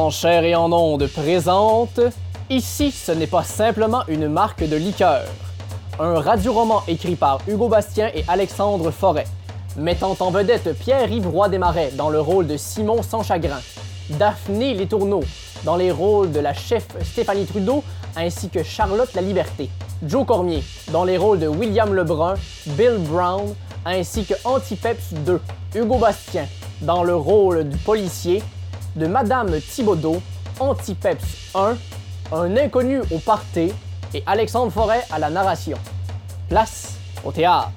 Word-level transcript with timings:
En 0.00 0.08
chair 0.08 0.44
et 0.44 0.54
en 0.54 0.72
onde 0.72 1.06
présente 1.08 2.00
Ici, 2.48 2.90
ce 2.90 3.12
n'est 3.12 3.26
pas 3.26 3.44
simplement 3.44 4.02
une 4.08 4.28
marque 4.28 4.66
de 4.66 4.74
liqueur. 4.74 5.24
Un 5.98 6.18
radioroman 6.20 6.80
écrit 6.88 7.16
par 7.16 7.40
Hugo 7.46 7.68
Bastien 7.68 8.10
et 8.14 8.24
Alexandre 8.26 8.92
Forêt, 8.92 9.26
mettant 9.76 10.16
en 10.20 10.30
vedette 10.30 10.72
Pierre-Yves 10.78 11.28
Roy 11.28 11.50
Desmarais 11.50 11.90
dans 11.98 12.08
le 12.08 12.18
rôle 12.18 12.46
de 12.46 12.56
Simon 12.56 13.02
Sans 13.02 13.22
Chagrin, 13.22 13.60
Daphné 14.08 14.72
Letourneau 14.72 15.20
dans 15.64 15.76
les 15.76 15.90
rôles 15.90 16.32
de 16.32 16.40
la 16.40 16.54
chef 16.54 16.86
Stéphanie 17.04 17.44
Trudeau 17.44 17.84
ainsi 18.16 18.48
que 18.48 18.62
Charlotte 18.62 19.12
La 19.12 19.20
Liberté, 19.20 19.68
Joe 20.06 20.24
Cormier 20.24 20.64
dans 20.92 21.04
les 21.04 21.18
rôles 21.18 21.40
de 21.40 21.46
William 21.46 21.92
Lebrun, 21.92 22.36
Bill 22.68 22.96
Brown 23.00 23.54
ainsi 23.84 24.24
que 24.24 24.34
Antipeps 24.44 25.12
2, 25.26 25.38
Hugo 25.74 25.98
Bastien 25.98 26.46
dans 26.80 27.02
le 27.02 27.14
rôle 27.14 27.68
du 27.68 27.76
policier, 27.76 28.42
de 28.96 29.06
Madame 29.06 29.60
Thibaudot, 29.60 30.20
Antipeps 30.58 31.54
1, 31.54 31.76
un 32.32 32.56
inconnu 32.56 33.00
au 33.10 33.18
party 33.18 33.72
et 34.14 34.22
Alexandre 34.26 34.72
Forêt 34.72 35.04
à 35.10 35.18
la 35.18 35.30
narration. 35.30 35.78
Place 36.48 36.94
au 37.24 37.32
théâtre. 37.32 37.70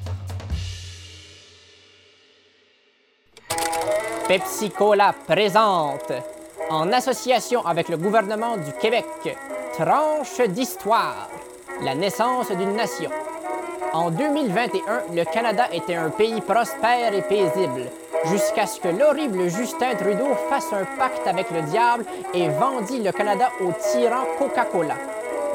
Pepsi 4.27 4.69
Cola 4.69 5.13
présente, 5.27 6.11
en 6.69 6.91
association 6.91 7.65
avec 7.65 7.89
le 7.89 7.97
gouvernement 7.97 8.57
du 8.57 8.71
Québec, 8.81 9.05
Tranche 9.77 10.39
d'histoire, 10.49 11.29
la 11.81 11.95
naissance 11.95 12.51
d'une 12.51 12.75
nation. 12.75 13.09
En 13.91 14.11
2021, 14.11 15.15
le 15.15 15.23
Canada 15.23 15.65
était 15.71 15.95
un 15.95 16.09
pays 16.09 16.41
prospère 16.41 17.13
et 17.13 17.23
paisible, 17.23 17.89
jusqu'à 18.25 18.65
ce 18.65 18.79
que 18.79 18.87
l'horrible 18.87 19.49
Justin 19.49 19.95
Trudeau 19.95 20.33
fasse 20.49 20.71
un 20.73 20.85
pacte 20.97 21.27
avec 21.27 21.49
le 21.51 21.61
diable 21.63 22.05
et 22.33 22.49
vendit 22.49 23.01
le 23.01 23.11
Canada 23.11 23.49
au 23.61 23.71
tyran 23.71 24.23
Coca-Cola. 24.37 24.95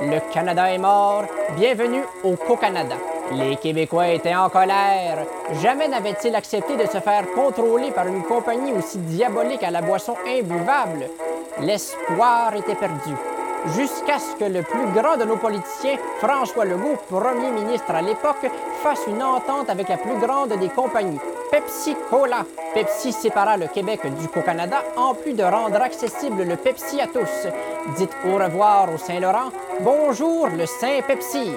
Le 0.02 0.20
Canada 0.32 0.72
est 0.72 0.78
mort, 0.78 1.24
bienvenue 1.56 2.02
au 2.22 2.36
Co-Canada. 2.36 2.94
Les 3.32 3.56
Québécois 3.56 4.08
étaient 4.08 4.34
en 4.34 4.48
colère. 4.48 5.18
Jamais 5.60 5.88
n'avaient-ils 5.88 6.34
accepté 6.34 6.76
de 6.76 6.86
se 6.86 6.98
faire 6.98 7.24
contrôler 7.34 7.90
par 7.90 8.06
une 8.06 8.22
compagnie 8.22 8.72
aussi 8.72 8.98
diabolique 8.98 9.62
à 9.62 9.70
la 9.70 9.82
boisson 9.82 10.14
imbuvable? 10.26 11.08
L'espoir 11.60 12.54
était 12.54 12.74
perdu. 12.74 13.14
Jusqu'à 13.76 14.18
ce 14.18 14.34
que 14.36 14.44
le 14.44 14.62
plus 14.62 14.86
grand 14.94 15.16
de 15.16 15.24
nos 15.24 15.36
politiciens, 15.36 15.96
François 16.20 16.64
Legault, 16.64 16.96
premier 17.08 17.50
ministre 17.50 17.90
à 17.90 18.00
l'époque, 18.00 18.50
fasse 18.82 19.06
une 19.06 19.22
entente 19.22 19.68
avec 19.68 19.88
la 19.88 19.98
plus 19.98 20.16
grande 20.18 20.52
des 20.58 20.68
compagnies, 20.68 21.20
Pepsi 21.50 21.96
Cola. 22.08 22.46
Pepsi 22.72 23.12
sépara 23.12 23.56
le 23.56 23.66
Québec 23.66 24.00
du 24.20 24.28
Co-Canada 24.28 24.82
en 24.96 25.14
plus 25.14 25.34
de 25.34 25.42
rendre 25.42 25.82
accessible 25.82 26.44
le 26.44 26.56
Pepsi 26.56 27.00
à 27.00 27.06
tous. 27.08 27.48
Dites 27.96 28.16
au 28.26 28.36
revoir 28.36 28.92
au 28.92 28.96
Saint-Laurent, 28.96 29.50
bonjour 29.80 30.48
le 30.48 30.64
Saint-Pepsi. 30.64 31.50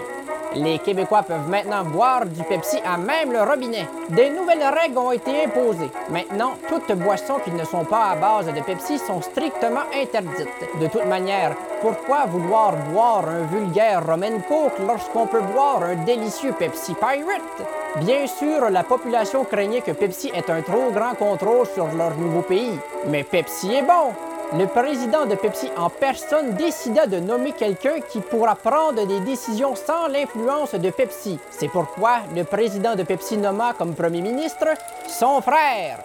Les 0.54 0.80
Québécois 0.80 1.24
peuvent 1.24 1.48
maintenant 1.48 1.86
boire 1.86 2.26
du 2.26 2.44
Pepsi 2.44 2.78
à 2.86 2.98
même 2.98 3.32
le 3.32 3.42
robinet. 3.42 3.88
Des 4.10 4.30
nouvelles 4.30 4.64
règles 4.64 4.98
ont 4.98 5.14
été 5.14 5.46
imposées. 5.46 5.90
Maintenant, 6.10 6.56
toutes 6.68 6.92
boissons 6.98 7.40
qui 7.44 7.52
ne 7.52 7.64
sont 7.64 7.86
pas 7.86 8.10
à 8.10 8.16
base 8.16 8.48
de 8.48 8.60
Pepsi 8.60 9.00
sont 9.00 9.22
strictement 9.22 9.84
interdites. 9.96 10.50
De 10.82 10.88
toute 10.88 11.06
manière, 11.06 11.56
pourquoi 11.80 12.26
vouloir 12.26 12.74
boire 12.92 13.30
un 13.30 13.44
vulgaire 13.44 14.06
Roman 14.06 14.42
Coke 14.50 14.80
lorsqu'on 14.86 15.26
peut 15.26 15.42
boire 15.54 15.84
un 15.84 15.96
délicieux 16.04 16.54
Pepsi 16.60 16.96
Pirate? 16.96 17.70
Bien 18.04 18.28
sûr, 18.28 18.70
la 18.70 18.84
population 18.84 19.46
craignait 19.46 19.82
que 19.82 19.92
Pepsi 19.92 20.32
ait 20.36 20.52
un 20.52 20.62
trop 20.62 20.92
grand 20.92 21.16
contrôle 21.16 21.66
sur 21.68 21.88
leur 21.96 22.16
nouveau 22.18 22.42
pays. 22.42 22.78
Mais 23.08 23.24
Pepsi 23.24 23.74
est 23.76 23.84
bon! 23.84 24.31
Le 24.54 24.68
président 24.68 25.26
de 25.26 25.36
Pepsi 25.36 25.70
en 25.78 25.90
personne 25.90 26.56
décida 26.56 27.08
de 27.08 27.20
nommer 27.20 27.54
quelqu'un 27.54 28.02
qui 28.02 28.20
pourra 28.20 28.56
prendre 28.56 29.06
des 29.08 29.22
décisions 29.22 29.76
sans 29.76 30.08
l'influence 30.08 30.76
de 30.76 30.90
Pepsi. 30.90 31.40
C'est 31.50 31.70
pourquoi 31.70 32.20
le 32.36 32.44
président 32.44 32.96
de 32.96 33.04
Pepsi 33.04 33.38
nomma 33.38 33.74
comme 33.74 33.96
premier 33.96 34.22
ministre 34.22 34.68
son 35.08 35.42
frère. 35.42 36.00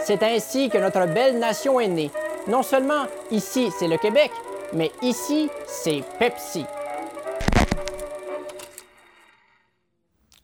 C'est 0.00 0.22
ainsi 0.22 0.68
que 0.68 0.76
notre 0.76 1.06
belle 1.06 1.38
nation 1.38 1.80
est 1.80 1.88
née. 1.88 2.10
Non 2.48 2.62
seulement 2.62 3.04
ici, 3.30 3.70
c'est 3.78 3.88
le 3.88 3.96
Québec, 3.96 4.30
mais 4.74 4.92
ici, 5.00 5.48
c'est 5.66 6.04
Pepsi. 6.18 6.66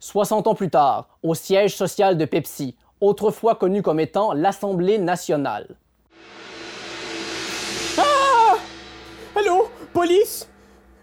60 0.00 0.46
ans 0.46 0.54
plus 0.54 0.70
tard, 0.70 1.06
au 1.22 1.34
siège 1.34 1.76
social 1.76 2.16
de 2.16 2.24
Pepsi, 2.24 2.76
autrefois 3.00 3.56
connu 3.56 3.82
comme 3.82 4.00
étant 4.00 4.32
l'Assemblée 4.32 4.98
nationale. 4.98 5.76
Police? 9.92 10.48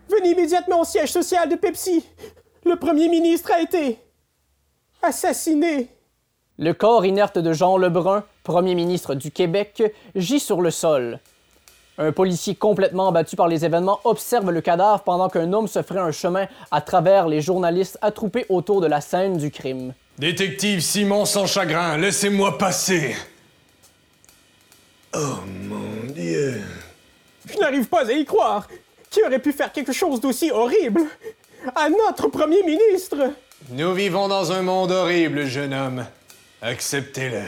Venez 0.09 0.31
immédiatement 0.31 0.81
au 0.81 0.85
siège 0.85 1.11
social 1.11 1.47
de 1.47 1.55
Pepsi. 1.55 2.03
Le 2.65 2.75
premier 2.75 3.07
ministre 3.07 3.51
a 3.51 3.61
été 3.61 3.99
assassiné. 5.01 5.87
Le 6.57 6.73
corps 6.73 7.05
inerte 7.05 7.37
de 7.37 7.53
Jean 7.53 7.77
Lebrun, 7.77 8.23
premier 8.43 8.75
ministre 8.75 9.15
du 9.15 9.31
Québec, 9.31 9.81
gît 10.15 10.41
sur 10.41 10.61
le 10.61 10.71
sol. 10.71 11.19
Un 11.97 12.11
policier 12.11 12.55
complètement 12.55 13.09
abattu 13.09 13.35
par 13.35 13.47
les 13.47 13.65
événements 13.65 13.99
observe 14.03 14.51
le 14.51 14.61
cadavre 14.61 15.03
pendant 15.03 15.29
qu'un 15.29 15.51
homme 15.53 15.67
se 15.67 15.81
ferait 15.81 15.99
un 15.99 16.11
chemin 16.11 16.47
à 16.71 16.81
travers 16.81 17.27
les 17.27 17.41
journalistes 17.41 17.97
attroupés 18.01 18.45
autour 18.49 18.81
de 18.81 18.87
la 18.87 19.01
scène 19.01 19.37
du 19.37 19.51
crime. 19.51 19.93
Détective 20.17 20.81
Simon 20.81 21.25
sans 21.25 21.45
chagrin, 21.45 21.97
laissez-moi 21.97 22.57
passer. 22.57 23.15
Oh 25.13 25.39
mon 25.67 26.11
Dieu. 26.13 26.61
Je 27.53 27.59
n'arrive 27.59 27.87
pas 27.87 28.07
à 28.07 28.11
y 28.11 28.25
croire. 28.25 28.67
Qui 29.09 29.23
aurait 29.23 29.39
pu 29.39 29.51
faire 29.51 29.71
quelque 29.71 29.91
chose 29.91 30.21
d'aussi 30.21 30.51
horrible? 30.51 31.01
À 31.75 31.89
notre 31.89 32.27
premier 32.27 32.63
ministre 32.63 33.17
Nous 33.71 33.93
vivons 33.93 34.27
dans 34.27 34.51
un 34.51 34.61
monde 34.61 34.91
horrible, 34.91 35.45
jeune 35.45 35.73
homme. 35.73 36.05
Acceptez-le. 36.61 37.41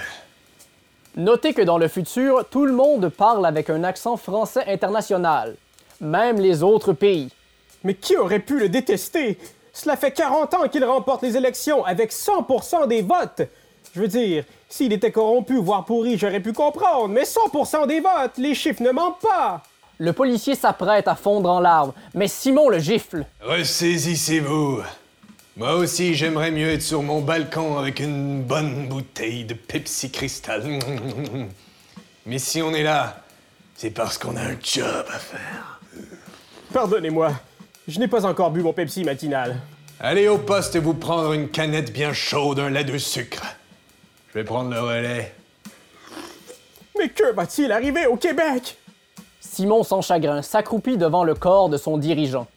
Notez 1.15 1.53
que 1.53 1.61
dans 1.61 1.77
le 1.77 1.87
futur, 1.87 2.45
tout 2.49 2.65
le 2.65 2.73
monde 2.73 3.09
parle 3.09 3.45
avec 3.45 3.69
un 3.69 3.83
accent 3.83 4.17
français 4.17 4.63
international, 4.67 5.55
même 5.99 6.39
les 6.39 6.63
autres 6.63 6.93
pays. 6.93 7.29
Mais 7.83 7.95
qui 7.95 8.15
aurait 8.15 8.39
pu 8.39 8.59
le 8.59 8.69
détester? 8.69 9.37
Cela 9.73 9.97
fait 9.97 10.11
40 10.11 10.53
ans 10.53 10.67
qu'il 10.69 10.83
remporte 10.85 11.21
les 11.21 11.37
élections 11.37 11.83
avec 11.85 12.11
100% 12.11 12.87
des 12.87 13.01
votes. 13.01 13.41
Je 13.93 13.99
veux 13.99 14.07
dire, 14.07 14.45
s'il 14.69 14.93
était 14.93 15.11
corrompu, 15.11 15.57
voire 15.57 15.83
pourri, 15.85 16.17
j'aurais 16.17 16.39
pu 16.39 16.53
comprendre, 16.53 17.09
mais 17.09 17.23
100% 17.23 17.87
des 17.87 17.99
votes, 17.99 18.37
les 18.37 18.55
chiffres 18.55 18.83
ne 18.83 18.91
mentent 18.91 19.19
pas. 19.19 19.61
Le 20.01 20.13
policier 20.13 20.55
s'apprête 20.55 21.07
à 21.07 21.13
fondre 21.13 21.47
en 21.47 21.59
larmes, 21.59 21.93
mais 22.15 22.27
Simon 22.27 22.69
le 22.69 22.79
gifle. 22.79 23.23
Ressaisissez-vous. 23.39 24.81
Moi 25.55 25.75
aussi, 25.75 26.15
j'aimerais 26.15 26.49
mieux 26.49 26.71
être 26.71 26.81
sur 26.81 27.03
mon 27.03 27.21
balcon 27.21 27.77
avec 27.77 27.99
une 27.99 28.41
bonne 28.41 28.87
bouteille 28.87 29.45
de 29.45 29.53
Pepsi 29.53 30.09
Cristal. 30.09 30.63
Mais 32.25 32.39
si 32.39 32.63
on 32.63 32.73
est 32.73 32.81
là, 32.81 33.21
c'est 33.75 33.91
parce 33.91 34.17
qu'on 34.17 34.35
a 34.37 34.41
un 34.41 34.55
job 34.63 35.05
à 35.07 35.19
faire. 35.19 35.79
Pardonnez-moi, 36.73 37.33
je 37.87 37.99
n'ai 37.99 38.07
pas 38.07 38.25
encore 38.25 38.49
bu 38.49 38.63
mon 38.63 38.73
Pepsi 38.73 39.03
matinal. 39.03 39.57
Allez 39.99 40.27
au 40.27 40.39
poste 40.39 40.75
et 40.75 40.79
vous 40.79 40.95
prendre 40.95 41.33
une 41.33 41.49
canette 41.49 41.93
bien 41.93 42.11
chaude, 42.11 42.57
un 42.57 42.71
lait 42.71 42.85
de 42.85 42.97
sucre. 42.97 43.43
Je 44.29 44.39
vais 44.39 44.45
prendre 44.45 44.71
le 44.71 44.81
relais. 44.81 45.31
Mais 46.97 47.09
que 47.09 47.31
va-t-il 47.33 47.71
arriver 47.71 48.07
au 48.07 48.15
Québec? 48.15 48.77
Simon 49.53 49.83
sans 49.83 50.01
chagrin 50.01 50.41
s'accroupit 50.41 50.95
devant 50.95 51.25
le 51.25 51.35
corps 51.35 51.67
de 51.67 51.75
son 51.75 51.97
dirigeant. 51.97 52.47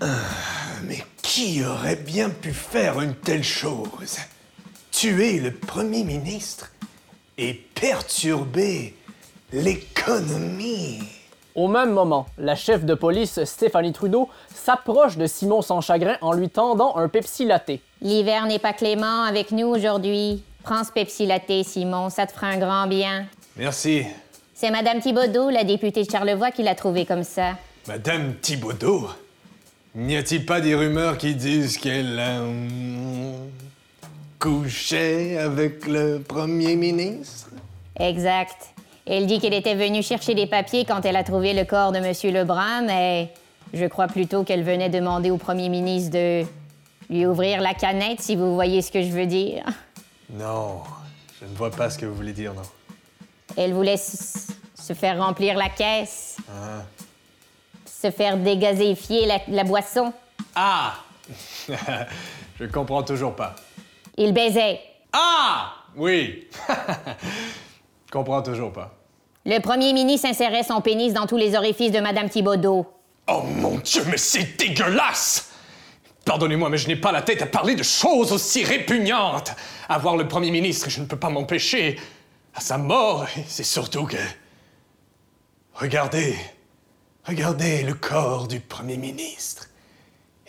Mais 0.00 1.04
qui 1.22 1.64
aurait 1.64 1.96
bien 1.96 2.30
pu 2.30 2.52
faire 2.52 3.00
une 3.00 3.16
telle 3.16 3.42
chose? 3.42 4.18
Tuer 4.92 5.40
le 5.40 5.52
Premier 5.52 6.04
ministre 6.04 6.70
et 7.36 7.52
perturber 7.52 8.94
l'économie 9.52 11.00
Au 11.56 11.66
même 11.66 11.90
moment, 11.90 12.26
la 12.38 12.54
chef 12.54 12.84
de 12.84 12.94
police 12.94 13.42
Stéphanie 13.42 13.92
Trudeau 13.92 14.28
s'approche 14.54 15.16
de 15.16 15.26
Simon 15.26 15.62
sans 15.62 15.80
chagrin 15.80 16.16
en 16.20 16.32
lui 16.32 16.48
tendant 16.48 16.96
un 16.96 17.08
Pepsi 17.08 17.44
latte. 17.44 17.72
L'hiver 18.02 18.46
n'est 18.46 18.60
pas 18.60 18.72
clément 18.72 19.24
avec 19.24 19.50
nous 19.50 19.66
aujourd'hui. 19.66 20.44
Prends 20.62 20.84
ce 20.84 20.92
Pepsi 20.92 21.26
latte, 21.26 21.64
Simon, 21.64 22.08
ça 22.08 22.26
te 22.26 22.32
fera 22.32 22.46
un 22.46 22.58
grand 22.58 22.86
bien. 22.86 23.26
Merci. 23.58 24.04
C'est 24.54 24.70
Madame 24.70 25.00
Thibaudot, 25.00 25.50
la 25.50 25.64
députée 25.64 26.04
de 26.04 26.10
Charlevoix, 26.10 26.52
qui 26.52 26.62
l'a 26.62 26.76
trouvé 26.76 27.04
comme 27.04 27.24
ça. 27.24 27.56
Madame 27.88 28.34
Thibaudot 28.36 29.08
N'y 29.96 30.16
a-t-il 30.16 30.46
pas 30.46 30.60
des 30.60 30.76
rumeurs 30.76 31.18
qui 31.18 31.34
disent 31.34 31.76
qu'elle 31.76 32.20
a 32.20 32.40
hum, 32.40 33.50
couché 34.38 35.38
avec 35.38 35.88
le 35.88 36.20
Premier 36.20 36.76
ministre? 36.76 37.50
Exact. 37.98 38.74
Elle 39.06 39.26
dit 39.26 39.40
qu'elle 39.40 39.54
était 39.54 39.74
venue 39.74 40.04
chercher 40.04 40.34
des 40.34 40.46
papiers 40.46 40.84
quand 40.84 41.04
elle 41.04 41.16
a 41.16 41.24
trouvé 41.24 41.52
le 41.52 41.64
corps 41.64 41.90
de 41.90 41.98
Monsieur 41.98 42.30
Lebrun, 42.30 42.82
mais 42.82 43.32
je 43.74 43.86
crois 43.86 44.06
plutôt 44.06 44.44
qu'elle 44.44 44.62
venait 44.62 44.90
demander 44.90 45.32
au 45.32 45.36
Premier 45.36 45.68
ministre 45.68 46.12
de 46.12 46.44
lui 47.10 47.26
ouvrir 47.26 47.60
la 47.60 47.74
canette, 47.74 48.20
si 48.20 48.36
vous 48.36 48.54
voyez 48.54 48.82
ce 48.82 48.92
que 48.92 49.02
je 49.02 49.08
veux 49.08 49.26
dire. 49.26 49.64
Non, 50.30 50.82
je 51.40 51.46
ne 51.46 51.56
vois 51.56 51.70
pas 51.70 51.90
ce 51.90 51.98
que 51.98 52.06
vous 52.06 52.14
voulez 52.14 52.34
dire, 52.34 52.54
non. 52.54 52.62
Elle 53.60 53.74
voulait 53.74 53.96
se 53.96 54.92
faire 54.92 55.18
remplir 55.18 55.56
la 55.56 55.68
caisse. 55.68 56.36
Se 57.84 58.12
faire 58.12 58.36
dégazéfier 58.36 59.26
la, 59.26 59.40
la 59.48 59.64
boisson. 59.64 60.12
Ah 60.54 60.94
Je 61.68 62.64
comprends 62.66 63.02
toujours 63.02 63.34
pas. 63.34 63.56
Il 64.16 64.32
baisait. 64.32 64.78
Ah 65.12 65.72
Oui 65.96 66.46
Comprends 68.12 68.42
toujours 68.42 68.72
pas. 68.72 68.94
Le 69.44 69.58
premier 69.58 69.92
ministre 69.92 70.28
insérait 70.28 70.62
son 70.62 70.80
pénis 70.80 71.12
dans 71.12 71.26
tous 71.26 71.36
les 71.36 71.56
orifices 71.56 71.90
de 71.90 71.98
Madame 71.98 72.28
Thibaudot. 72.28 72.86
Oh 73.26 73.42
mon 73.42 73.78
Dieu, 73.78 74.04
mais 74.08 74.18
c'est 74.18 74.56
dégueulasse 74.56 75.50
Pardonnez-moi, 76.24 76.68
mais 76.68 76.78
je 76.78 76.86
n'ai 76.86 76.96
pas 76.96 77.10
la 77.10 77.22
tête 77.22 77.42
à 77.42 77.46
parler 77.46 77.74
de 77.74 77.82
choses 77.82 78.32
aussi 78.32 78.62
répugnantes. 78.62 79.50
À 79.88 79.98
voir 79.98 80.16
le 80.16 80.28
Premier 80.28 80.52
ministre, 80.52 80.90
je 80.90 81.00
ne 81.00 81.06
peux 81.06 81.18
pas 81.18 81.30
m'empêcher. 81.30 81.98
À 82.58 82.60
sa 82.60 82.76
mort, 82.76 83.24
c'est 83.46 83.62
surtout 83.62 84.04
que... 84.04 84.16
Regardez, 85.74 86.36
regardez 87.22 87.84
le 87.84 87.94
corps 87.94 88.48
du 88.48 88.58
Premier 88.58 88.96
ministre. 88.96 89.68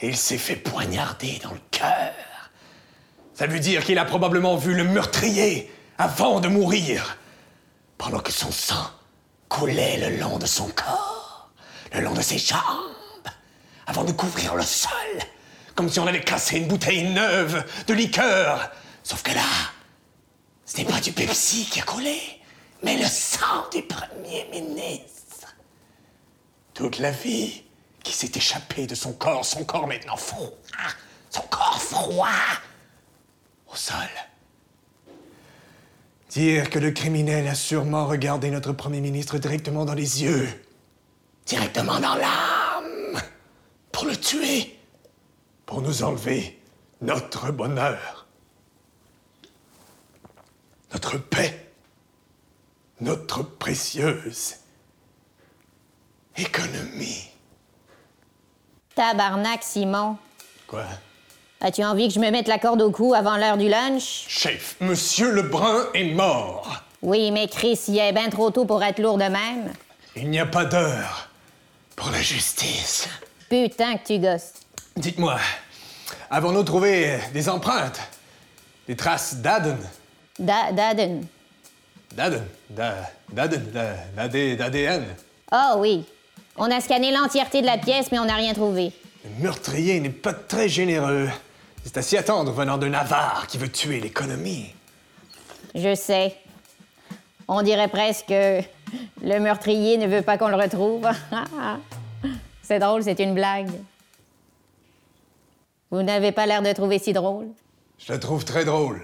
Il 0.01 0.17
s'est 0.17 0.39
fait 0.39 0.55
poignarder 0.55 1.39
dans 1.43 1.51
le 1.51 1.61
cœur. 1.69 2.15
Ça 3.35 3.45
veut 3.45 3.59
dire 3.59 3.85
qu'il 3.85 3.99
a 3.99 4.05
probablement 4.05 4.57
vu 4.57 4.73
le 4.73 4.85
meurtrier 4.85 5.71
avant 5.99 6.39
de 6.39 6.47
mourir, 6.47 7.19
pendant 7.99 8.21
que 8.21 8.31
son 8.31 8.51
sang 8.51 8.89
coulait 9.47 10.09
le 10.09 10.17
long 10.17 10.39
de 10.39 10.47
son 10.47 10.67
corps, 10.69 11.51
le 11.93 12.01
long 12.01 12.15
de 12.15 12.23
ses 12.23 12.39
jambes, 12.39 12.59
avant 13.85 14.03
de 14.03 14.13
couvrir 14.13 14.55
le 14.55 14.63
sol, 14.63 14.89
comme 15.75 15.89
si 15.89 15.99
on 15.99 16.07
avait 16.07 16.23
cassé 16.23 16.57
une 16.57 16.67
bouteille 16.67 17.07
neuve 17.11 17.63
de 17.85 17.93
liqueur. 17.93 18.71
Sauf 19.03 19.21
que 19.21 19.31
là, 19.31 19.43
ce 20.69 20.77
n'est 20.77 20.85
pas 20.85 20.99
du 20.99 21.11
Pepsi 21.11 21.65
qui 21.65 21.79
a 21.79 21.83
coulé, 21.83 22.19
mais 22.83 22.95
le 22.95 23.05
sang 23.05 23.67
du 23.73 23.81
Premier 23.81 24.47
ministre. 24.51 25.55
Toute 26.75 26.99
la 26.99 27.09
vie 27.09 27.63
qui 28.03 28.13
s'est 28.13 28.31
échappée 28.35 28.85
de 28.85 28.93
son 28.93 29.13
corps, 29.13 29.43
son 29.43 29.65
corps 29.65 29.87
maintenant 29.87 30.15
froid, 30.15 30.51
son 31.31 31.41
corps 31.49 31.81
froid, 31.81 32.27
au 33.71 33.75
sol. 33.75 33.95
Dire 36.29 36.69
que 36.69 36.77
le 36.77 36.91
criminel 36.91 37.47
a 37.47 37.55
sûrement 37.55 38.05
regardé 38.05 38.51
notre 38.51 38.71
Premier 38.71 39.01
ministre 39.01 39.39
directement 39.39 39.85
dans 39.85 39.95
les 39.95 40.21
yeux, 40.21 40.47
directement 41.47 41.99
dans 41.99 42.13
l'âme, 42.13 43.19
pour 43.91 44.05
le 44.05 44.15
tuer, 44.15 44.77
pour 45.65 45.81
nous 45.81 46.03
enlever 46.03 46.61
notre 47.01 47.51
bonheur, 47.51 48.18
notre 50.91 51.17
paix, 51.17 51.67
notre 53.01 53.43
précieuse 53.43 54.55
économie. 56.37 57.27
Tabarnak, 58.95 59.63
Simon. 59.63 60.17
Quoi? 60.67 60.85
As-tu 61.61 61.83
envie 61.83 62.07
que 62.07 62.13
je 62.13 62.19
me 62.19 62.31
mette 62.31 62.47
la 62.47 62.57
corde 62.57 62.81
au 62.81 62.91
cou 62.91 63.13
avant 63.13 63.37
l'heure 63.37 63.57
du 63.57 63.67
lunch? 63.67 64.25
Chef, 64.27 64.77
Monsieur 64.79 65.31
Lebrun 65.31 65.87
est 65.93 66.13
mort. 66.13 66.83
Oui, 67.01 67.31
mais 67.31 67.47
Chris, 67.47 67.79
il 67.87 67.97
est 67.97 68.13
bien 68.13 68.29
trop 68.29 68.49
tôt 68.51 68.65
pour 68.65 68.83
être 68.83 68.99
lourd 68.99 69.17
de 69.17 69.25
même. 69.25 69.73
Il 70.15 70.29
n'y 70.29 70.39
a 70.39 70.45
pas 70.45 70.65
d'heure 70.65 71.29
pour 71.95 72.11
la 72.11 72.21
justice. 72.21 73.07
Putain 73.49 73.97
que 73.97 74.07
tu 74.07 74.19
gosses. 74.19 74.53
Dites-moi, 74.95 75.37
avons-nous 76.29 76.63
trouvé 76.63 77.19
des 77.33 77.49
empreintes? 77.49 77.99
Des 78.87 78.95
traces 78.95 79.35
d'Aden? 79.35 79.77
Da- 80.39 80.71
Daden. 80.71 81.27
D'Aden? 82.15 82.43
Da- 82.69 83.09
D'Aden? 83.31 83.71
Da- 83.71 83.95
d'AD- 84.15 84.55
D'ADN? 84.57 85.03
Ah 85.51 85.75
oui. 85.77 86.05
On 86.57 86.71
a 86.71 86.81
scanné 86.81 87.11
l'entièreté 87.11 87.61
de 87.61 87.65
la 87.67 87.77
pièce, 87.77 88.11
mais 88.11 88.19
on 88.19 88.25
n'a 88.25 88.35
rien 88.35 88.53
trouvé. 88.53 88.91
Le 89.23 89.43
meurtrier 89.43 89.99
n'est 89.99 90.09
pas 90.09 90.33
très 90.33 90.67
généreux. 90.69 91.29
C'est 91.83 91.97
à 91.97 92.01
s'y 92.01 92.17
attendre 92.17 92.51
venant 92.51 92.77
d'un 92.77 92.93
avare 92.93 93.47
qui 93.47 93.57
veut 93.57 93.69
tuer 93.71 93.99
l'économie. 93.99 94.73
Je 95.75 95.93
sais. 95.93 96.35
On 97.47 97.61
dirait 97.61 97.87
presque 97.87 98.27
que 98.27 98.61
le 99.21 99.39
meurtrier 99.39 99.97
ne 99.97 100.07
veut 100.07 100.21
pas 100.21 100.37
qu'on 100.37 100.47
le 100.49 100.55
retrouve. 100.55 101.07
c'est 102.63 102.79
drôle, 102.79 103.03
c'est 103.03 103.19
une 103.19 103.33
blague. 103.35 103.69
Vous 105.91 106.01
n'avez 106.03 106.31
pas 106.31 106.45
l'air 106.45 106.61
de 106.61 106.71
trouver 106.73 106.99
si 106.99 107.13
drôle. 107.13 107.47
Je 107.97 108.11
la 108.13 108.19
trouve 108.19 108.45
très 108.45 108.65
drôle. 108.65 109.01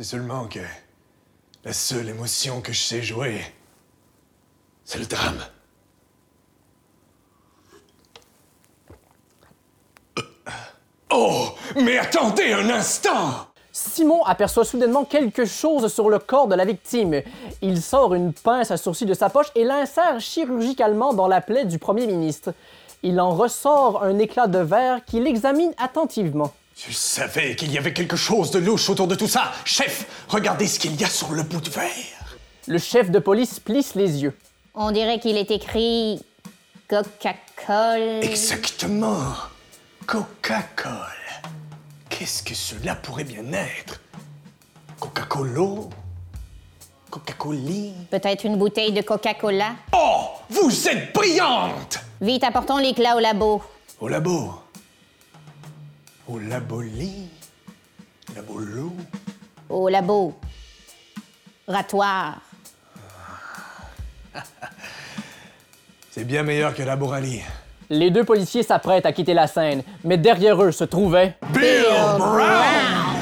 C'est 0.00 0.16
seulement 0.16 0.46
que 0.46 0.60
la 1.62 1.74
seule 1.74 2.08
émotion 2.08 2.62
que 2.62 2.72
je 2.72 2.80
sais 2.80 3.02
jouer, 3.02 3.42
c'est 4.82 4.98
le 4.98 5.04
drame. 5.04 5.42
Oh, 11.10 11.48
mais 11.84 11.98
attendez 11.98 12.54
un 12.54 12.70
instant! 12.70 13.48
Simon 13.72 14.24
aperçoit 14.24 14.64
soudainement 14.64 15.04
quelque 15.04 15.44
chose 15.44 15.92
sur 15.92 16.08
le 16.08 16.18
corps 16.18 16.48
de 16.48 16.54
la 16.54 16.64
victime. 16.64 17.20
Il 17.60 17.82
sort 17.82 18.14
une 18.14 18.32
pince 18.32 18.70
à 18.70 18.78
sourcil 18.78 19.06
de 19.06 19.12
sa 19.12 19.28
poche 19.28 19.52
et 19.54 19.64
l'insère 19.64 20.18
chirurgicalement 20.18 21.12
dans 21.12 21.28
la 21.28 21.42
plaie 21.42 21.66
du 21.66 21.78
premier 21.78 22.06
ministre. 22.06 22.54
Il 23.02 23.20
en 23.20 23.34
ressort 23.34 24.02
un 24.02 24.18
éclat 24.18 24.46
de 24.46 24.60
verre 24.60 25.04
qu'il 25.04 25.26
examine 25.26 25.74
attentivement. 25.76 26.54
Je 26.88 26.94
savais 26.94 27.56
qu'il 27.56 27.70
y 27.72 27.78
avait 27.78 27.92
quelque 27.92 28.16
chose 28.16 28.50
de 28.50 28.58
louche 28.58 28.88
autour 28.88 29.06
de 29.06 29.14
tout 29.14 29.28
ça. 29.28 29.52
Chef, 29.66 30.06
regardez 30.28 30.66
ce 30.66 30.78
qu'il 30.78 30.98
y 30.98 31.04
a 31.04 31.10
sur 31.10 31.32
le 31.32 31.42
bout 31.42 31.60
de 31.60 31.68
verre. 31.68 32.38
Le 32.66 32.78
chef 32.78 33.10
de 33.10 33.18
police 33.18 33.60
plisse 33.60 33.94
les 33.94 34.22
yeux. 34.22 34.34
On 34.74 34.90
dirait 34.90 35.20
qu'il 35.20 35.36
est 35.36 35.50
écrit 35.50 36.22
Coca-Cola. 36.88 38.20
Exactement. 38.22 39.34
Coca-Cola. 40.06 41.06
Qu'est-ce 42.08 42.42
que 42.42 42.54
cela 42.54 42.94
pourrait 42.94 43.24
bien 43.24 43.44
être? 43.52 44.00
Coca-Cola? 44.98 45.82
Coca-Cola? 47.10 47.92
Peut-être 48.10 48.44
une 48.44 48.56
bouteille 48.56 48.92
de 48.92 49.02
Coca-Cola. 49.02 49.74
Oh, 49.92 50.28
vous 50.48 50.88
êtes 50.88 51.12
brillante! 51.12 51.98
Vite, 52.22 52.44
apportons 52.44 52.78
l'éclat 52.78 53.16
au 53.16 53.18
labo. 53.18 53.62
Au 54.00 54.08
labo? 54.08 54.54
Au 56.28 56.38
laboli. 56.38 57.28
Labolo. 58.34 58.92
Au 59.68 59.88
labo. 59.88 60.34
Ratoire. 61.66 62.40
C'est 66.10 66.24
bien 66.24 66.42
meilleur 66.42 66.74
que 66.74 66.82
Laborali. 66.82 67.40
Les 67.88 68.10
deux 68.10 68.24
policiers 68.24 68.62
s'apprêtent 68.62 69.06
à 69.06 69.12
quitter 69.12 69.34
la 69.34 69.46
scène, 69.46 69.82
mais 70.04 70.16
derrière 70.16 70.62
eux 70.62 70.70
se 70.72 70.84
trouvait 70.84 71.36
Bill 71.52 71.84
Brown! 72.18 73.16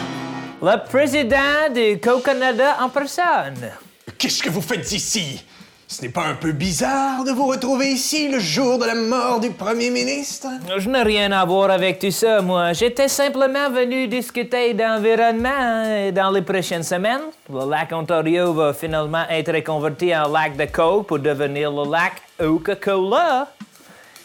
Le 0.60 0.84
président 0.84 1.72
du 1.72 2.00
Co-Canada 2.00 2.76
en 2.80 2.88
personne. 2.88 3.70
Qu'est-ce 4.18 4.42
que 4.42 4.50
vous 4.50 4.60
faites 4.60 4.90
ici? 4.92 5.44
Ce 5.90 6.02
n'est 6.02 6.10
pas 6.10 6.26
un 6.26 6.34
peu 6.34 6.52
bizarre 6.52 7.24
de 7.24 7.30
vous 7.30 7.46
retrouver 7.46 7.88
ici 7.88 8.28
le 8.28 8.38
jour 8.38 8.78
de 8.78 8.84
la 8.84 8.94
mort 8.94 9.40
du 9.40 9.48
premier 9.48 9.88
ministre? 9.88 10.46
Je 10.76 10.86
n'ai 10.86 11.02
rien 11.02 11.32
à 11.32 11.46
voir 11.46 11.70
avec 11.70 11.98
tout 11.98 12.10
ça, 12.10 12.42
moi. 12.42 12.74
J'étais 12.74 13.08
simplement 13.08 13.70
venu 13.70 14.06
discuter 14.06 14.74
d'environnement 14.74 15.48
euh, 15.86 16.12
dans 16.12 16.30
les 16.30 16.42
prochaines 16.42 16.82
semaines. 16.82 17.22
Le 17.50 17.70
lac 17.70 17.90
Ontario 17.90 18.52
va 18.52 18.74
finalement 18.74 19.24
être 19.30 19.50
reconverti 19.50 20.14
en 20.14 20.28
lac 20.28 20.58
de 20.58 20.66
Coke 20.66 21.06
pour 21.06 21.20
devenir 21.20 21.72
le 21.72 21.90
lac 21.90 22.20
Coca-Cola. 22.38 23.48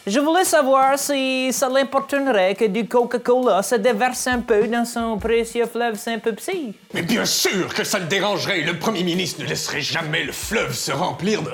Je 0.06 0.20
voulais 0.20 0.44
savoir 0.44 0.98
si 0.98 1.50
ça 1.50 1.66
l'importerait 1.70 2.54
que 2.54 2.66
du 2.66 2.86
Coca-Cola 2.86 3.62
se 3.62 3.76
déverse 3.76 4.26
un 4.26 4.40
peu 4.40 4.68
dans 4.68 4.84
son 4.84 5.16
précieux 5.16 5.64
fleuve 5.64 5.96
Saint-Pepsi. 5.96 6.74
Mais 6.92 7.00
bien 7.00 7.24
sûr 7.24 7.72
que 7.72 7.84
ça 7.84 7.98
le 7.98 8.04
dérangerait. 8.04 8.60
Le 8.60 8.78
premier 8.78 9.02
ministre 9.02 9.40
ne 9.42 9.46
laisserait 9.46 9.80
jamais 9.80 10.24
le 10.24 10.32
fleuve 10.32 10.74
se 10.74 10.92
remplir 10.92 11.40
de. 11.40 11.52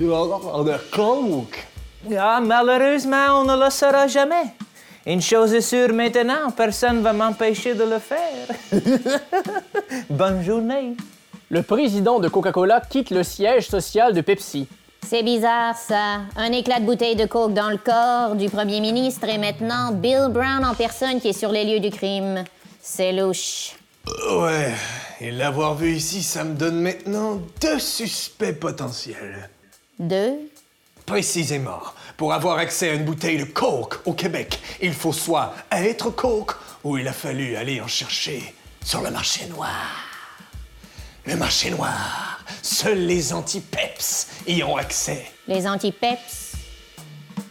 de 0.00 0.90
coke. 0.90 1.64
Ah, 2.18 2.40
malheureusement, 2.42 3.40
on 3.40 3.44
ne 3.44 3.64
le 3.64 3.70
saura 3.70 4.08
jamais. 4.08 4.46
Une 5.06 5.22
chose 5.22 5.54
est 5.54 5.60
sûre 5.60 5.92
maintenant, 5.92 6.50
personne 6.56 6.96
ne 6.96 7.02
va 7.02 7.12
m'empêcher 7.12 7.74
de 7.74 7.84
le 7.84 8.00
faire. 8.00 8.80
Bonne 10.10 10.42
journée. 10.42 10.96
Le 11.50 11.62
président 11.62 12.18
de 12.18 12.28
Coca-Cola 12.28 12.80
quitte 12.80 13.10
le 13.10 13.22
siège 13.22 13.68
social 13.68 14.12
de 14.12 14.20
Pepsi. 14.22 14.66
C'est 15.08 15.22
bizarre, 15.22 15.76
ça. 15.76 16.22
Un 16.34 16.50
éclat 16.50 16.80
de 16.80 16.84
bouteille 16.84 17.14
de 17.14 17.26
coke 17.26 17.54
dans 17.54 17.70
le 17.70 17.76
corps 17.76 18.34
du 18.34 18.50
premier 18.50 18.80
ministre 18.80 19.28
et 19.28 19.38
maintenant 19.38 19.92
Bill 19.92 20.26
Brown 20.30 20.64
en 20.64 20.74
personne 20.74 21.20
qui 21.20 21.28
est 21.28 21.32
sur 21.32 21.52
les 21.52 21.64
lieux 21.64 21.78
du 21.78 21.90
crime. 21.90 22.42
C'est 22.82 23.12
louche. 23.12 23.76
Ouais, 24.32 24.74
et 25.20 25.30
l'avoir 25.30 25.76
vu 25.76 25.94
ici, 25.94 26.24
ça 26.24 26.42
me 26.42 26.54
donne 26.54 26.80
maintenant 26.80 27.40
deux 27.60 27.78
suspects 27.78 28.58
potentiels. 28.58 29.48
Deux? 29.96 30.50
Précisément, 31.04 31.82
pour 32.16 32.32
avoir 32.32 32.58
accès 32.58 32.90
à 32.90 32.94
une 32.94 33.04
bouteille 33.04 33.38
de 33.38 33.44
coke 33.44 34.00
au 34.06 34.12
Québec, 34.12 34.60
il 34.82 34.92
faut 34.92 35.12
soit 35.12 35.54
être 35.70 36.10
coke 36.10 36.56
ou 36.82 36.98
il 36.98 37.06
a 37.06 37.12
fallu 37.12 37.54
aller 37.54 37.80
en 37.80 37.86
chercher 37.86 38.52
sur 38.84 39.02
le 39.02 39.12
marché 39.12 39.46
noir. 39.46 39.70
Le 41.26 41.36
marché 41.36 41.70
noir, 41.70 42.35
Seuls 42.62 43.06
les 43.06 43.32
anti-peps 43.32 44.26
y 44.46 44.62
ont 44.62 44.76
accès. 44.76 45.24
Les 45.48 45.66
anti-peps. 45.66 46.52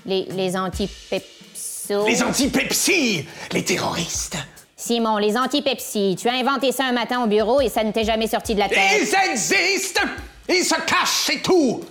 Les, 0.05 0.25
les 0.31 0.55
anti-pepso. 0.57 2.05
Les 2.07 2.23
anti-Pepsi, 2.23 3.25
les 3.51 3.63
terroristes. 3.63 4.37
Simon, 4.75 5.17
les 5.17 5.37
anti-Pepsi. 5.37 6.15
Tu 6.19 6.27
as 6.27 6.33
inventé 6.33 6.71
ça 6.71 6.85
un 6.85 6.91
matin 6.91 7.23
au 7.23 7.27
bureau 7.27 7.61
et 7.61 7.69
ça 7.69 7.83
ne 7.83 7.91
t'est 7.91 8.03
jamais 8.03 8.27
sorti 8.27 8.53
de 8.55 8.59
la 8.59 8.69
tête. 8.69 8.77
Ils 9.01 9.31
existent 9.31 10.01
Ils 10.49 10.63
se 10.63 10.75
cachent, 10.75 11.25
c'est 11.27 11.41
tout 11.41 11.81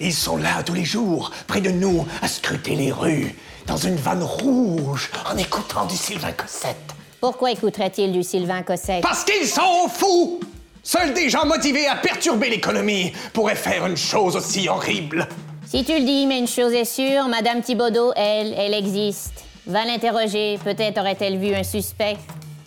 Ils 0.00 0.12
sont 0.14 0.36
là 0.36 0.62
tous 0.64 0.74
les 0.74 0.84
jours, 0.84 1.30
près 1.46 1.60
de 1.60 1.70
nous, 1.70 2.06
à 2.22 2.28
scruter 2.28 2.76
les 2.76 2.92
rues, 2.92 3.34
dans 3.66 3.76
une 3.76 3.96
vanne 3.96 4.22
rouge, 4.22 5.10
en 5.30 5.36
écoutant 5.36 5.86
du 5.86 5.96
Sylvain 5.96 6.32
Cossette. 6.32 6.76
Pourquoi 7.20 7.50
écouterait-il 7.50 8.12
du 8.12 8.22
Sylvain 8.22 8.62
Cossette? 8.62 9.02
Parce 9.02 9.24
qu'ils 9.24 9.46
sont 9.48 9.88
fous 9.88 10.40
Seuls 10.86 11.14
des 11.14 11.30
gens 11.30 11.46
motivés 11.46 11.86
à 11.86 11.96
perturber 11.96 12.50
l'économie 12.50 13.10
pourraient 13.32 13.54
faire 13.54 13.86
une 13.86 13.96
chose 13.96 14.36
aussi 14.36 14.68
horrible. 14.68 15.26
Si 15.66 15.82
tu 15.82 15.94
le 15.94 16.04
dis, 16.04 16.26
mais 16.26 16.38
une 16.38 16.46
chose 16.46 16.74
est 16.74 16.84
sûre, 16.84 17.26
Madame 17.26 17.62
Thibodeau, 17.62 18.12
elle, 18.14 18.52
elle 18.52 18.74
existe. 18.74 19.44
Va 19.66 19.86
l'interroger. 19.86 20.58
Peut-être 20.62 20.98
aurait-elle 20.98 21.38
vu 21.38 21.54
un 21.54 21.62
suspect. 21.62 22.18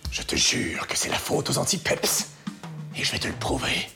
Je 0.09 0.23
te 0.23 0.35
jure 0.35 0.87
que 0.87 0.97
c'est 0.97 1.09
la 1.09 1.17
faute 1.17 1.51
aux 1.51 1.59
anti-peps. 1.59 2.31
Et 2.97 3.03
je 3.03 3.11
vais 3.11 3.19
te 3.19 3.27
le 3.27 3.35
prouver. 3.35 3.87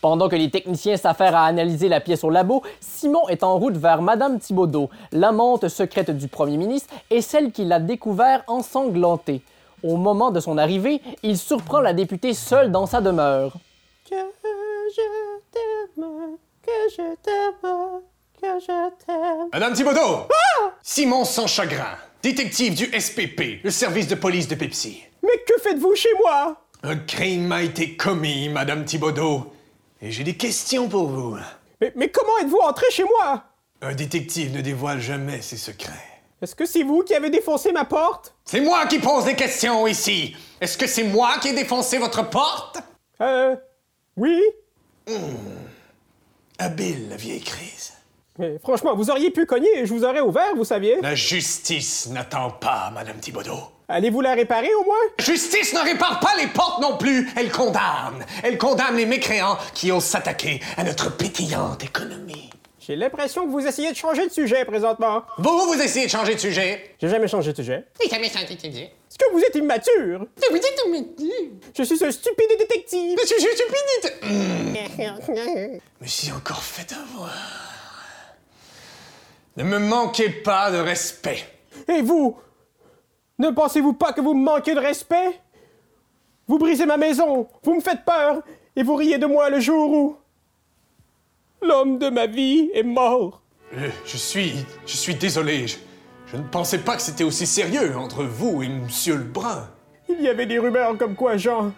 Pendant 0.00 0.30
que 0.30 0.36
les 0.36 0.50
techniciens 0.50 0.96
s'affairent 0.96 1.36
à 1.36 1.44
analyser 1.44 1.90
la 1.90 2.00
pièce 2.00 2.24
au 2.24 2.30
labo, 2.30 2.62
Simon 2.80 3.28
est 3.28 3.42
en 3.42 3.58
route 3.58 3.76
vers 3.76 4.00
Madame 4.00 4.38
Thibaudot, 4.38 4.88
l'amante 5.12 5.68
secrète 5.68 6.10
du 6.10 6.28
premier 6.28 6.56
ministre 6.56 6.94
et 7.10 7.20
celle 7.20 7.52
qui 7.52 7.66
l'a 7.66 7.78
découvert 7.78 8.42
ensanglantée. 8.46 9.42
Au 9.82 9.96
moment 9.96 10.30
de 10.30 10.40
son 10.40 10.58
arrivée, 10.58 11.00
il 11.22 11.38
surprend 11.38 11.80
la 11.80 11.92
députée 11.92 12.34
seule 12.34 12.70
dans 12.70 12.86
sa 12.86 13.00
demeure. 13.00 13.54
Que 14.08 14.16
je 14.16 15.40
t'aime, 15.52 16.36
que 16.62 16.70
je 16.90 17.14
t'aime, 17.22 18.00
que 18.40 18.60
je 18.60 19.04
t'aime. 19.06 19.48
Madame 19.52 19.72
Thibodeau! 19.72 20.26
Simon 20.82 21.24
sans 21.24 21.46
chagrin, 21.46 21.96
détective 22.22 22.74
du 22.74 23.00
SPP, 23.00 23.62
le 23.64 23.70
service 23.70 24.08
de 24.08 24.14
police 24.14 24.48
de 24.48 24.54
Pepsi. 24.54 25.02
Mais 25.22 25.42
que 25.46 25.60
faites-vous 25.62 25.94
chez 25.94 26.12
moi? 26.18 26.56
Un 26.82 26.96
crime 26.96 27.52
a 27.52 27.62
été 27.62 27.96
commis, 27.96 28.48
Madame 28.48 28.84
Thibodeau. 28.84 29.52
Et 30.02 30.10
j'ai 30.10 30.24
des 30.24 30.36
questions 30.36 30.88
pour 30.88 31.08
vous. 31.08 31.36
Mais, 31.80 31.92
mais 31.94 32.08
comment 32.10 32.38
êtes-vous 32.40 32.58
entré 32.58 32.86
chez 32.90 33.04
moi? 33.04 33.44
Un 33.82 33.94
détective 33.94 34.54
ne 34.54 34.60
dévoile 34.60 35.00
jamais 35.00 35.40
ses 35.42 35.56
secrets. 35.56 36.09
Est-ce 36.42 36.54
que 36.54 36.64
c'est 36.64 36.82
vous 36.82 37.02
qui 37.02 37.14
avez 37.14 37.28
défoncé 37.28 37.70
ma 37.70 37.84
porte? 37.84 38.34
C'est 38.46 38.60
moi 38.60 38.86
qui 38.86 38.98
pose 38.98 39.26
des 39.26 39.36
questions 39.36 39.86
ici. 39.86 40.34
Est-ce 40.60 40.78
que 40.78 40.86
c'est 40.86 41.02
moi 41.02 41.34
qui 41.40 41.48
ai 41.48 41.52
défoncé 41.52 41.98
votre 41.98 42.28
porte? 42.30 42.78
Euh. 43.20 43.56
Oui? 44.16 44.40
Habile, 46.58 47.10
la 47.10 47.16
vieille 47.16 47.42
crise. 47.42 47.92
Mais 48.38 48.58
franchement, 48.58 48.96
vous 48.96 49.10
auriez 49.10 49.30
pu 49.30 49.44
cogner 49.44 49.68
et 49.80 49.86
je 49.86 49.92
vous 49.92 50.02
aurais 50.02 50.20
ouvert, 50.20 50.54
vous 50.56 50.64
saviez. 50.64 50.98
La 51.02 51.14
justice 51.14 52.08
n'attend 52.08 52.50
pas, 52.50 52.90
Madame 52.94 53.18
Thibodeau. 53.18 53.58
Allez-vous 53.88 54.22
la 54.22 54.32
réparer 54.32 54.72
au 54.80 54.84
moins? 54.84 54.96
La 55.18 55.24
justice 55.24 55.74
ne 55.74 55.80
répare 55.80 56.20
pas 56.20 56.32
les 56.38 56.46
portes 56.46 56.80
non 56.80 56.96
plus, 56.96 57.28
elle 57.36 57.50
condamne. 57.52 58.24
Elle 58.42 58.56
condamne 58.56 58.96
les 58.96 59.04
mécréants 59.04 59.58
qui 59.74 59.92
osent 59.92 60.04
s'attaquer 60.04 60.60
à 60.78 60.84
notre 60.84 61.14
pétillante 61.14 61.84
économie. 61.84 62.48
J'ai 62.90 62.96
l'impression 62.96 63.46
que 63.46 63.52
vous 63.52 63.64
essayez 63.64 63.92
de 63.92 63.96
changer 63.96 64.26
de 64.26 64.32
sujet 64.32 64.64
présentement. 64.64 65.22
Vous, 65.38 65.60
vous 65.68 65.80
essayez 65.80 66.06
de 66.06 66.10
changer 66.10 66.34
de 66.34 66.40
sujet? 66.40 66.96
J'ai 67.00 67.08
jamais 67.08 67.28
changé 67.28 67.52
de 67.52 67.56
sujet. 67.56 67.84
Oui, 68.00 68.08
jamais 68.10 68.28
changé 68.28 68.56
de 68.56 68.60
sujet. 68.60 68.92
Est-ce 69.08 69.16
que 69.16 69.32
vous 69.32 69.38
êtes 69.38 69.54
immature? 69.54 70.26
Vous 70.50 70.56
êtes 70.56 70.64
un 70.84 70.90
Je 71.78 71.84
suis 71.84 72.04
un 72.04 72.10
stupide 72.10 72.48
détective. 72.58 73.16
Monsieur, 73.16 73.36
je 73.38 73.46
suis 73.46 73.54
stupide. 73.54 74.12
Me 76.00 76.06
suis 76.08 76.32
encore 76.36 76.64
fait 76.64 76.92
avoir. 76.92 77.30
Ne 79.56 79.62
me 79.62 79.78
manquez 79.78 80.28
pas 80.28 80.72
de 80.72 80.78
respect. 80.78 81.44
Et 81.86 82.02
vous? 82.02 82.36
Ne 83.38 83.50
pensez-vous 83.50 83.92
pas 83.92 84.12
que 84.12 84.20
vous 84.20 84.34
me 84.34 84.42
manquez 84.42 84.74
de 84.74 84.80
respect? 84.80 85.40
Vous 86.48 86.58
brisez 86.58 86.86
ma 86.86 86.96
maison, 86.96 87.46
vous 87.62 87.74
me 87.74 87.80
faites 87.80 88.04
peur, 88.04 88.42
et 88.74 88.82
vous 88.82 88.96
riez 88.96 89.18
de 89.18 89.26
moi 89.26 89.48
le 89.48 89.60
jour 89.60 89.92
où 89.92 90.16
l'homme 91.62 91.98
de 91.98 92.08
ma 92.10 92.26
vie 92.26 92.70
est 92.74 92.82
mort. 92.82 93.42
Je, 93.72 93.86
je 94.06 94.16
suis. 94.16 94.54
Je 94.86 94.96
suis 94.96 95.14
désolé. 95.14 95.66
Je, 95.66 95.76
je 96.32 96.36
ne 96.36 96.42
pensais 96.42 96.78
pas 96.78 96.96
que 96.96 97.02
c'était 97.02 97.24
aussi 97.24 97.46
sérieux 97.46 97.96
entre 97.96 98.24
vous 98.24 98.62
et 98.62 98.68
Monsieur 98.68 99.16
Lebrun. 99.16 99.68
Il 100.08 100.20
y 100.22 100.28
avait 100.28 100.46
des 100.46 100.58
rumeurs 100.58 100.96
comme 100.98 101.14
quoi 101.14 101.36
Jean 101.36 101.72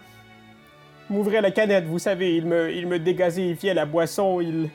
m'ouvrait 1.09 1.41
la 1.41 1.51
canette, 1.51 1.85
vous 1.85 1.99
savez, 1.99 2.35
il 2.37 2.45
me, 2.45 2.71
il 2.71 2.87
me 2.87 2.97
dégazéifiait 2.97 3.73
la 3.73 3.85
boisson, 3.85 4.39
il... 4.41 4.69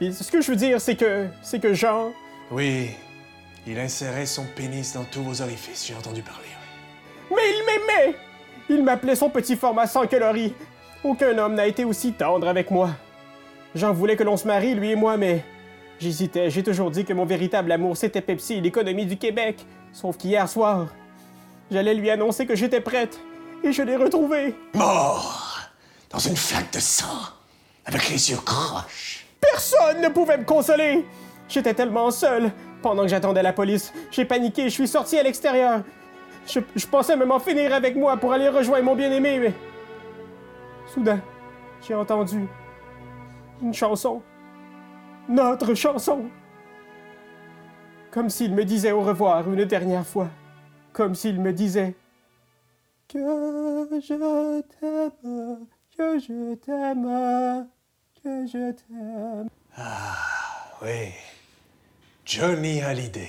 il- 0.00 0.14
Ce 0.14 0.30
que 0.30 0.40
je 0.40 0.50
veux 0.50 0.56
dire, 0.56 0.80
c'est 0.80 0.94
que... 0.94 1.26
c'est 1.42 1.58
que 1.58 1.72
Jean... 1.74 2.12
Oui, 2.52 2.90
il 3.66 3.78
insérait 3.80 4.26
son 4.26 4.44
pénis 4.54 4.92
dans 4.92 5.04
tous 5.04 5.22
vos 5.22 5.40
orifices, 5.42 5.86
j'ai 5.88 5.94
entendu 5.94 6.22
parler. 6.22 6.46
oui. 7.30 7.36
Mais 7.36 7.42
il 7.50 7.64
m'aimait! 7.66 8.16
Il 8.68 8.84
m'appelait 8.84 9.16
son 9.16 9.30
petit 9.30 9.56
format 9.56 9.86
sans 9.86 10.06
calories. 10.06 10.52
Aucun 11.02 11.36
homme 11.38 11.54
n'a 11.54 11.66
été 11.66 11.84
aussi 11.84 12.12
tendre 12.12 12.46
avec 12.46 12.70
moi. 12.70 12.90
Jean 13.74 13.92
voulait 13.92 14.16
que 14.16 14.22
l'on 14.24 14.36
se 14.36 14.46
marie, 14.46 14.74
lui 14.74 14.92
et 14.92 14.96
moi, 14.96 15.16
mais 15.16 15.44
j'hésitais. 15.98 16.50
J'ai 16.50 16.62
toujours 16.62 16.90
dit 16.90 17.04
que 17.04 17.12
mon 17.12 17.24
véritable 17.24 17.70
amour, 17.70 17.96
c'était 17.96 18.20
Pepsi 18.20 18.54
et 18.54 18.60
l'économie 18.60 19.06
du 19.06 19.16
Québec. 19.16 19.64
Sauf 19.92 20.16
qu'hier 20.16 20.48
soir, 20.48 20.86
j'allais 21.70 21.94
lui 21.94 22.10
annoncer 22.10 22.46
que 22.46 22.54
j'étais 22.54 22.80
prête. 22.80 23.18
Et 23.64 23.72
je 23.72 23.82
l'ai 23.82 23.96
retrouvé. 23.96 24.54
Mort 24.74 25.60
Dans 26.10 26.18
une 26.18 26.36
flaque 26.36 26.72
de 26.72 26.78
sang, 26.78 27.18
avec 27.84 28.08
les 28.08 28.30
yeux 28.30 28.38
croches. 28.44 29.26
Personne 29.40 30.00
ne 30.00 30.08
pouvait 30.08 30.38
me 30.38 30.44
consoler. 30.44 31.04
J'étais 31.48 31.74
tellement 31.74 32.10
seul. 32.10 32.52
Pendant 32.82 33.02
que 33.02 33.08
j'attendais 33.08 33.42
la 33.42 33.52
police, 33.52 33.92
j'ai 34.12 34.24
paniqué 34.24 34.62
et 34.62 34.68
je 34.68 34.74
suis 34.74 34.88
sorti 34.88 35.18
à 35.18 35.22
l'extérieur. 35.24 35.82
Je, 36.46 36.60
je 36.76 36.86
pensais 36.86 37.16
même 37.16 37.32
en 37.32 37.40
finir 37.40 37.74
avec 37.74 37.96
moi 37.96 38.16
pour 38.16 38.32
aller 38.32 38.48
rejoindre 38.48 38.84
mon 38.84 38.94
bien-aimé, 38.94 39.38
mais... 39.40 39.52
Soudain, 40.94 41.20
j'ai 41.86 41.94
entendu 41.94 42.46
une 43.62 43.74
chanson. 43.74 44.22
Notre 45.28 45.74
chanson. 45.74 46.30
Comme 48.10 48.30
s'il 48.30 48.54
me 48.54 48.64
disait 48.64 48.92
au 48.92 49.02
revoir 49.02 49.50
une 49.52 49.64
dernière 49.64 50.06
fois. 50.06 50.28
Comme 50.92 51.14
s'il 51.14 51.40
me 51.40 51.52
disait 51.52 51.94
que 53.08 53.18
je 54.00 54.60
t'aime, 54.80 55.66
que 55.96 56.18
je 56.18 56.54
t'aime, 56.54 57.68
que 58.22 58.46
je 58.46 58.72
t'aime. 58.72 59.48
Oui. 60.82 61.12
Johnny 62.24 62.80
Hallyday. 62.80 63.28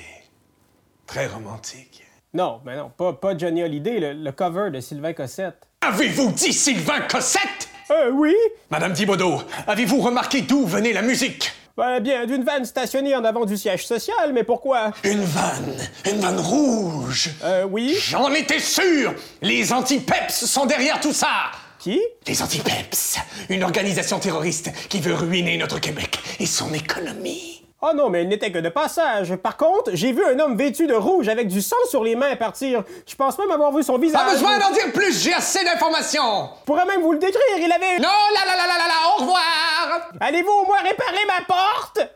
Très 1.05 1.27
romantique. 1.27 2.03
Non, 2.33 2.62
mais 2.65 2.75
non, 2.77 2.89
pas, 2.89 3.13
pas 3.13 3.38
Johnny 3.38 3.63
Hallyday, 3.63 4.00
le, 4.00 4.13
le 4.13 4.31
cover 4.31 4.69
de 4.71 4.79
Sylvain 4.79 5.13
Cossette. 5.13 5.67
Avez-vous 5.81 6.31
dit 6.31 6.53
Sylvain 6.53 7.01
Cossette? 7.01 7.69
Euh, 7.91 8.12
oui? 8.12 8.36
Madame 8.69 8.93
Thibodeau, 8.93 9.41
avez-vous 9.67 10.00
remarqué 10.01 10.41
d'où 10.41 10.65
venait 10.65 10.93
la 10.93 11.01
musique? 11.01 11.51
Ben, 11.75 12.00
bien, 12.01 12.25
d'une 12.25 12.43
vanne 12.43 12.65
stationnée 12.65 13.15
en 13.15 13.24
avant 13.24 13.46
du 13.46 13.55
siège 13.58 13.88
social, 13.88 14.34
mais 14.34 14.43
pourquoi? 14.43 14.91
Une 15.03 15.24
vanne, 15.24 15.75
une 16.05 16.19
vanne 16.19 16.39
rouge. 16.39 17.31
Euh, 17.43 17.63
oui? 17.63 17.96
J'en 18.10 18.31
étais 18.34 18.60
sûr 18.60 19.13
Les 19.41 19.72
anti-peps 19.72 20.46
sont 20.46 20.65
derrière 20.65 21.00
tout 21.00 21.13
ça 21.13 21.51
Qui? 21.79 22.01
Les 22.27 22.41
anti-peps, 22.41 23.17
une 23.50 23.63
organisation 23.63 24.19
terroriste 24.19 24.72
qui 24.89 25.00
veut 25.00 25.13
ruiner 25.13 25.58
notre 25.58 25.79
Québec 25.79 26.19
et 26.39 26.46
son 26.46 26.74
économie. 26.74 27.59
Oh 27.81 27.91
non, 27.95 28.09
mais 28.09 28.24
il 28.24 28.27
n'était 28.27 28.51
que 28.51 28.59
de 28.59 28.67
passage. 28.67 29.38
Par 29.38 29.55
contre, 29.55 29.91
j'ai 29.93 30.12
vu 30.12 30.21
un 30.25 30.38
homme 30.39 30.57
vêtu 30.57 30.86
de 30.86 30.93
rouge 30.93 31.29
avec 31.29 31.48
du 31.48 31.62
sang 31.62 31.77
sur 31.88 32.03
les 32.03 32.15
mains 32.15 32.36
partir. 32.36 32.83
Je 33.07 33.15
pense 33.15 33.38
même 33.39 33.51
avoir 33.51 33.74
vu 33.74 33.83
son 33.83 33.98
visage. 33.98 34.21
Pas 34.21 34.31
besoin 34.33 34.59
d'en 34.59 34.71
dire 34.71 34.91
plus, 34.93 35.24
j'ai 35.24 35.33
assez 35.33 35.63
d'informations 35.63 36.50
Je 36.59 36.65
pourrais 36.65 36.86
même 36.86 37.01
vous 37.01 37.13
le 37.13 37.19
décrire, 37.19 37.57
il 37.57 37.71
avait... 37.71 37.98
Non, 38.00 38.09
là, 38.09 38.45
là, 38.45 38.57
là, 38.57 38.67
là, 38.67 38.77
là, 38.77 38.88
là, 38.88 38.93
au 39.15 39.21
revoir 39.21 40.12
Allez-vous 40.19 40.51
au 40.51 40.65
moins 40.65 40.79
réparer 40.79 41.25
ma 41.25 41.45
porte? 41.45 42.09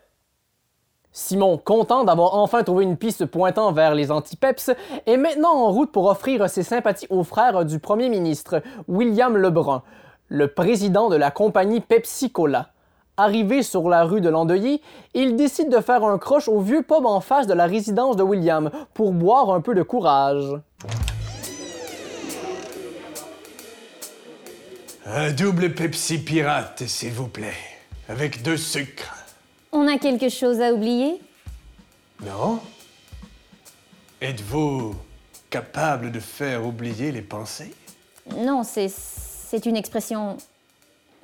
Simon, 1.13 1.57
content 1.57 2.03
d'avoir 2.03 2.33
enfin 2.33 2.63
trouvé 2.63 2.83
une 2.83 2.97
piste 2.97 3.25
pointant 3.25 3.71
vers 3.71 3.95
les 3.95 4.11
antipeps, 4.11 4.71
est 5.05 5.17
maintenant 5.17 5.53
en 5.53 5.69
route 5.71 5.93
pour 5.93 6.07
offrir 6.07 6.49
ses 6.49 6.63
sympathies 6.63 7.07
au 7.09 7.23
frère 7.23 7.63
du 7.63 7.79
premier 7.79 8.09
ministre, 8.09 8.61
William 8.89 9.37
Lebrun, 9.37 9.83
le 10.27 10.49
président 10.49 11.07
de 11.07 11.15
la 11.15 11.31
compagnie 11.31 11.79
Pepsi 11.79 12.31
Cola. 12.31 12.69
Arrivé 13.15 13.61
sur 13.61 13.89
la 13.89 14.05
rue 14.05 14.21
de 14.21 14.29
l'Endeuillé, 14.29 14.81
il 15.13 15.35
décide 15.35 15.69
de 15.69 15.79
faire 15.81 16.03
un 16.03 16.17
croche 16.17 16.47
au 16.47 16.59
vieux 16.59 16.81
pub 16.81 17.05
en 17.05 17.21
face 17.21 17.45
de 17.45 17.53
la 17.53 17.67
résidence 17.67 18.15
de 18.15 18.23
William 18.23 18.71
pour 18.95 19.13
boire 19.13 19.51
un 19.51 19.61
peu 19.61 19.75
de 19.75 19.83
courage. 19.83 20.59
Un 25.05 25.31
double 25.31 25.75
Pepsi 25.75 26.17
pirate, 26.17 26.83
s'il 26.87 27.11
vous 27.11 27.27
plaît, 27.27 27.53
avec 28.09 28.41
deux 28.41 28.57
sucres. 28.57 29.13
On 29.71 29.87
a 29.87 29.99
quelque 29.99 30.29
chose 30.29 30.59
à 30.59 30.73
oublier? 30.73 31.21
Non? 32.25 32.59
Êtes-vous 34.21 34.95
capable 35.51 36.11
de 36.11 36.19
faire 36.19 36.65
oublier 36.65 37.11
les 37.11 37.21
pensées? 37.21 37.75
Non, 38.37 38.63
c'est. 38.63 38.89
c'est 38.89 39.67
une 39.67 39.75
expression. 39.75 40.37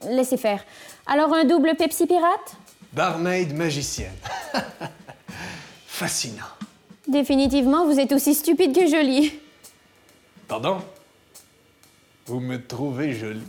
Laissez 0.08 0.38
faire. 0.38 0.64
Alors, 1.06 1.34
un 1.34 1.44
double 1.46 1.76
Pepsi 1.76 2.08
pirate? 2.08 2.56
Barmaid 2.94 3.56
magicienne. 3.56 4.16
Fascinant. 5.88 6.46
Définitivement, 7.08 7.86
vous 7.86 8.00
êtes 8.00 8.12
aussi 8.12 8.34
stupide 8.34 8.74
que 8.74 8.88
joli. 8.88 9.34
Pardon? 10.48 10.78
Vous 12.26 12.40
me 12.40 12.64
trouvez 12.66 13.14
jolie 13.14 13.42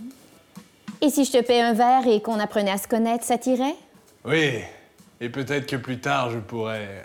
Et 1.01 1.11
si 1.11 1.25
je 1.25 1.33
te 1.33 1.43
paie 1.43 1.61
un 1.61 1.75
verre 1.75 2.07
et 2.07 2.23
qu'on 2.23 2.41
apprenait 2.41 2.71
à 2.71 2.79
se 2.79 2.89
connaître, 2.89 3.25
ça 3.25 3.39
t'irait? 3.39 3.77
Oui, 4.25 4.61
et 5.21 5.29
peut-être 5.29 5.67
que 5.67 5.77
plus 5.77 6.01
tard 6.01 6.31
je 6.31 6.39
pourrais 6.39 7.05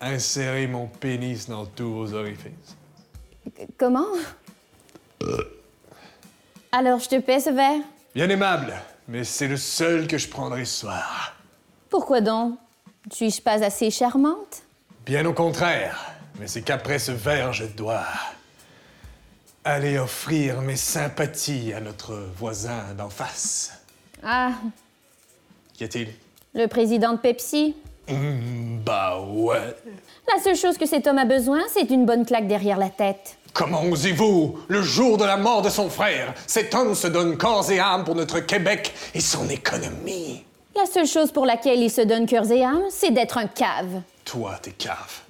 insérer 0.00 0.66
mon 0.66 0.86
pénis 0.86 1.48
dans 1.48 1.64
tous 1.66 1.90
vos 1.92 2.14
orifices. 2.14 2.76
Comment? 3.78 4.06
Alors, 6.72 6.98
je 6.98 7.08
te 7.08 7.18
paie 7.20 7.40
ce 7.40 7.50
verre? 7.50 7.80
Bien 8.16 8.30
aimable, 8.30 8.72
mais 9.08 9.24
c'est 9.24 9.46
le 9.46 9.58
seul 9.58 10.06
que 10.06 10.16
je 10.16 10.26
prendrai 10.26 10.64
ce 10.64 10.80
soir. 10.80 11.34
Pourquoi 11.90 12.22
donc? 12.22 12.56
Suis-je 13.12 13.42
pas 13.42 13.62
assez 13.62 13.90
charmante? 13.90 14.62
Bien 15.04 15.26
au 15.26 15.34
contraire, 15.34 16.12
mais 16.40 16.46
c'est 16.46 16.62
qu'après 16.62 16.98
ce 16.98 17.12
verre, 17.12 17.52
je 17.52 17.66
dois 17.66 18.06
aller 19.64 19.98
offrir 19.98 20.62
mes 20.62 20.76
sympathies 20.76 21.74
à 21.74 21.80
notre 21.80 22.14
voisin 22.38 22.94
d'en 22.96 23.10
face. 23.10 23.78
Ah, 24.24 24.52
Qu'y 25.74 25.84
a-t-il? 25.84 26.08
Le 26.54 26.68
président 26.68 27.12
de 27.12 27.18
Pepsi? 27.18 27.76
Hmm, 28.08 28.78
Bah 28.82 29.20
ouais. 29.20 29.76
La 30.34 30.42
seule 30.42 30.56
chose 30.56 30.78
que 30.78 30.86
cet 30.86 31.06
homme 31.06 31.18
a 31.18 31.26
besoin, 31.26 31.60
c'est 31.70 31.90
une 31.90 32.06
bonne 32.06 32.24
claque 32.24 32.48
derrière 32.48 32.78
la 32.78 32.88
tête. 32.88 33.36
Comment 33.56 33.84
osez-vous 33.84 34.58
Le 34.68 34.82
jour 34.82 35.16
de 35.16 35.24
la 35.24 35.38
mort 35.38 35.62
de 35.62 35.70
son 35.70 35.88
frère, 35.88 36.34
cet 36.46 36.74
homme 36.74 36.94
se 36.94 37.06
donne 37.06 37.38
corps 37.38 37.70
et 37.70 37.80
âme 37.80 38.04
pour 38.04 38.14
notre 38.14 38.40
Québec 38.40 38.92
et 39.14 39.20
son 39.20 39.48
économie? 39.48 40.44
La 40.76 40.84
seule 40.84 41.06
chose 41.06 41.32
pour 41.32 41.46
laquelle 41.46 41.80
il 41.80 41.90
se 41.90 42.02
donne 42.02 42.26
cœur 42.26 42.50
et 42.52 42.62
âme, 42.62 42.82
c'est 42.90 43.12
d'être 43.12 43.38
un 43.38 43.46
cave. 43.46 44.02
Toi, 44.26 44.58
t'es 44.60 44.72
cave. 44.72 45.22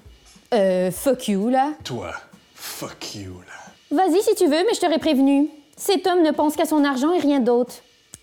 Euh, 0.53 0.91
fuck 0.91 1.29
you, 1.29 1.49
là. 1.51 1.75
Toi, 1.85 2.15
fuck 2.57 3.15
you, 3.15 3.35
là. 3.47 3.97
Vas-y 3.97 4.21
si 4.21 4.35
tu 4.35 4.47
veux, 4.47 4.65
mais 4.65 4.75
je 4.75 4.81
t'aurais 4.81 4.99
prévenu. 4.99 5.49
Cet 5.77 6.05
homme 6.09 6.25
ne 6.25 6.33
pense 6.33 6.57
qu'à 6.57 6.67
son 6.67 6.83
argent 6.83 7.13
et 7.13 7.21
rien 7.21 7.39
d'autre. 7.39 7.77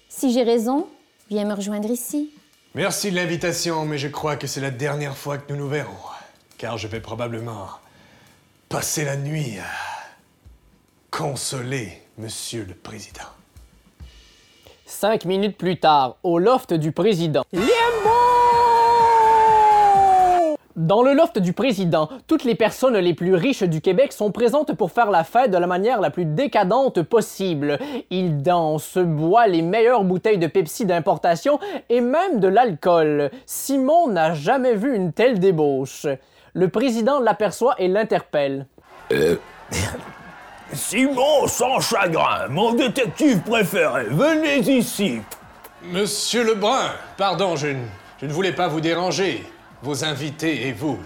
Si 0.10 0.34
j'ai 0.34 0.44
raison, 0.44 0.86
viens 1.30 1.46
me 1.46 1.54
rejoindre 1.54 1.90
ici. 1.90 2.30
Merci 2.76 3.10
de 3.10 3.16
l'invitation, 3.16 3.86
mais 3.86 3.98
je 3.98 4.10
crois 4.10 4.36
que 4.36 4.48
c'est 4.48 4.60
la 4.60 4.72
dernière 4.72 5.16
fois 5.16 5.38
que 5.38 5.54
nous 5.54 5.58
nous 5.60 5.70
verrons. 5.70 5.96
Car 6.58 6.78
je 6.78 6.90
vais 6.90 7.00
probablement 7.00 7.70
passer 8.68 9.06
la 9.06 9.16
nuit 9.16 9.60
à 9.60 9.93
consoler 11.16 12.02
Monsieur 12.18 12.66
le 12.68 12.74
Président. 12.74 13.30
Cinq 14.84 15.26
minutes 15.26 15.60
plus 15.60 15.80
tard, 15.80 16.18
au 16.24 16.40
loft 16.40 16.74
du 16.74 16.92
président. 16.92 17.44
Dans 20.76 21.04
le 21.04 21.14
loft 21.14 21.38
du 21.38 21.54
président, 21.54 22.10
toutes 22.26 22.44
les 22.44 22.56
personnes 22.56 22.98
les 22.98 23.14
plus 23.14 23.36
riches 23.36 23.62
du 23.62 23.80
Québec 23.80 24.12
sont 24.12 24.32
présentes 24.32 24.74
pour 24.74 24.92
faire 24.92 25.12
la 25.12 25.24
fête 25.24 25.52
de 25.52 25.58
la 25.58 25.68
manière 25.68 26.02
la 26.02 26.10
plus 26.10 26.26
décadente 26.26 27.04
possible. 27.04 27.78
Ils 28.10 28.42
dansent, 28.42 28.98
boivent 28.98 29.50
les 29.50 29.62
meilleures 29.62 30.06
bouteilles 30.06 30.40
de 30.40 30.48
Pepsi 30.48 30.88
d'importation 30.88 31.60
et 31.90 32.02
même 32.02 32.40
de 32.40 32.48
l'alcool. 32.48 33.30
Simon 33.46 34.08
n'a 34.08 34.34
jamais 34.34 34.74
vu 34.74 34.96
une 34.96 35.14
telle 35.14 35.40
débauche. 35.40 36.08
Le 36.54 36.70
président 36.70 37.20
l'aperçoit 37.20 37.76
et 37.78 37.88
l'interpelle. 37.88 38.66
Simon 40.74 41.48
sans 41.48 41.80
chagrin, 41.80 42.48
mon 42.50 42.74
détective 42.74 43.40
préféré, 43.42 44.06
venez 44.10 44.58
ici. 44.60 45.22
Monsieur 45.84 46.44
Lebrun, 46.44 46.92
pardon, 47.18 47.56
je, 47.56 47.68
ne- 47.68 47.86
je 48.22 48.26
ne 48.26 48.32
voulais 48.34 48.54
pas 48.54 48.68
vous 48.68 48.82
déranger. 48.82 49.44
Vos 49.82 50.04
invités 50.06 50.68
et 50.68 50.72
vous. 50.72 50.98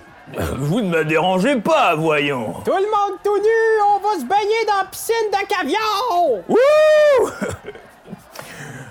Vous 0.58 0.82
ne 0.82 0.89
me 0.89 1.06
dérangez 1.06 1.56
pas, 1.56 1.96
voyons. 1.96 2.54
Tout 2.65 2.72
le 2.72 2.82
monde 2.91 3.18
tout 3.24 3.38
nu, 3.38 3.82
on 3.96 4.00
va 4.00 4.15
se 4.20 4.26
baigner 4.26 4.65
dans 4.68 4.78
la 4.78 4.86
piscine 4.86 5.15
de 5.32 5.48
caviar! 5.48 6.44
Wouh 6.48 7.30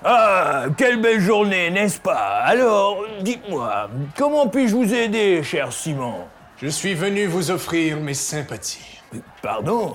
Ah, 0.04 0.64
quelle 0.76 1.00
belle 1.00 1.20
journée, 1.20 1.70
n'est-ce 1.70 1.98
pas? 1.98 2.40
Alors, 2.44 2.98
dites-moi, 3.20 3.88
comment 4.16 4.46
puis-je 4.46 4.74
vous 4.74 4.94
aider, 4.94 5.42
cher 5.42 5.72
Simon? 5.72 6.14
Je 6.62 6.68
suis 6.68 6.94
venu 6.94 7.26
vous 7.26 7.50
offrir 7.50 7.96
mes 7.98 8.14
sympathies 8.14 9.00
Pardon? 9.42 9.94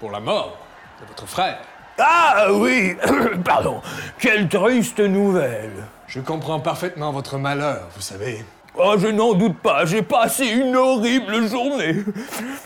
Pour 0.00 0.10
la 0.10 0.20
mort 0.20 0.56
de 1.00 1.06
votre 1.06 1.26
frère. 1.26 1.58
Ah 1.98 2.48
oui, 2.52 2.94
pardon, 3.44 3.80
quelle 4.18 4.48
triste 4.48 5.00
nouvelle. 5.00 5.84
Je 6.06 6.20
comprends 6.20 6.60
parfaitement 6.60 7.12
votre 7.12 7.38
malheur, 7.38 7.88
vous 7.94 8.00
savez. 8.00 8.44
Oh, 8.80 8.94
je 8.96 9.08
n'en 9.08 9.34
doute 9.34 9.58
pas, 9.58 9.84
j'ai 9.86 10.02
passé 10.02 10.46
une 10.46 10.76
horrible 10.76 11.48
journée. 11.48 11.96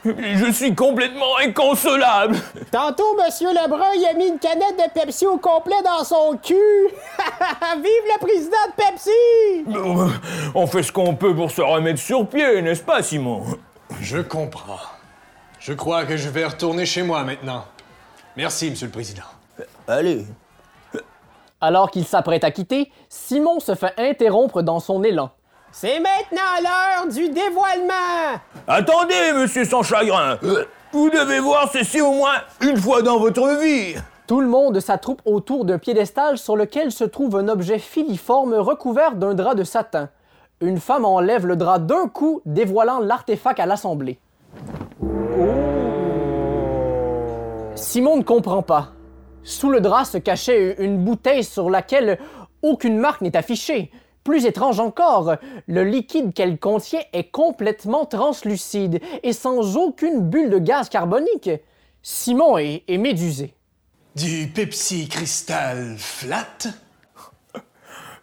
Je 0.04 0.52
suis 0.52 0.74
complètement 0.74 1.38
inconsolable. 1.42 2.36
Tantôt, 2.70 3.16
Monsieur 3.24 3.48
Lebrun, 3.48 3.92
il 3.96 4.04
a 4.04 4.12
mis 4.12 4.28
une 4.28 4.38
canette 4.38 4.76
de 4.76 5.00
Pepsi 5.00 5.26
au 5.26 5.38
complet 5.38 5.80
dans 5.82 6.04
son 6.04 6.36
cul! 6.36 6.54
Vive 7.76 7.84
le 7.86 8.18
président 8.20 8.50
de 8.68 8.82
Pepsi! 8.82 10.52
On 10.54 10.66
fait 10.66 10.82
ce 10.82 10.92
qu'on 10.92 11.14
peut 11.14 11.34
pour 11.34 11.50
se 11.50 11.62
remettre 11.62 12.00
sur 12.00 12.28
pied, 12.28 12.60
n'est-ce 12.60 12.82
pas, 12.82 13.02
Simon? 13.02 13.44
Je 14.00 14.18
comprends. 14.18 14.80
Je 15.64 15.72
crois 15.75 16.05
que 16.05 16.16
je 16.16 16.29
vais 16.29 16.44
retourner 16.44 16.85
chez 16.85 17.05
moi 17.05 17.22
maintenant. 17.22 17.64
Merci, 18.37 18.68
Monsieur 18.70 18.87
le 18.87 18.92
Président. 18.92 19.22
Allez. 19.87 20.27
Alors 21.61 21.92
qu'il 21.92 22.05
s'apprête 22.05 22.42
à 22.42 22.51
quitter, 22.51 22.90
Simon 23.09 23.61
se 23.61 23.77
fait 23.77 23.94
interrompre 23.96 24.62
dans 24.62 24.81
son 24.81 25.05
élan. 25.05 25.31
C'est 25.70 26.01
maintenant 26.01 26.42
l'heure 26.61 27.07
du 27.07 27.29
dévoilement! 27.29 28.40
Attendez, 28.66 29.33
monsieur 29.35 29.64
sans 29.64 29.85
chagrin. 29.85 30.37
Vous 30.90 31.11
devez 31.11 31.38
voir 31.38 31.70
ceci 31.72 32.01
au 32.01 32.11
moins 32.11 32.42
une 32.61 32.77
fois 32.77 33.03
dans 33.03 33.20
votre 33.20 33.61
vie. 33.61 33.94
Tout 34.27 34.40
le 34.40 34.48
monde 34.48 34.81
s'attroupe 34.81 35.22
autour 35.25 35.64
d'un 35.64 35.79
piédestal 35.79 36.38
sur 36.38 36.57
lequel 36.57 36.90
se 36.90 37.05
trouve 37.05 37.37
un 37.37 37.46
objet 37.46 37.79
filiforme 37.79 38.55
recouvert 38.55 39.14
d'un 39.14 39.35
drap 39.35 39.55
de 39.55 39.62
satin. 39.62 40.09
Une 40.61 40.81
femme 40.81 41.05
enlève 41.05 41.46
le 41.46 41.55
drap 41.55 41.79
d'un 41.79 42.09
coup, 42.09 42.42
dévoilant 42.46 42.98
l'artefact 42.98 43.61
à 43.61 43.66
l'assemblée. 43.66 44.18
Simon 47.92 48.16
ne 48.16 48.22
comprend 48.22 48.62
pas. 48.62 48.94
Sous 49.42 49.68
le 49.68 49.83
drap 49.83 50.07
se 50.07 50.16
cachait 50.16 50.83
une 50.83 51.05
bouteille 51.05 51.44
sur 51.44 51.68
laquelle 51.68 52.18
aucune 52.62 52.96
marque 52.96 53.20
n'est 53.20 53.37
affichée. 53.37 53.90
Plus 54.24 54.46
étrange 54.46 54.81
encore, 54.81 55.37
le 55.66 55.85
liquide 55.85 56.33
qu'elle 56.33 56.59
contient 56.59 57.02
est 57.12 57.31
complètement 57.31 58.07
translucide 58.07 59.02
et 59.22 59.35
sans 59.35 59.76
aucune 59.76 60.20
bulle 60.20 60.48
de 60.48 60.57
gaz 60.57 60.88
carbonique. 60.88 61.50
Simon 62.00 62.57
est, 62.57 62.83
est 62.88 62.96
médusé. 62.96 63.52
Du 64.16 64.48
Pepsi 64.48 65.07
Cristal 65.07 65.96
Flat? 65.98 66.72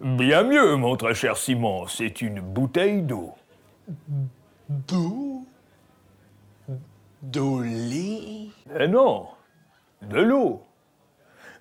Bien 0.01 0.45
mieux, 0.45 0.77
mon 0.77 0.95
très 0.95 1.13
cher 1.13 1.38
Simon, 1.38 1.86
c'est 1.86 2.21
une 2.23 2.41
bouteille 2.41 3.03
d'eau. 3.03 3.36
D'eau? 4.67 5.43
D'eau 7.21 7.62
lit? 7.62 8.51
Eh 8.79 8.88
non, 8.88 9.27
de 10.03 10.19
l'eau. 10.19 10.62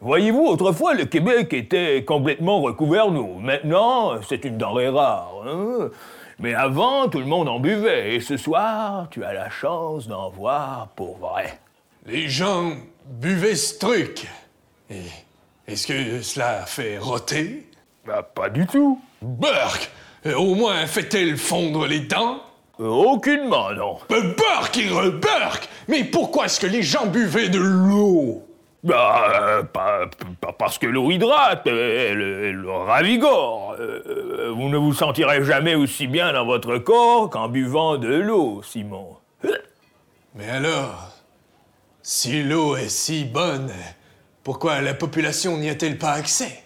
Voyez-vous, 0.01 0.45
autrefois, 0.47 0.95
le 0.95 1.07
Québec 1.07 1.53
était 1.53 2.05
complètement 2.05 2.61
recouvert 2.61 3.11
d'eau. 3.11 3.35
Maintenant, 3.41 4.21
c'est 4.29 4.45
une 4.45 4.57
denrée 4.57 4.89
rare. 4.89 5.33
hein. 5.47 5.91
Mais 6.39 6.55
avant, 6.55 7.09
tout 7.09 7.19
le 7.19 7.25
monde 7.27 7.49
en 7.49 7.59
buvait. 7.59 8.15
Et 8.15 8.21
ce 8.21 8.37
soir, 8.37 9.09
tu 9.11 9.25
as 9.25 9.33
la 9.33 9.51
chance 9.51 10.07
d'en 10.07 10.31
voir 10.31 10.89
pour 10.95 11.17
vrai. 11.19 11.59
Les 12.07 12.29
gens 12.29 12.75
buvaient 13.07 13.57
ce 13.57 13.77
truc. 13.79 14.29
Et 14.89 15.03
est-ce 15.67 15.87
que 15.89 16.23
cela 16.23 16.61
fait 16.65 16.97
roter? 16.99 17.67
Bah, 18.07 18.23
pas 18.23 18.51
du 18.51 18.67
tout. 18.69 19.01
Burk 19.21 19.91
Euh, 20.27 20.35
Au 20.37 20.55
moins 20.55 20.87
fait-elle 20.87 21.37
fondre 21.37 21.87
les 21.89 22.01
dents? 22.01 22.41
Euh, 22.81 22.87
Aucunement, 22.87 23.73
non. 23.73 23.99
Euh, 24.13 24.35
Burk 24.35 24.77
et 24.79 24.89
re-Burk 24.89 25.69
Mais 25.89 26.05
pourquoi 26.05 26.47
est-ce 26.47 26.61
que 26.61 26.67
les 26.67 26.83
gens 26.83 27.07
buvaient 27.07 27.49
de 27.49 27.59
l'eau? 27.59 28.45
Bah, 28.85 29.33
euh, 29.43 29.63
pas, 29.65 30.09
pas 30.41 30.53
parce 30.53 30.79
que 30.79 30.87
l'eau 30.87 31.11
hydrate, 31.11 31.67
euh, 31.67 32.11
elle, 32.11 32.21
elle 32.23 32.71
ravigore. 32.71 33.75
Euh, 33.81 34.53
vous 34.55 34.69
ne 34.69 34.77
vous 34.77 34.95
sentirez 34.95 35.45
jamais 35.45 35.75
aussi 35.75 36.07
bien 36.07 36.33
dans 36.33 36.47
votre 36.47 36.79
corps 36.79 37.29
qu'en 37.29 37.49
buvant 37.49 37.97
de 37.97 38.15
l'eau, 38.15 38.63
Simon. 38.63 39.17
Mais 40.37 40.49
alors, 40.49 41.11
si 42.03 42.45
l'eau 42.45 42.77
est 42.77 42.89
si 42.89 43.25
bonne, 43.25 43.73
pourquoi 44.45 44.81
la 44.81 44.95
population 44.95 45.57
n'y 45.57 45.69
a-t-elle 45.69 45.99
pas 45.99 46.13
accès? 46.13 46.63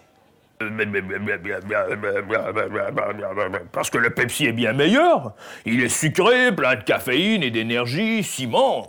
Parce 3.72 3.90
que 3.90 3.98
le 3.98 4.10
Pepsi 4.10 4.46
est 4.46 4.52
bien 4.52 4.72
meilleur. 4.72 5.34
Il 5.64 5.82
est 5.82 5.88
sucré, 5.88 6.52
plein 6.52 6.76
de 6.76 6.82
caféine 6.82 7.42
et 7.42 7.50
d'énergie, 7.50 8.22
Simon. 8.22 8.86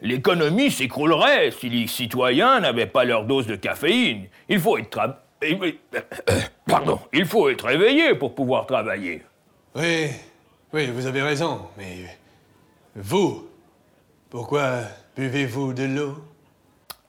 L'économie 0.00 0.70
s'écroulerait 0.70 1.52
si 1.52 1.68
les 1.68 1.86
citoyens 1.86 2.60
n'avaient 2.60 2.86
pas 2.86 3.04
leur 3.04 3.24
dose 3.24 3.46
de 3.46 3.56
caféine. 3.56 4.26
Il 4.48 4.58
faut 4.58 4.76
être 4.78 5.16
eh 5.42 5.56
Pardon, 6.66 7.00
il 7.12 7.26
faut 7.26 7.48
être 7.48 7.68
éveillé 7.70 8.14
pour 8.14 8.34
pouvoir 8.34 8.66
travailler. 8.66 9.22
Oui, 9.74 10.08
oui, 10.72 10.86
vous 10.86 11.06
avez 11.06 11.22
raison, 11.22 11.68
mais 11.76 12.18
vous, 12.94 13.48
pourquoi 14.30 14.80
buvez-vous 15.16 15.72
de 15.72 15.84
l'eau? 15.84 16.31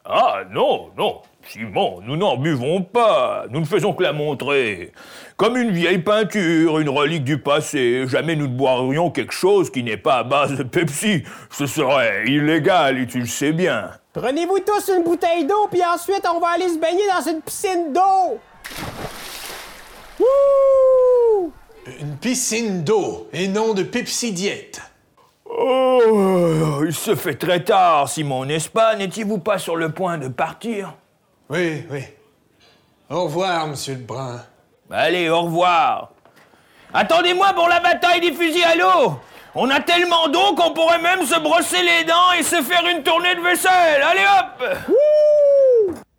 Ah 0.05 0.41
non, 0.51 0.89
non, 0.97 1.21
Simon, 1.47 2.01
nous 2.03 2.17
n'en 2.17 2.35
buvons 2.35 2.81
pas. 2.81 3.45
Nous 3.49 3.61
ne 3.61 3.65
faisons 3.65 3.93
que 3.93 4.03
la 4.03 4.11
montrer. 4.11 4.91
Comme 5.37 5.55
une 5.55 5.71
vieille 5.71 5.99
peinture, 5.99 6.79
une 6.79 6.89
relique 6.89 7.23
du 7.23 7.37
passé. 7.37 8.05
Jamais 8.07 8.35
nous 8.35 8.47
ne 8.47 8.53
boirions 8.53 9.11
quelque 9.11 9.33
chose 9.33 9.69
qui 9.69 9.81
n'est 9.81 9.95
pas 9.95 10.15
à 10.15 10.23
base 10.23 10.57
de 10.57 10.63
Pepsi. 10.63 11.23
Ce 11.49 11.65
serait 11.67 12.25
illégal 12.25 12.99
et 12.99 13.07
tu 13.07 13.19
le 13.19 13.25
sais 13.25 13.53
bien. 13.53 13.91
Prenez-vous 14.11 14.59
tous 14.59 14.91
une 14.93 15.03
bouteille 15.03 15.45
d'eau, 15.45 15.69
puis 15.71 15.81
ensuite 15.85 16.27
on 16.29 16.39
va 16.41 16.49
aller 16.49 16.67
se 16.67 16.77
baigner 16.77 17.07
dans 17.07 17.31
une 17.31 17.41
piscine 17.41 17.93
d'eau. 17.93 18.39
Wouh! 20.19 21.53
Une 22.01 22.17
piscine 22.17 22.83
d'eau 22.83 23.29
et 23.31 23.47
non 23.47 23.73
de 23.73 23.83
Pepsi 23.83 24.33
Diète. 24.33 24.81
Oh, 25.55 26.81
il 26.85 26.93
se 26.93 27.15
fait 27.15 27.35
très 27.35 27.63
tard, 27.63 28.09
Simon, 28.09 28.45
n'est-ce 28.45 28.69
pas? 28.69 28.95
N'étiez-vous 28.95 29.37
pas 29.37 29.59
sur 29.59 29.75
le 29.75 29.91
point 29.91 30.17
de 30.17 30.27
partir? 30.27 30.93
Oui, 31.49 31.85
oui. 31.91 32.03
Au 33.09 33.25
revoir, 33.25 33.67
monsieur 33.67 33.93
Lebrun. 33.93 34.41
Allez, 34.89 35.29
au 35.29 35.41
revoir. 35.41 36.09
Attendez-moi 36.93 37.53
pour 37.53 37.67
la 37.67 37.79
bataille 37.79 38.21
des 38.21 38.33
fusils 38.33 38.63
à 38.63 38.75
l'eau. 38.75 39.19
On 39.55 39.69
a 39.69 39.79
tellement 39.79 40.27
d'eau 40.29 40.55
qu'on 40.55 40.73
pourrait 40.73 41.01
même 41.01 41.23
se 41.23 41.39
brosser 41.39 41.83
les 41.83 42.03
dents 42.05 42.31
et 42.39 42.43
se 42.43 42.61
faire 42.61 42.83
une 42.87 43.03
tournée 43.03 43.35
de 43.35 43.41
vaisselle. 43.41 44.01
Allez 44.01 44.25
hop 44.39 44.63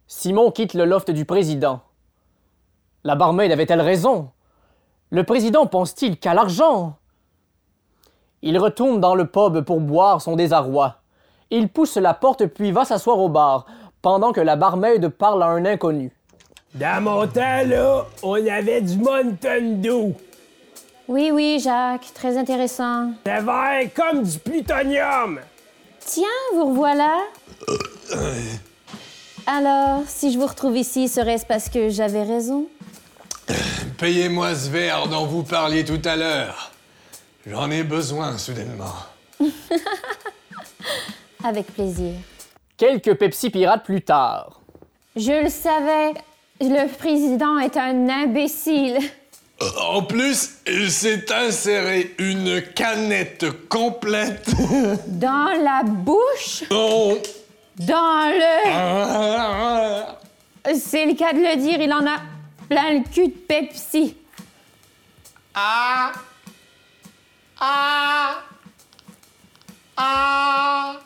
Simon 0.07 0.53
quitte 0.53 0.75
le 0.75 0.85
loft 0.85 1.11
du 1.11 1.25
président. 1.25 1.81
La 3.03 3.16
barmaid 3.16 3.51
avait-elle 3.51 3.81
raison? 3.81 4.31
Le 5.11 5.25
président 5.25 5.66
pense-t-il 5.66 6.18
qu'à 6.18 6.35
l'argent? 6.35 6.97
Il 8.46 8.59
retourne 8.59 9.00
dans 9.00 9.14
le 9.14 9.26
pub 9.26 9.62
pour 9.62 9.80
boire 9.80 10.20
son 10.20 10.37
désarroi. 10.37 10.96
Il 11.50 11.70
pousse 11.70 11.96
la 11.96 12.12
porte 12.12 12.44
puis 12.44 12.72
va 12.72 12.85
s'asseoir 12.85 13.18
au 13.18 13.30
bar, 13.30 13.64
pendant 14.02 14.33
que 14.33 14.40
la 14.42 14.54
barmaid 14.54 15.09
parle 15.09 15.42
à 15.42 15.46
un 15.46 15.64
inconnu. 15.64 16.12
Dans 16.74 17.02
mon 17.02 17.26
temps, 17.26 17.62
là, 17.64 18.04
on 18.22 18.35
avait 18.46 18.83
du 18.83 18.98
Mountain 18.98 19.76
Dew. 19.76 20.12
Oui, 21.09 21.30
oui, 21.33 21.59
Jacques, 21.59 22.12
très 22.12 22.37
intéressant. 22.37 23.12
C'était 23.24 23.40
vert 23.40 23.88
comme 23.96 24.22
du 24.22 24.38
plutonium. 24.38 25.40
Tiens, 26.00 26.26
vous 26.54 26.66
revoilà. 26.66 27.16
Alors, 29.46 30.02
si 30.07 30.33
je 30.33 30.38
vous 30.38 30.46
retrouve 30.46 30.76
ici, 30.76 31.09
serait-ce 31.09 31.46
parce 31.46 31.70
que 31.70 31.88
j'avais 31.88 32.24
raison? 32.24 32.66
Payez-moi 33.96 34.54
ce 34.54 34.68
verre 34.68 35.09
dont 35.09 35.24
vous 35.24 35.44
parliez 35.44 35.83
tout 35.83 36.02
à 36.04 36.16
l'heure. 36.16 36.74
J'en 37.46 37.70
ai 37.70 37.83
besoin 37.83 38.38
soudainement. 38.38 38.94
Avec 41.44 41.66
plaisir. 41.74 42.12
Quelques 42.76 43.14
Pepsi 43.14 43.50
pirates 43.50 43.85
plus 43.85 44.00
tard. 44.00 44.61
Je 45.14 45.44
le 45.44 45.50
savais. 45.50 46.14
Le 46.61 46.88
président 46.96 47.59
est 47.59 47.76
un 47.76 48.09
imbécile. 48.09 48.98
En 49.78 50.02
plus, 50.02 50.54
il 50.66 50.90
s'est 50.90 51.30
inséré 51.33 52.14
une 52.18 52.62
canette 52.74 53.68
complète 53.68 54.50
Dans 55.07 55.62
la 55.62 55.83
bouche, 55.85 56.64
dans... 56.70 57.18
dans 57.78 58.30
le... 60.64 60.74
C'est 60.76 61.07
le 61.07 61.14
cas 61.14 61.33
de 61.33 61.38
le 61.38 61.57
dire, 61.57 61.80
il 61.80 61.92
en 61.92 62.07
a 62.07 62.20
plein 62.68 62.94
le 62.94 63.04
cul 63.12 63.28
de 63.28 63.33
Pepsi. 63.33 64.16
Ah 65.54 66.11
Ah 67.61 68.43
Ah 69.97 70.97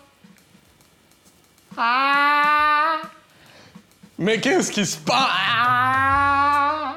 Ah 1.76 2.96
Mais 4.18 4.40
qu'est-ce 4.40 4.72
qui 4.72 4.84
se 4.86 4.96
passe? 4.96 5.28
Ah 5.30 6.96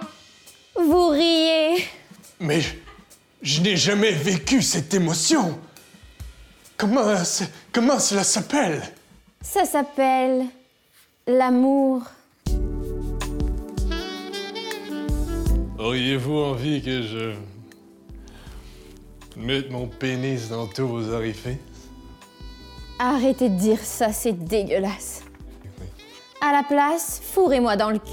Vous 0.75 1.09
riez. 1.09 1.85
Mais 2.39 2.61
je, 3.41 3.61
n'ai 3.61 3.77
jamais 3.77 4.11
vécu 4.11 4.61
cette 4.61 4.93
émotion. 4.93 5.59
Comment, 6.77 7.13
comment 7.71 7.99
cela 7.99 8.23
s'appelle? 8.23 8.81
Ça 9.41 9.65
s'appelle 9.65 10.45
l'amour. 11.27 12.03
Auriez-vous 15.77 16.37
envie 16.37 16.81
que 16.81 17.01
je 17.01 17.33
mette 19.41 19.71
mon 19.71 19.87
pénis 19.87 20.49
dans 20.49 20.67
tous 20.67 20.87
vos 20.87 21.09
orifices 21.11 21.57
Arrêtez 22.99 23.49
de 23.49 23.55
dire 23.55 23.79
ça, 23.79 24.13
c'est 24.13 24.33
dégueulasse. 24.33 25.23
À 26.39 26.51
la 26.51 26.63
place, 26.63 27.19
fourrez-moi 27.23 27.75
dans 27.75 27.89
le 27.89 27.97
cul. 27.97 28.11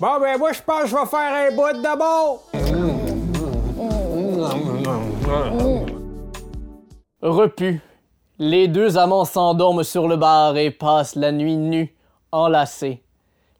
Bon, 0.00 0.20
ben 0.20 0.38
moi, 0.38 0.52
je 0.52 0.62
pense 0.62 0.82
que 0.82 0.88
je 0.88 0.94
vais 0.94 1.06
faire 1.06 1.34
un 1.34 1.54
bout 1.54 1.82
d'abord. 1.82 2.42
Repus, 7.22 7.80
les 8.38 8.68
deux 8.68 8.98
amants 8.98 9.24
s'endorment 9.24 9.82
sur 9.82 10.08
le 10.08 10.16
bar 10.16 10.56
et 10.56 10.70
passent 10.70 11.16
la 11.16 11.32
nuit 11.32 11.56
nus, 11.56 11.94
enlacés, 12.34 13.02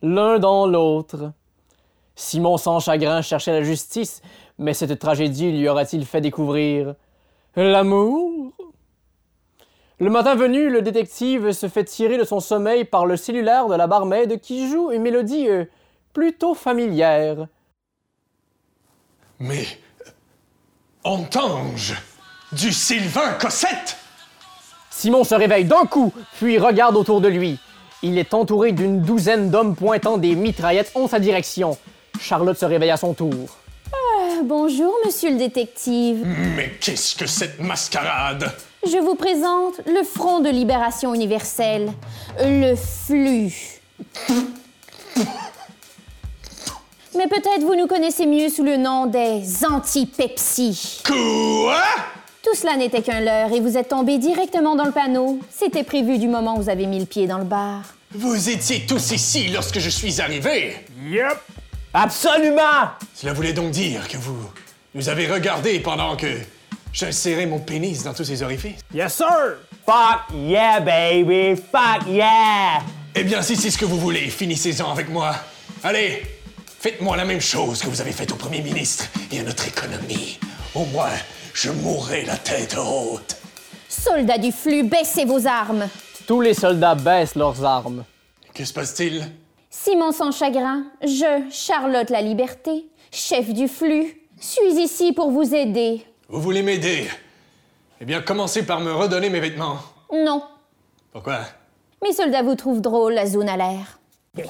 l'un 0.02 0.38
dans 0.38 0.66
l'autre. 0.66 1.32
Simon 2.16 2.56
sans 2.56 2.80
chagrin 2.80 3.22
cherchait 3.22 3.52
la 3.52 3.62
justice, 3.62 4.22
mais 4.58 4.74
cette 4.74 4.98
tragédie 4.98 5.52
lui 5.52 5.68
aura-t-il 5.68 6.04
fait 6.04 6.20
découvrir 6.20 6.94
l'amour? 7.56 8.52
Le 10.00 10.10
matin 10.10 10.34
venu, 10.34 10.70
le 10.70 10.82
détective 10.82 11.52
se 11.52 11.68
fait 11.68 11.84
tirer 11.84 12.18
de 12.18 12.24
son 12.24 12.40
sommeil 12.40 12.84
par 12.84 13.06
le 13.06 13.16
cellulaire 13.16 13.68
de 13.68 13.76
la 13.76 13.86
barmaid 13.86 14.40
qui 14.40 14.68
joue 14.68 14.90
une 14.90 15.02
mélodie 15.02 15.48
euh, 15.48 15.64
plutôt 16.12 16.54
familière. 16.54 17.46
Mais. 19.38 19.66
Entends-je 21.04 21.94
Du 22.52 22.72
Sylvain 22.72 23.34
Cossette? 23.34 23.98
Simon 24.90 25.22
se 25.22 25.34
réveille 25.34 25.64
d'un 25.64 25.84
coup, 25.84 26.12
puis 26.38 26.58
regarde 26.58 26.96
autour 26.96 27.20
de 27.20 27.28
lui. 27.28 27.58
Il 28.06 28.18
est 28.18 28.34
entouré 28.34 28.72
d'une 28.72 29.00
douzaine 29.00 29.48
d'hommes 29.48 29.74
pointant 29.74 30.18
des 30.18 30.34
mitraillettes 30.34 30.92
en 30.94 31.08
sa 31.08 31.18
direction. 31.18 31.78
Charlotte 32.20 32.58
se 32.58 32.66
réveille 32.66 32.90
à 32.90 32.98
son 32.98 33.14
tour. 33.14 33.32
Euh, 33.32 34.42
Bonjour, 34.44 34.92
monsieur 35.06 35.30
le 35.30 35.38
détective. 35.38 36.22
Mais 36.54 36.72
qu'est-ce 36.82 37.16
que 37.16 37.26
cette 37.26 37.60
mascarade? 37.60 38.52
Je 38.86 38.98
vous 38.98 39.14
présente 39.14 39.80
le 39.86 40.04
Front 40.04 40.40
de 40.40 40.50
libération 40.50 41.14
universelle, 41.14 41.90
le 42.42 42.74
flux. 42.76 43.80
Mais 47.16 47.26
peut-être 47.26 47.62
vous 47.62 47.74
nous 47.74 47.86
connaissez 47.86 48.26
mieux 48.26 48.50
sous 48.50 48.64
le 48.64 48.76
nom 48.76 49.06
des 49.06 49.64
anti-Pepsi. 49.64 51.00
Quoi? 51.06 51.78
Tout 52.42 52.54
cela 52.54 52.76
n'était 52.76 53.00
qu'un 53.00 53.20
leurre 53.20 53.54
et 53.54 53.60
vous 53.60 53.78
êtes 53.78 53.88
tombé 53.88 54.18
directement 54.18 54.76
dans 54.76 54.84
le 54.84 54.92
panneau. 54.92 55.38
C'était 55.48 55.84
prévu 55.84 56.18
du 56.18 56.28
moment 56.28 56.58
où 56.58 56.60
vous 56.60 56.68
avez 56.68 56.84
mis 56.84 56.98
le 57.00 57.06
pied 57.06 57.26
dans 57.26 57.38
le 57.38 57.44
bar. 57.44 57.93
Vous 58.16 58.48
étiez 58.48 58.86
tous 58.86 59.10
ici 59.10 59.48
lorsque 59.48 59.80
je 59.80 59.90
suis 59.90 60.20
arrivé 60.20 60.76
Yup. 61.02 61.36
Absolument! 61.92 62.90
Cela 63.14 63.32
voulait 63.32 63.52
donc 63.52 63.72
dire 63.72 64.06
que 64.06 64.16
vous 64.16 64.38
nous 64.94 65.08
avez 65.08 65.26
regardé 65.26 65.80
pendant 65.80 66.16
que 66.16 66.28
j'insérais 66.92 67.46
mon 67.46 67.58
pénis 67.58 68.04
dans 68.04 68.14
tous 68.14 68.24
ces 68.24 68.42
orifices 68.44 68.80
Yes, 68.92 69.14
sir. 69.16 69.56
Fuck 69.84 70.32
yeah, 70.32 70.78
baby! 70.80 71.56
Fuck 71.56 72.06
yeah! 72.06 72.82
Eh 73.16 73.24
bien, 73.24 73.42
si 73.42 73.56
c'est 73.56 73.70
ce 73.70 73.78
que 73.78 73.84
vous 73.84 73.98
voulez, 73.98 74.30
finissez-en 74.30 74.92
avec 74.92 75.08
moi. 75.08 75.34
Allez, 75.82 76.22
faites-moi 76.80 77.16
la 77.16 77.24
même 77.24 77.40
chose 77.40 77.80
que 77.80 77.88
vous 77.88 78.00
avez 78.00 78.12
faite 78.12 78.30
au 78.32 78.36
Premier 78.36 78.60
ministre 78.62 79.06
et 79.32 79.40
à 79.40 79.42
notre 79.42 79.66
économie. 79.66 80.38
Au 80.74 80.84
moins, 80.86 81.10
je 81.52 81.70
mourrai 81.70 82.24
la 82.24 82.36
tête 82.36 82.76
haute. 82.78 83.36
Soldats 83.88 84.38
du 84.38 84.52
flux, 84.52 84.84
baissez 84.84 85.24
vos 85.24 85.46
armes. 85.46 85.88
Tous 86.26 86.40
les 86.40 86.54
soldats 86.54 86.94
baissent 86.94 87.34
leurs 87.34 87.62
armes. 87.64 88.04
Que 88.54 88.64
se 88.64 88.72
passe-t-il? 88.72 89.24
Simon 89.68 90.12
sans 90.12 90.30
chagrin, 90.30 90.84
je, 91.02 91.44
Charlotte 91.50 92.08
la 92.08 92.22
Liberté, 92.22 92.86
chef 93.10 93.52
du 93.52 93.68
flux, 93.68 94.22
suis 94.40 94.80
ici 94.80 95.12
pour 95.12 95.30
vous 95.30 95.54
aider. 95.54 96.04
Vous 96.28 96.40
voulez 96.40 96.62
m'aider? 96.62 97.08
Eh 98.00 98.04
bien, 98.04 98.22
commencez 98.22 98.64
par 98.64 98.80
me 98.80 98.92
redonner 98.92 99.28
mes 99.30 99.40
vêtements. 99.40 99.78
Non, 100.12 100.42
Pourquoi? 101.12 101.40
Mes 102.02 102.12
soldats 102.12 102.42
vous 102.42 102.54
trouvent 102.54 102.80
drôle, 102.80 103.14
la 103.14 103.26
zone 103.26 103.48
à 103.48 103.56
l'air. 103.56 103.98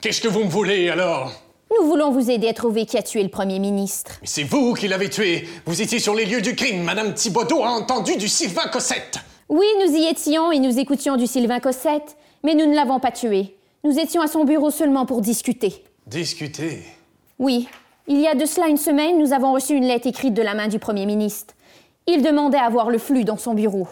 Qu'est-ce 0.00 0.20
que 0.20 0.28
vous 0.28 0.44
me 0.44 0.50
voulez 0.50 0.88
alors? 0.90 1.32
Nous 1.80 1.86
voulons 1.88 2.10
vous 2.12 2.30
aider 2.30 2.48
à 2.48 2.54
trouver 2.54 2.86
qui 2.86 2.96
a 2.96 3.02
tué 3.02 3.22
le 3.22 3.28
premier 3.30 3.58
ministre. 3.58 4.12
Mais 4.20 4.26
c'est 4.26 4.44
vous 4.44 4.74
qui 4.74 4.86
l'avez 4.86 5.10
tué. 5.10 5.48
Vous 5.66 5.82
étiez 5.82 5.98
sur 5.98 6.14
les 6.14 6.24
lieux 6.26 6.42
du 6.42 6.54
crime. 6.54 6.82
Madame 6.84 7.14
Thibodeau 7.14 7.64
a 7.64 7.70
entendu 7.70 8.16
du 8.16 8.28
Sylvain 8.28 8.68
Cossette. 8.68 9.18
Oui, 9.48 9.66
nous 9.80 9.94
y 9.94 10.06
étions 10.06 10.52
et 10.52 10.58
nous 10.58 10.78
écoutions 10.78 11.16
du 11.16 11.26
Sylvain 11.26 11.60
Cossette, 11.60 12.16
mais 12.42 12.54
nous 12.54 12.66
ne 12.66 12.74
l'avons 12.74 12.98
pas 12.98 13.12
tué. 13.12 13.54
Nous 13.84 13.98
étions 13.98 14.22
à 14.22 14.26
son 14.26 14.44
bureau 14.44 14.70
seulement 14.70 15.04
pour 15.04 15.20
discuter. 15.20 15.84
Discuter? 16.06 16.82
Oui, 17.38 17.68
il 18.06 18.20
y 18.20 18.26
a 18.26 18.34
de 18.34 18.46
cela 18.46 18.68
une 18.68 18.78
semaine, 18.78 19.18
nous 19.18 19.34
avons 19.34 19.52
reçu 19.52 19.74
une 19.74 19.86
lettre 19.86 20.06
écrite 20.06 20.32
de 20.32 20.42
la 20.42 20.54
main 20.54 20.68
du 20.68 20.78
Premier 20.78 21.04
ministre. 21.04 21.54
Il 22.06 22.22
demandait 22.22 22.58
à 22.58 22.70
voir 22.70 22.90
le 22.90 22.98
flux 22.98 23.24
dans 23.24 23.36
son 23.36 23.52
bureau. 23.52 23.86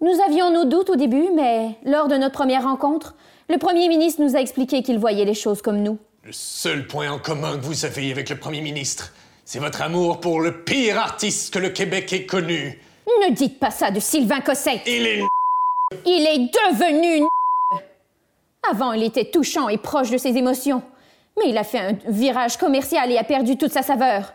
Nous 0.00 0.20
avions 0.24 0.52
nos 0.52 0.64
doutes 0.64 0.90
au 0.90 0.96
début, 0.96 1.28
mais 1.34 1.70
lors 1.84 2.06
de 2.06 2.16
notre 2.16 2.34
première 2.34 2.62
rencontre, 2.62 3.16
le 3.48 3.58
Premier 3.58 3.88
ministre 3.88 4.22
nous 4.22 4.36
a 4.36 4.40
expliqué 4.40 4.84
qu'il 4.84 4.98
voyait 4.98 5.24
les 5.24 5.34
choses 5.34 5.62
comme 5.62 5.82
nous. 5.82 5.98
Le 6.22 6.32
seul 6.32 6.86
point 6.86 7.10
en 7.10 7.18
commun 7.18 7.58
que 7.58 7.64
vous 7.64 7.84
avez 7.84 8.12
avec 8.12 8.30
le 8.30 8.36
Premier 8.36 8.60
ministre, 8.60 9.12
c'est 9.44 9.58
votre 9.58 9.82
amour 9.82 10.20
pour 10.20 10.40
le 10.40 10.62
pire 10.62 10.98
artiste 10.98 11.52
que 11.52 11.58
le 11.58 11.70
Québec 11.70 12.12
ait 12.12 12.26
connu. 12.26 12.80
Ne 13.08 13.32
dites 13.32 13.58
pas 13.58 13.70
ça 13.70 13.90
de 13.90 14.00
Sylvain 14.00 14.40
Cossette. 14.40 14.82
Il 14.86 15.06
est 15.06 15.22
Il 16.04 16.26
est 16.26 16.38
devenu 16.38 17.16
une 17.16 17.28
Avant, 18.70 18.92
il 18.92 19.02
était 19.02 19.30
touchant 19.30 19.68
et 19.68 19.78
proche 19.78 20.10
de 20.10 20.18
ses 20.18 20.36
émotions, 20.36 20.82
mais 21.38 21.48
il 21.48 21.56
a 21.56 21.64
fait 21.64 21.78
un 21.78 21.92
virage 22.06 22.58
commercial 22.58 23.10
et 23.10 23.16
a 23.16 23.24
perdu 23.24 23.56
toute 23.56 23.72
sa 23.72 23.82
saveur. 23.82 24.34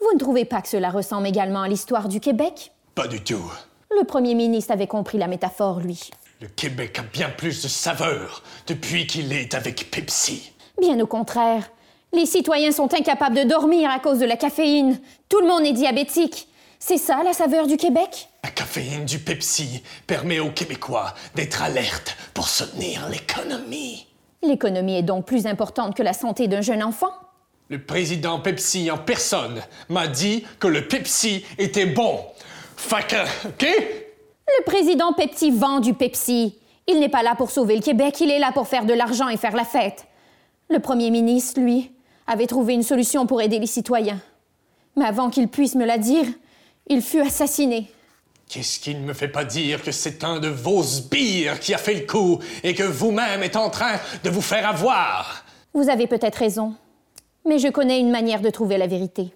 Vous 0.00 0.12
ne 0.14 0.18
trouvez 0.18 0.44
pas 0.44 0.60
que 0.62 0.68
cela 0.68 0.90
ressemble 0.90 1.28
également 1.28 1.62
à 1.62 1.68
l'histoire 1.68 2.08
du 2.08 2.18
Québec? 2.18 2.72
Pas 2.94 3.06
du 3.06 3.22
tout. 3.22 3.50
Le 3.96 4.04
Premier 4.04 4.34
ministre 4.34 4.72
avait 4.72 4.86
compris 4.86 5.18
la 5.18 5.28
métaphore, 5.28 5.78
lui. 5.80 6.10
Le 6.40 6.48
Québec 6.48 6.98
a 6.98 7.02
bien 7.02 7.30
plus 7.30 7.62
de 7.62 7.68
saveur 7.68 8.42
depuis 8.66 9.06
qu'il 9.06 9.32
est 9.32 9.54
avec 9.54 9.90
Pepsi. 9.90 10.52
Bien 10.80 10.98
au 11.00 11.06
contraire. 11.06 11.70
Les 12.12 12.26
citoyens 12.26 12.72
sont 12.72 12.92
incapables 12.94 13.36
de 13.36 13.44
dormir 13.44 13.90
à 13.90 13.98
cause 14.00 14.18
de 14.18 14.24
la 14.24 14.36
caféine. 14.36 14.98
Tout 15.28 15.40
le 15.40 15.46
monde 15.46 15.64
est 15.64 15.72
diabétique. 15.72 16.47
C'est 16.80 16.96
ça 16.96 17.22
la 17.24 17.32
saveur 17.32 17.66
du 17.66 17.76
Québec? 17.76 18.28
La 18.44 18.50
caféine 18.50 19.04
du 19.04 19.18
Pepsi 19.18 19.82
permet 20.06 20.38
aux 20.38 20.50
Québécois 20.50 21.12
d'être 21.34 21.62
alertes 21.62 22.16
pour 22.34 22.48
soutenir 22.48 23.08
l'économie. 23.08 24.06
L'économie 24.42 24.96
est 24.96 25.02
donc 25.02 25.26
plus 25.26 25.46
importante 25.46 25.96
que 25.96 26.04
la 26.04 26.12
santé 26.12 26.46
d'un 26.46 26.60
jeune 26.60 26.84
enfant? 26.84 27.10
Le 27.68 27.82
président 27.82 28.38
Pepsi 28.38 28.90
en 28.92 28.96
personne 28.96 29.60
m'a 29.88 30.06
dit 30.06 30.46
que 30.60 30.68
le 30.68 30.86
Pepsi 30.86 31.44
était 31.58 31.86
bon. 31.86 32.20
Que, 32.88 33.48
OK? 33.48 33.66
Le 33.66 34.64
président 34.64 35.12
Pepsi 35.12 35.50
vend 35.50 35.80
du 35.80 35.94
Pepsi. 35.94 36.56
Il 36.86 37.00
n'est 37.00 37.08
pas 37.08 37.24
là 37.24 37.34
pour 37.34 37.50
sauver 37.50 37.74
le 37.74 37.82
Québec, 37.82 38.20
il 38.20 38.30
est 38.30 38.38
là 38.38 38.52
pour 38.52 38.68
faire 38.68 38.86
de 38.86 38.94
l'argent 38.94 39.28
et 39.28 39.36
faire 39.36 39.56
la 39.56 39.64
fête. 39.64 40.06
Le 40.70 40.78
premier 40.78 41.10
ministre, 41.10 41.60
lui, 41.60 41.90
avait 42.26 42.46
trouvé 42.46 42.74
une 42.74 42.84
solution 42.84 43.26
pour 43.26 43.42
aider 43.42 43.58
les 43.58 43.66
citoyens. 43.66 44.20
Mais 44.96 45.04
avant 45.04 45.28
qu'il 45.28 45.48
puisse 45.48 45.74
me 45.74 45.84
la 45.84 45.98
dire, 45.98 46.24
il 46.88 47.02
fut 47.02 47.20
assassiné. 47.20 47.90
Qu'est-ce 48.48 48.80
qui 48.80 48.94
ne 48.94 49.00
me 49.00 49.12
fait 49.12 49.28
pas 49.28 49.44
dire 49.44 49.82
que 49.82 49.92
c'est 49.92 50.24
un 50.24 50.40
de 50.40 50.48
vos 50.48 50.82
sbires 50.82 51.60
qui 51.60 51.74
a 51.74 51.78
fait 51.78 51.94
le 51.94 52.06
coup 52.06 52.38
et 52.62 52.74
que 52.74 52.82
vous-même 52.82 53.42
êtes 53.42 53.56
en 53.56 53.68
train 53.68 54.00
de 54.24 54.30
vous 54.30 54.40
faire 54.40 54.66
avoir? 54.66 55.44
Vous 55.74 55.90
avez 55.90 56.06
peut-être 56.06 56.36
raison, 56.36 56.74
mais 57.46 57.58
je 57.58 57.68
connais 57.68 58.00
une 58.00 58.10
manière 58.10 58.40
de 58.40 58.48
trouver 58.48 58.78
la 58.78 58.86
vérité. 58.86 59.34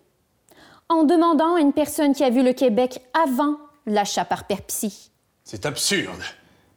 En 0.88 1.04
demandant 1.04 1.56
à 1.56 1.60
une 1.60 1.74
personne 1.74 2.14
qui 2.14 2.24
a 2.24 2.30
vu 2.30 2.42
le 2.42 2.54
Québec 2.54 3.00
avant 3.12 3.56
l'achat 3.86 4.24
par 4.24 4.46
Pepsi. 4.46 5.10
C'est 5.44 5.66
absurde. 5.66 6.22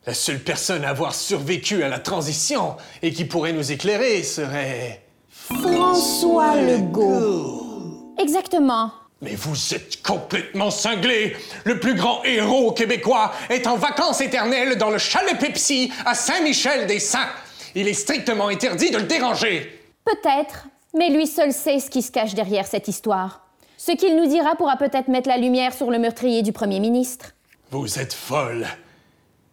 La 0.05 0.13
seule 0.13 0.39
personne 0.39 0.83
à 0.83 0.89
avoir 0.89 1.15
survécu 1.15 1.83
à 1.83 1.89
la 1.89 1.99
transition 1.99 2.75
et 3.01 3.11
qui 3.11 3.25
pourrait 3.25 3.53
nous 3.53 3.71
éclairer 3.71 4.23
serait... 4.23 5.01
François 5.29 6.55
Legault. 6.61 8.13
Exactement. 8.19 8.91
Mais 9.25 9.33
vous 9.33 9.73
êtes 9.73 10.03
complètement 10.03 10.69
cinglé. 10.69 11.35
Le 11.63 11.79
plus 11.79 11.95
grand 11.95 12.23
héros 12.23 12.73
québécois 12.73 13.31
est 13.49 13.65
en 13.65 13.75
vacances 13.75 14.21
éternelles 14.21 14.77
dans 14.77 14.91
le 14.91 14.99
chalet 14.99 15.35
Pepsi 15.39 15.91
à 16.05 16.13
Saint-Michel-des-Saints. 16.13 17.31
Il 17.73 17.87
est 17.87 17.95
strictement 17.95 18.49
interdit 18.49 18.91
de 18.91 18.99
le 18.99 19.05
déranger. 19.05 19.81
Peut-être, 20.05 20.67
mais 20.93 21.09
lui 21.09 21.25
seul 21.25 21.53
sait 21.53 21.79
ce 21.79 21.89
qui 21.89 22.03
se 22.03 22.11
cache 22.11 22.35
derrière 22.35 22.67
cette 22.67 22.87
histoire. 22.87 23.47
Ce 23.77 23.93
qu'il 23.93 24.15
nous 24.15 24.27
dira 24.27 24.55
pourra 24.55 24.77
peut-être 24.77 25.07
mettre 25.07 25.27
la 25.27 25.37
lumière 25.37 25.73
sur 25.73 25.89
le 25.89 25.97
meurtrier 25.97 26.43
du 26.43 26.53
Premier 26.53 26.79
ministre. 26.79 27.31
Vous 27.71 27.97
êtes 27.97 28.13
folle. 28.13 28.67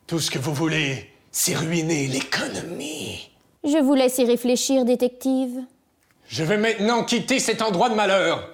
Tout 0.07 0.21
ce 0.21 0.31
que 0.31 0.39
vous 0.39 0.53
voulez, 0.53 1.11
c'est 1.31 1.57
ruiner 1.57 2.09
l'économie. 2.09 3.31
Je 3.65 3.79
vous 3.79 3.95
laisse 3.95 4.19
y 4.19 4.27
réfléchir, 4.27 4.85
détective. 4.85 5.63
Je 6.29 6.45
vais 6.45 6.59
maintenant 6.59 7.05
quitter 7.05 7.39
cet 7.39 7.63
endroit 7.63 7.89
de 7.89 7.95
malheur. 7.95 8.51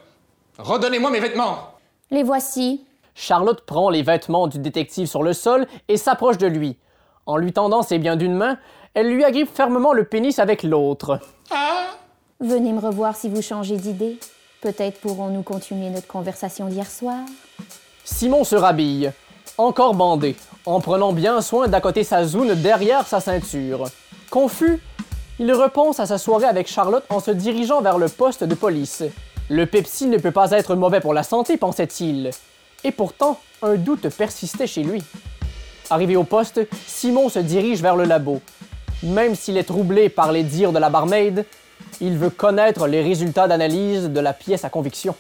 Redonnez-moi 0.59 1.13
mes 1.13 1.21
vêtements. 1.21 1.71
Les 2.11 2.25
voici. 2.25 2.85
Charlotte 3.15 3.65
prend 3.65 3.91
les 3.91 4.03
vêtements 4.03 4.49
du 4.49 4.59
détective 4.59 5.07
sur 5.07 5.23
le 5.23 5.33
sol 5.33 5.69
et 5.87 5.97
s'approche 5.97 6.37
de 6.37 6.49
lui. 6.49 6.77
En 7.27 7.37
lui 7.37 7.53
tendant 7.53 7.83
ses 7.83 7.99
biens 7.99 8.17
d'une 8.17 8.35
main, 8.35 8.59
elle 8.95 9.09
lui 9.09 9.23
agrippe 9.23 9.55
fermement 9.55 9.93
le 9.93 10.03
pénis 10.03 10.41
avec 10.41 10.65
l'autre. 10.65 11.21
Venez 12.41 12.73
me 12.73 12.81
revoir 12.81 13.15
si 13.15 13.29
vous 13.29 13.41
changez 13.41 13.77
d'idée. 13.77 14.19
Peut-être 14.61 15.01
pourrons-nous 15.01 15.43
continuer 15.43 15.91
notre 15.91 16.09
conversation 16.09 16.67
d'hier 16.67 16.91
soir. 16.91 17.21
Simon 18.03 18.43
se 18.43 18.57
rhabille, 18.57 19.13
encore 19.59 19.95
bandé, 19.95 20.35
en 20.67 20.81
prenant 20.81 21.13
bien 21.13 21.41
soin 21.41 21.69
d'accoter 21.69 22.03
sa 22.03 22.25
zoune 22.25 22.55
derrière 22.55 23.07
sa 23.07 23.21
ceinture. 23.21 23.85
Confus, 24.29 24.83
il 25.39 25.53
repense 25.53 26.01
à 26.01 26.07
sa 26.07 26.19
soirée 26.19 26.47
avec 26.47 26.67
Charlotte 26.67 27.05
en 27.11 27.21
se 27.21 27.31
dirigeant 27.31 27.81
vers 27.81 27.99
le 27.99 28.09
poste 28.09 28.43
de 28.43 28.57
police. 28.57 29.05
Le 29.51 29.65
Pepsi 29.65 30.07
ne 30.07 30.19
peut 30.19 30.31
pas 30.31 30.51
être 30.51 30.75
mauvais 30.75 31.01
pour 31.01 31.15
la 31.15 31.23
santé, 31.23 31.57
pensait-il. 31.57 32.31
Et 32.85 32.93
pourtant, 32.93 33.41
un 33.63 33.77
doute 33.77 34.09
persistait 34.11 34.67
chez 34.67 34.83
lui. 34.83 35.03
Arrivé 35.89 36.17
au 36.17 36.25
poste, 36.25 36.61
Simon 36.87 37.31
se 37.31 37.39
dirige 37.39 37.81
vers 37.81 37.97
le 37.97 38.05
labo. 38.05 38.43
Même 39.03 39.35
s'il 39.35 39.57
est 39.57 39.65
troublé 39.65 40.11
par 40.11 40.33
les 40.33 40.43
dires 40.43 40.73
de 40.73 40.79
la 40.79 40.91
barmaid, 40.91 41.47
il 42.01 42.19
veut 42.19 42.31
connaître 42.31 42.87
les 42.87 43.01
résultats 43.01 43.49
d'analyse 43.49 44.05
de 44.11 44.21
la 44.21 44.35
pièce 44.35 44.65
à 44.65 44.71
conviction. 44.71 45.17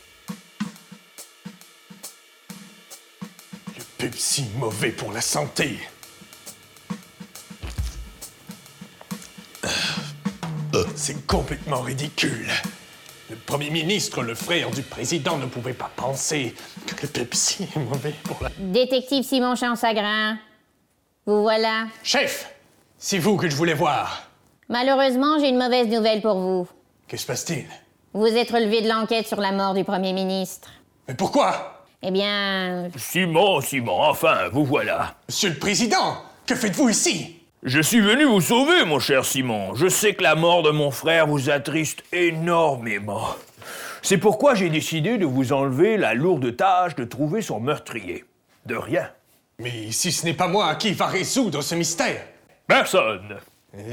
Le 3.79 3.85
Pepsi 3.97 4.45
mauvais 4.59 4.91
pour 4.91 5.11
la 5.13 5.23
santé. 5.23 5.79
C'est 10.95 11.27
complètement 11.27 11.81
ridicule. 11.81 12.51
Le 13.31 13.37
Premier 13.37 13.69
ministre, 13.69 14.23
le 14.23 14.35
frère 14.35 14.71
du 14.71 14.81
président, 14.83 15.37
ne 15.37 15.45
pouvait 15.45 15.75
pas 15.75 15.91
penser 15.95 16.55
que 16.87 17.03
le 17.03 17.09
Pepsi 17.09 17.65
est 17.65 17.79
mauvais 17.79 18.15
pour 18.25 18.39
la... 18.43 18.49
Détective 18.59 19.23
Simon 19.23 19.55
Chansagrin. 19.55 20.39
Vous 21.27 21.43
voilà. 21.43 21.89
Chef, 22.03 22.55
c'est 22.97 23.19
vous 23.19 23.37
que 23.37 23.51
je 23.51 23.55
voulais 23.55 23.75
voir. 23.75 24.23
Malheureusement, 24.71 25.39
j'ai 25.39 25.51
une 25.51 25.59
mauvaise 25.59 25.89
nouvelle 25.89 26.23
pour 26.23 26.39
vous. 26.39 26.69
Que 27.07 27.19
se 27.19 27.27
passe-t-il? 27.27 27.67
Vous 28.15 28.27
êtes 28.27 28.51
relevé 28.51 28.81
de 28.81 28.89
l'enquête 28.89 29.27
sur 29.27 29.41
la 29.41 29.53
mort 29.53 29.75
du 29.75 29.85
Premier 29.85 30.15
ministre. 30.15 30.71
Mais 31.07 31.15
pourquoi? 31.15 31.85
Eh 32.01 32.11
bien, 32.11 32.89
Simon, 32.97 33.61
Simon, 33.61 34.01
enfin, 34.05 34.49
vous 34.53 34.65
voilà. 34.65 35.17
Monsieur 35.29 35.51
le 35.51 35.59
Président, 35.59 36.17
que 36.47 36.55
faites-vous 36.55 36.89
ici? 36.89 37.38
Je 37.65 37.81
suis 37.81 37.99
venu 37.99 38.25
vous 38.25 38.41
sauver, 38.41 38.85
mon 38.85 39.01
cher 39.01 39.25
Simon. 39.25 39.75
Je 39.75 39.89
sais 39.89 40.15
que 40.15 40.23
la 40.23 40.37
mort 40.37 40.63
de 40.63 40.71
mon 40.71 40.93
frère 40.93 41.27
vous 41.27 41.51
attriste 41.51 42.05
énormément. 42.13 43.35
C'est 44.01 44.19
pourquoi 44.19 44.55
j'ai 44.55 44.71
décidé 44.71 45.19
de 45.19 45.27
vous 45.27 45.53
enlever 45.53 45.97
la 45.97 46.15
lourde 46.15 46.57
tâche 46.57 46.95
de 46.95 47.03
trouver 47.03 47.43
son 47.43 47.59
meurtrier. 47.59 48.25
De 48.67 48.77
rien. 48.77 49.11
Mais 49.59 49.91
si 49.91 50.13
ce 50.13 50.25
n'est 50.25 50.35
pas 50.35 50.47
moi 50.47 50.77
qui 50.77 50.93
va 50.93 51.09
résoudre 51.09 51.61
ce 51.61 51.75
mystère? 51.75 52.23
Personne. 52.69 53.39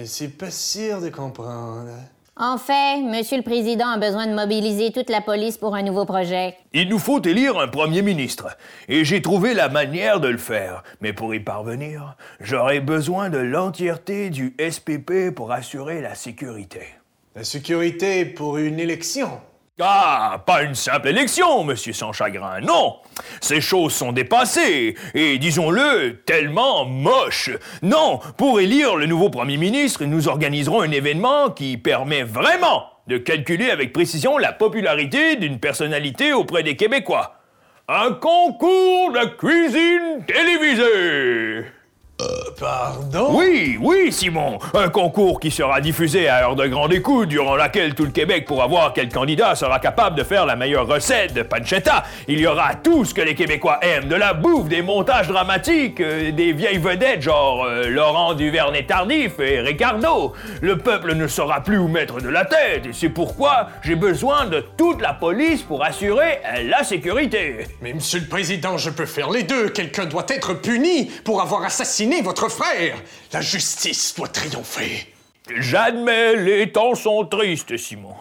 C'est 0.06 0.38
pas 0.38 0.52
sûr 0.52 1.02
de 1.02 1.10
comprendre. 1.10 1.90
En 2.38 2.58
fait, 2.58 3.02
Monsieur 3.02 3.38
le 3.38 3.44
Président 3.44 3.88
a 3.88 3.98
besoin 3.98 4.28
de 4.28 4.34
mobiliser 4.34 4.92
toute 4.92 5.10
la 5.10 5.22
police 5.22 5.58
pour 5.58 5.74
un 5.74 5.84
nouveau 5.84 6.04
projet. 6.04 6.58
Il 6.74 6.90
nous 6.90 7.00
faut 7.00 7.22
élire 7.22 7.58
un 7.58 7.70
premier 7.70 8.02
ministre. 8.02 8.58
Et 8.90 9.06
j'ai 9.06 9.22
trouvé 9.22 9.54
la 9.54 9.70
manière 9.70 10.20
de 10.20 10.28
le 10.28 10.38
faire. 10.38 10.84
Mais 11.00 11.14
pour 11.14 11.34
y 11.34 11.40
parvenir, 11.40 12.18
j'aurai 12.42 12.82
besoin 12.82 13.30
de 13.30 13.38
l'entièreté 13.38 14.30
du 14.30 14.54
SPP 14.60 15.34
pour 15.34 15.54
assurer 15.54 16.02
la 16.02 16.14
sécurité. 16.14 16.82
La 17.36 17.46
sécurité 17.46 18.26
pour 18.26 18.58
une 18.58 18.82
élection 18.82 19.30
Ah, 19.82 20.42
pas 20.46 20.64
une 20.64 20.74
simple 20.74 21.10
élection, 21.10 21.66
monsieur 21.66 21.92
sans 21.92 22.14
chagrin, 22.14 22.62
non. 22.62 22.96
Ces 23.42 23.60
choses 23.60 23.94
sont 23.94 24.14
dépassées, 24.14 24.96
et 25.14 25.38
disons-le, 25.38 26.22
tellement 26.26 26.86
moches. 26.86 27.50
Non, 27.82 28.22
pour 28.38 28.62
élire 28.62 28.96
le 28.96 29.06
nouveau 29.06 29.30
Premier 29.30 29.58
ministre, 29.58 30.06
nous 30.06 30.30
organiserons 30.30 30.80
un 30.80 30.92
événement 30.92 31.50
qui 31.50 31.76
permet 31.76 32.24
vraiment 32.24 32.86
de 33.08 33.18
calculer 33.18 33.70
avec 33.70 33.92
précision 33.92 34.38
la 34.38 34.54
popularité 34.54 35.36
d'une 35.36 35.60
personnalité 35.60 36.32
auprès 36.32 36.64
des 36.64 36.78
Québécois. 36.78 37.36
Un 37.90 38.14
concours 38.14 39.12
de 39.12 39.26
cuisine 39.36 40.26
télévisée. 40.26 41.70
Pardon? 42.60 43.28
Oui, 43.32 43.78
oui, 43.82 44.12
Simon. 44.12 44.58
Un 44.74 44.90
concours 44.90 45.40
qui 45.40 45.52
sera 45.52 45.82
diffusé 45.82 46.28
à 46.28 46.44
heure 46.44 46.56
de 46.56 46.66
grande 46.68 46.94
écoute, 46.94 47.30
durant 47.30 47.56
laquelle 47.56 47.94
tout 47.94 48.06
le 48.06 48.12
Québec 48.12 48.46
pourra 48.46 48.68
voir 48.68 48.94
quel 48.94 49.10
candidat 49.10 49.56
sera 49.56 49.80
capable 49.80 50.16
de 50.18 50.24
faire 50.24 50.46
la 50.46 50.56
meilleure 50.56 50.88
recette 50.88 51.34
de 51.34 51.44
pancetta. 51.44 52.04
Il 52.28 52.40
y 52.40 52.48
aura 52.48 52.76
tout 52.76 53.06
ce 53.06 53.14
que 53.14 53.22
les 53.22 53.36
Québécois 53.36 53.80
aiment, 53.82 54.08
de 54.08 54.16
la 54.16 54.34
bouffe, 54.34 54.68
des 54.70 54.82
montages 54.82 55.28
dramatiques, 55.28 56.00
euh, 56.00 56.32
des 56.32 56.54
vieilles 56.54 56.78
vedettes 56.78 57.22
genre 57.22 57.66
euh, 57.66 57.90
Laurent 57.90 58.34
Duvernay-Tardif 58.34 59.40
et 59.40 59.60
Ricardo. 59.60 60.34
Le 60.62 60.78
peuple 60.78 61.16
ne 61.16 61.28
saura 61.28 61.62
plus 61.62 61.78
où 61.78 61.88
mettre 61.88 62.22
de 62.22 62.30
la 62.30 62.46
tête, 62.46 62.86
et 62.86 62.94
c'est 62.94 63.10
pourquoi 63.10 63.68
j'ai 63.84 63.96
besoin 63.96 64.46
de 64.46 64.64
toute 64.78 65.02
la 65.02 65.14
police 65.14 65.64
pour 65.64 65.84
assurer 65.84 66.40
euh, 66.46 66.70
la 66.70 66.84
sécurité. 66.84 67.68
Mais 67.82 67.94
monsieur 67.94 68.20
le 68.20 68.28
président, 68.28 68.78
je 68.78 68.90
peux 68.90 69.06
faire 69.06 69.30
les 69.30 69.44
deux. 69.44 69.70
Quelqu'un 69.70 70.06
doit 70.06 70.26
être 70.30 70.54
puni 70.54 71.12
pour 71.24 71.42
avoir 71.42 71.64
assassiné 71.64 72.05
votre 72.22 72.50
frère. 72.50 72.98
La 73.34 73.42
justice 73.42 74.14
doit 74.16 74.28
triompher. 74.28 75.14
J'admets, 75.56 76.36
les 76.36 76.72
temps 76.72 76.96
sont 76.96 77.26
tristes, 77.26 77.78
Simon. 77.78 78.16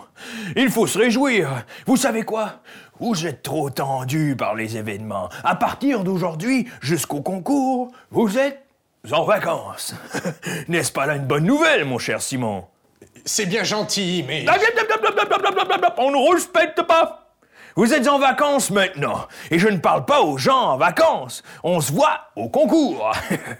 Il 0.56 0.70
faut 0.70 0.86
se 0.86 0.98
réjouir. 0.98 1.64
Vous 1.86 1.96
savez 1.96 2.22
quoi? 2.22 2.60
Vous 3.00 3.26
êtes 3.26 3.42
trop 3.42 3.70
tendu 3.70 4.36
par 4.36 4.54
les 4.54 4.76
événements. 4.76 5.28
À 5.42 5.56
partir 5.56 6.04
d'aujourd'hui 6.04 6.68
jusqu'au 6.80 7.22
concours, 7.22 7.92
vous 8.10 8.38
êtes 8.38 8.64
en 9.10 9.24
vacances. 9.24 9.94
N'est-ce 10.68 10.92
pas 10.92 11.06
là 11.06 11.16
une 11.16 11.26
bonne 11.26 11.44
nouvelle, 11.44 11.84
mon 11.84 11.98
cher 11.98 12.20
Simon? 12.20 12.66
C'est 13.24 13.46
bien 13.46 13.64
gentil, 13.64 14.24
mais... 14.26 14.44
On 15.96 16.10
ne 16.10 16.32
respecte 16.32 16.82
pas 16.82 17.23
vous 17.76 17.92
êtes 17.92 18.06
en 18.06 18.18
vacances 18.18 18.70
maintenant, 18.70 19.26
et 19.50 19.58
je 19.58 19.68
ne 19.68 19.78
parle 19.78 20.04
pas 20.04 20.22
aux 20.22 20.38
gens 20.38 20.70
en 20.70 20.76
vacances. 20.76 21.42
On 21.64 21.80
se 21.80 21.92
voit 21.92 22.28
au 22.36 22.48
concours. 22.48 23.10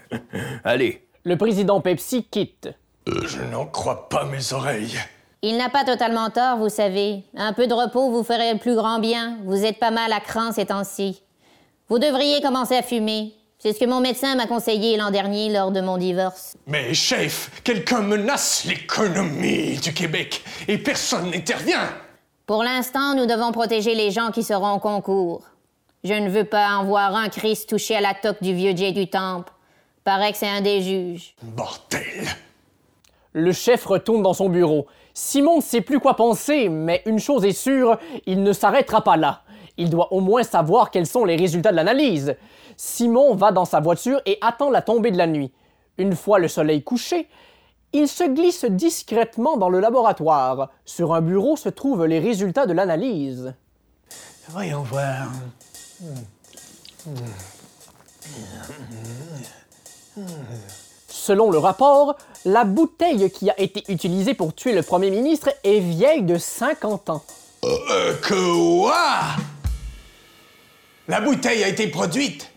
Allez. 0.63 1.05
Le 1.23 1.37
président 1.37 1.81
Pepsi 1.81 2.23
quitte. 2.23 2.69
Euh, 3.09 3.27
je 3.27 3.41
n'en 3.41 3.65
crois 3.65 4.07
pas 4.07 4.25
mes 4.25 4.53
oreilles. 4.53 4.97
Il 5.41 5.57
n'a 5.57 5.69
pas 5.69 5.83
totalement 5.83 6.29
tort, 6.29 6.57
vous 6.57 6.69
savez. 6.69 7.23
Un 7.35 7.53
peu 7.53 7.67
de 7.67 7.73
repos 7.73 8.09
vous 8.09 8.23
ferait 8.23 8.53
le 8.53 8.59
plus 8.59 8.75
grand 8.75 8.99
bien. 8.99 9.37
Vous 9.43 9.65
êtes 9.65 9.79
pas 9.79 9.91
mal 9.91 10.13
à 10.13 10.19
cran 10.19 10.51
ces 10.51 10.67
temps-ci. 10.67 11.21
Vous 11.89 11.99
devriez 11.99 12.41
commencer 12.41 12.75
à 12.75 12.81
fumer. 12.83 13.33
C'est 13.59 13.73
ce 13.73 13.79
que 13.79 13.85
mon 13.85 13.99
médecin 13.99 14.35
m'a 14.35 14.47
conseillé 14.47 14.97
l'an 14.97 15.11
dernier 15.11 15.51
lors 15.51 15.71
de 15.71 15.81
mon 15.81 15.97
divorce. 15.97 16.55
Mais 16.67 16.93
chef, 16.93 17.51
quelqu'un 17.63 18.01
menace 18.01 18.65
l'économie 18.65 19.77
du 19.77 19.93
Québec 19.93 20.43
et 20.67 20.77
personne 20.77 21.31
n'intervient. 21.31 21.89
Pour 22.45 22.63
l'instant, 22.63 23.15
nous 23.15 23.25
devons 23.25 23.51
protéger 23.51 23.95
les 23.95 24.11
gens 24.11 24.29
qui 24.29 24.43
seront 24.43 24.73
au 24.73 24.79
concours. 24.79 25.41
Je 26.03 26.13
ne 26.13 26.29
veux 26.29 26.43
pas 26.43 26.77
en 26.77 26.85
voir 26.85 27.15
un 27.15 27.29
Christ 27.29 27.69
touché 27.69 27.95
à 27.95 28.01
la 28.01 28.13
toque 28.13 28.43
du 28.43 28.53
vieux 28.53 28.75
Dieu 28.75 28.91
du 28.91 29.09
temple. 29.09 29.51
Paraît 30.03 30.31
que 30.31 30.37
c'est 30.37 30.47
un 30.47 30.61
des 30.61 30.83
juges. 30.83 31.33
Bordel. 31.41 32.27
Le 33.33 33.51
chef 33.51 33.83
retourne 33.85 34.21
dans 34.21 34.35
son 34.35 34.49
bureau. 34.49 34.85
Simon 35.15 35.57
ne 35.57 35.61
sait 35.61 35.81
plus 35.81 35.99
quoi 35.99 36.15
penser, 36.15 36.69
mais 36.69 37.01
une 37.07 37.17
chose 37.17 37.45
est 37.45 37.51
sûre, 37.51 37.97
il 38.27 38.43
ne 38.43 38.53
s'arrêtera 38.53 39.01
pas 39.01 39.17
là. 39.17 39.41
Il 39.77 39.89
doit 39.89 40.13
au 40.13 40.19
moins 40.19 40.43
savoir 40.43 40.91
quels 40.91 41.07
sont 41.07 41.25
les 41.25 41.35
résultats 41.35 41.71
de 41.71 41.77
l'analyse. 41.77 42.35
Simon 42.77 43.33
va 43.33 43.51
dans 43.51 43.65
sa 43.65 43.79
voiture 43.79 44.21
et 44.27 44.37
attend 44.41 44.69
la 44.69 44.83
tombée 44.83 45.09
de 45.09 45.17
la 45.17 45.25
nuit. 45.25 45.51
Une 45.97 46.15
fois 46.15 46.37
le 46.37 46.47
soleil 46.47 46.83
couché, 46.83 47.27
il 47.95 48.09
se 48.09 48.25
glisse 48.25 48.65
discrètement 48.65 49.55
dans 49.55 49.69
le 49.69 49.79
laboratoire. 49.79 50.69
Sur 50.83 51.13
un 51.13 51.21
bureau 51.21 51.55
se 51.55 51.69
trouvent 51.69 52.05
les 52.05 52.19
résultats 52.19 52.65
de 52.65 52.73
l'analyse. 52.73 53.53
Voyons 54.49 54.83
voir. 54.83 55.29
Selon 61.07 61.49
le 61.49 61.57
rapport, 61.57 62.17
la 62.43 62.65
bouteille 62.65 63.31
qui 63.31 63.49
a 63.49 63.57
été 63.59 63.89
utilisée 63.91 64.33
pour 64.33 64.53
tuer 64.53 64.73
le 64.73 64.83
premier 64.83 65.09
ministre 65.09 65.49
est 65.63 65.79
vieille 65.79 66.23
de 66.23 66.37
50 66.37 67.09
ans. 67.09 67.23
Euh, 67.63 68.13
quoi? 68.27 68.97
La 71.07 71.21
bouteille 71.21 71.63
a 71.63 71.69
été 71.69 71.87
produite 71.87 72.51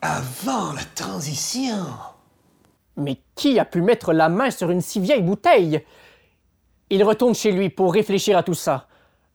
avant 0.00 0.72
la 0.72 0.84
transition. 0.94 1.84
Mais 2.96 3.18
qui 3.40 3.58
a 3.58 3.64
pu 3.64 3.80
mettre 3.80 4.12
la 4.12 4.28
main 4.28 4.50
sur 4.50 4.70
une 4.70 4.82
si 4.82 5.00
vieille 5.00 5.22
bouteille 5.22 5.80
Il 6.90 7.02
retourne 7.02 7.34
chez 7.34 7.52
lui 7.52 7.70
pour 7.70 7.94
réfléchir 7.94 8.36
à 8.36 8.42
tout 8.42 8.52
ça. 8.52 8.86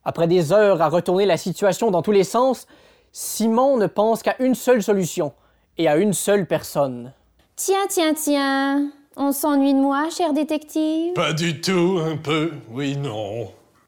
Après 0.04 0.28
des 0.28 0.54
heures 0.54 0.80
à 0.84 0.90
retourner 0.90 1.26
la 1.26 1.38
situation 1.38 1.90
dans 1.90 2.04
tous 2.04 2.12
les 2.12 2.24
sens, 2.24 2.68
Simon 3.12 3.78
ne 3.78 3.88
pense 3.88 4.22
qu'à 4.22 4.36
une 4.38 4.54
seule 4.54 4.84
solution 4.84 5.34
et 5.80 5.88
à 5.88 5.98
une 5.98 6.14
seule 6.14 6.46
personne. 6.46 7.14
Tiens, 7.56 7.88
tiens, 7.90 8.14
tiens. 8.14 8.92
On 9.18 9.32
s'ennuie 9.32 9.74
de 9.74 9.80
moi, 9.80 10.10
cher 10.16 10.34
détective 10.34 11.14
Pas 11.14 11.34
du 11.34 11.60
tout, 11.60 12.00
un 12.06 12.18
peu. 12.18 12.52
Oui, 12.70 12.96
non. 12.98 13.48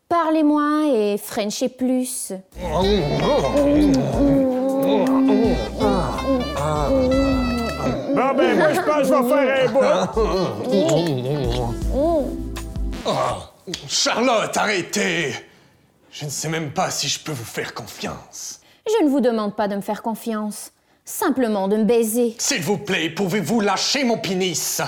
Parlez-moi 0.10 0.88
et 0.96 1.18
Frenchez 1.20 1.70
plus. 1.70 2.34
Bon, 8.18 8.34
ben, 8.34 8.58
moi, 8.58 8.74
je 8.74 8.82
pense 8.82 8.98
que 8.98 9.04
je 9.04 9.14
vais 9.14 9.30
faire 9.30 10.02
un 10.02 10.46
bout. 10.52 11.76
Oh, 13.06 13.14
Charlotte, 13.88 14.58
arrêtez! 14.58 15.36
Je 16.10 16.26
ne 16.26 16.32
sais 16.32 16.50
même 16.50 16.72
pas 16.72 16.90
si 16.90 17.08
je 17.08 17.20
peux 17.20 17.32
vous 17.32 17.46
faire 17.46 17.76
confiance. 17.76 18.60
Je 18.88 19.06
ne 19.06 19.10
vous 19.12 19.20
demande 19.20 19.56
pas 19.56 19.68
de 19.68 19.76
me 19.76 19.82
faire 19.82 20.02
confiance. 20.02 20.72
Simplement 21.06 21.68
de 21.68 21.78
me 21.78 21.84
baiser. 21.84 22.36
S'il 22.40 22.64
vous 22.64 22.80
plaît, 22.80 23.12
pouvez-vous 23.12 23.62
lâcher 23.62 24.04
mon 24.04 24.18
pénis? 24.18 24.82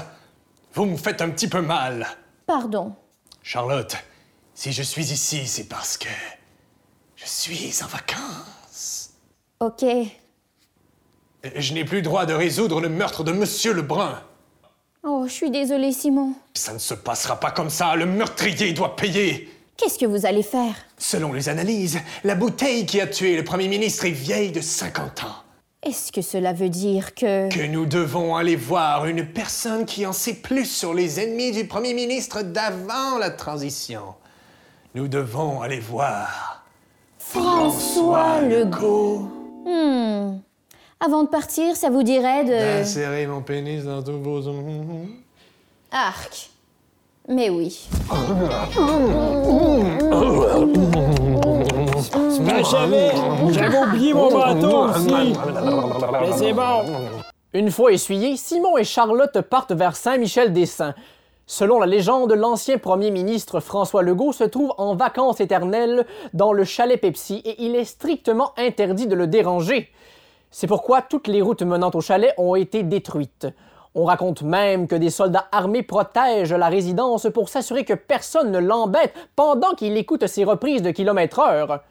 Vous 0.73 0.85
me 0.85 0.97
faites 0.97 1.21
un 1.21 1.29
petit 1.29 1.47
peu 1.47 1.61
mal. 1.61 2.07
Pardon. 2.47 2.95
Charlotte, 3.43 3.95
si 4.55 4.71
je 4.71 4.81
suis 4.81 5.11
ici, 5.11 5.45
c'est 5.45 5.69
parce 5.69 5.99
que 5.99 6.09
je 7.15 7.27
suis 7.27 7.75
en 7.83 7.87
vacances. 7.87 9.11
Ok. 9.59 9.85
Je 11.55 11.73
n'ai 11.73 11.85
plus 11.85 11.97
le 11.97 12.03
droit 12.03 12.25
de 12.25 12.33
résoudre 12.33 12.81
le 12.81 12.89
meurtre 12.89 13.23
de 13.23 13.31
Monsieur 13.31 13.73
Lebrun. 13.73 14.21
Oh, 15.03 15.23
je 15.27 15.31
suis 15.31 15.51
désolée, 15.51 15.93
Simon. 15.93 16.33
Ça 16.53 16.73
ne 16.73 16.79
se 16.79 16.93
passera 16.93 17.39
pas 17.39 17.51
comme 17.51 17.69
ça. 17.69 17.95
Le 17.95 18.05
meurtrier 18.05 18.73
doit 18.73 18.95
payer. 18.95 19.49
Qu'est-ce 19.77 19.97
que 19.97 20.05
vous 20.05 20.25
allez 20.25 20.43
faire? 20.43 20.75
Selon 20.97 21.31
les 21.31 21.47
analyses, 21.47 21.99
la 22.25 22.35
bouteille 22.35 22.85
qui 22.85 22.99
a 22.99 23.07
tué 23.07 23.37
le 23.37 23.45
Premier 23.45 23.69
ministre 23.69 24.03
est 24.05 24.11
vieille 24.11 24.51
de 24.51 24.59
50 24.59 25.23
ans. 25.23 25.35
Est-ce 25.81 26.11
que 26.11 26.21
cela 26.21 26.51
veut 26.51 26.67
dire 26.67 27.15
que... 27.15 27.47
Que 27.47 27.65
nous 27.65 27.85
devons 27.85 28.35
aller 28.35 28.57
voir 28.57 29.05
une 29.05 29.25
personne 29.25 29.85
qui 29.85 30.05
en 30.05 30.11
sait 30.11 30.33
plus 30.33 30.65
sur 30.65 30.93
les 30.93 31.21
ennemis 31.21 31.53
du 31.53 31.65
Premier 31.65 31.93
ministre 31.93 32.41
d'avant 32.41 33.17
la 33.17 33.29
transition. 33.29 34.15
Nous 34.95 35.07
devons 35.07 35.61
aller 35.61 35.79
voir... 35.79 36.65
François 37.17 38.41
Legault. 38.41 39.29
Hmm. 39.65 40.39
Avant 41.01 41.23
de 41.23 41.29
partir, 41.29 41.77
ça 41.77 41.89
vous 41.89 42.03
dirait 42.03 42.43
de... 42.43 42.51
D'insérer 42.51 43.25
mon 43.25 43.41
pénis 43.41 43.85
dans 43.85 44.03
tous 44.03 44.19
vos... 44.19 44.41
Arc. 45.91 46.49
Mais 47.29 47.49
oui. 47.49 47.87
J'avais, 52.69 53.11
j'avais 53.51 53.77
oublié 53.77 54.13
mon 54.13 54.29
manteau 54.29 54.89
aussi. 54.89 55.33
Mais 56.19 56.31
c'est 56.35 56.51
bon. 56.51 56.83
Une 57.53 57.71
fois 57.71 57.93
essuyés, 57.93 58.35
Simon 58.35 58.77
et 58.77 58.83
Charlotte 58.83 59.39
partent 59.39 59.71
vers 59.71 59.95
Saint-Michel-des-Saints. 59.95 60.95
Selon 61.47 61.79
la 61.79 61.85
légende, 61.85 62.33
l'ancien 62.33 62.77
premier 62.77 63.11
ministre 63.11 63.61
François 63.61 64.03
Legault 64.03 64.33
se 64.33 64.43
trouve 64.43 64.73
en 64.77 64.95
vacances 64.95 65.39
éternelles 65.39 66.05
dans 66.33 66.51
le 66.51 66.65
chalet 66.65 66.99
Pepsi 66.99 67.41
et 67.45 67.63
il 67.63 67.77
est 67.77 67.85
strictement 67.85 68.51
interdit 68.57 69.07
de 69.07 69.15
le 69.15 69.27
déranger. 69.27 69.89
C'est 70.51 70.67
pourquoi 70.67 71.01
toutes 71.01 71.27
les 71.27 71.41
routes 71.41 71.61
menant 71.61 71.91
au 71.93 72.01
chalet 72.01 72.33
ont 72.37 72.55
été 72.55 72.83
détruites. 72.83 73.47
On 73.95 74.05
raconte 74.05 74.41
même 74.41 74.87
que 74.87 74.95
des 74.95 75.09
soldats 75.09 75.47
armés 75.51 75.83
protègent 75.83 76.53
la 76.53 76.69
résidence 76.69 77.27
pour 77.33 77.49
s'assurer 77.49 77.85
que 77.85 77.93
personne 77.93 78.51
ne 78.51 78.59
l'embête 78.59 79.13
pendant 79.35 79.73
qu'il 79.73 79.97
écoute 79.97 80.27
ses 80.27 80.43
reprises 80.43 80.81
de 80.81 80.91
kilomètre 80.91 81.39
heure. 81.39 81.83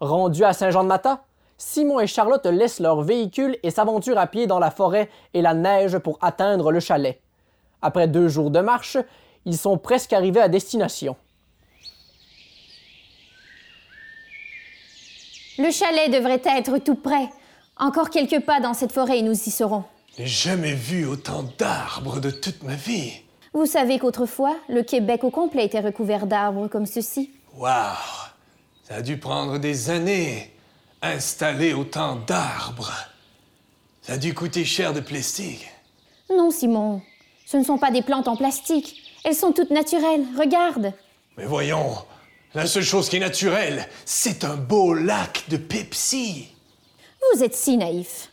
Rendus 0.00 0.44
à 0.44 0.52
Saint-Jean-de-Mata, 0.52 1.24
Simon 1.56 2.00
et 2.00 2.06
Charlotte 2.06 2.46
laissent 2.46 2.80
leur 2.80 3.02
véhicule 3.02 3.56
et 3.62 3.70
s'aventurent 3.70 4.18
à 4.18 4.26
pied 4.26 4.46
dans 4.46 4.58
la 4.58 4.70
forêt 4.70 5.08
et 5.32 5.42
la 5.42 5.54
neige 5.54 5.98
pour 5.98 6.18
atteindre 6.20 6.72
le 6.72 6.80
chalet. 6.80 7.20
Après 7.82 8.08
deux 8.08 8.28
jours 8.28 8.50
de 8.50 8.60
marche, 8.60 8.96
ils 9.44 9.56
sont 9.56 9.78
presque 9.78 10.12
arrivés 10.12 10.40
à 10.40 10.48
destination. 10.48 11.16
Le 15.58 15.70
chalet 15.70 16.10
devrait 16.10 16.42
être 16.44 16.78
tout 16.78 16.96
près. 16.96 17.28
Encore 17.76 18.10
quelques 18.10 18.40
pas 18.40 18.60
dans 18.60 18.74
cette 18.74 18.92
forêt 18.92 19.18
et 19.18 19.22
nous 19.22 19.32
y 19.32 19.50
serons. 19.50 19.84
J'ai 20.16 20.26
jamais 20.26 20.74
vu 20.74 21.06
autant 21.06 21.44
d'arbres 21.58 22.20
de 22.20 22.30
toute 22.30 22.62
ma 22.62 22.74
vie. 22.74 23.12
Vous 23.52 23.66
savez 23.66 23.98
qu'autrefois, 23.98 24.56
le 24.68 24.82
Québec 24.82 25.24
au 25.24 25.30
complet 25.30 25.64
était 25.64 25.80
recouvert 25.80 26.26
d'arbres 26.26 26.68
comme 26.68 26.86
ceci. 26.86 27.30
Waouh! 27.56 27.96
Ça 28.84 28.96
a 28.96 29.02
dû 29.02 29.18
prendre 29.18 29.58
des 29.58 29.90
années. 29.90 30.52
Installer 31.02 31.72
autant 31.72 32.16
d'arbres. 32.16 32.92
Ça 34.02 34.14
a 34.14 34.18
dû 34.18 34.34
coûter 34.34 34.64
cher 34.64 34.92
de 34.92 35.00
plastique. 35.00 35.68
Non, 36.30 36.50
Simon. 36.50 37.02
Ce 37.46 37.56
ne 37.56 37.64
sont 37.64 37.78
pas 37.78 37.90
des 37.90 38.02
plantes 38.02 38.28
en 38.28 38.36
plastique. 38.36 39.02
Elles 39.24 39.34
sont 39.34 39.52
toutes 39.52 39.70
naturelles. 39.70 40.24
Regarde. 40.38 40.92
Mais 41.36 41.44
voyons, 41.46 41.94
la 42.54 42.66
seule 42.66 42.84
chose 42.84 43.08
qui 43.08 43.16
est 43.16 43.20
naturelle, 43.20 43.88
c'est 44.04 44.44
un 44.44 44.56
beau 44.56 44.94
lac 44.94 45.44
de 45.48 45.56
Pepsi. 45.56 46.53
Vous 47.32 47.42
êtes 47.42 47.54
si 47.54 47.76
naïf. 47.76 48.30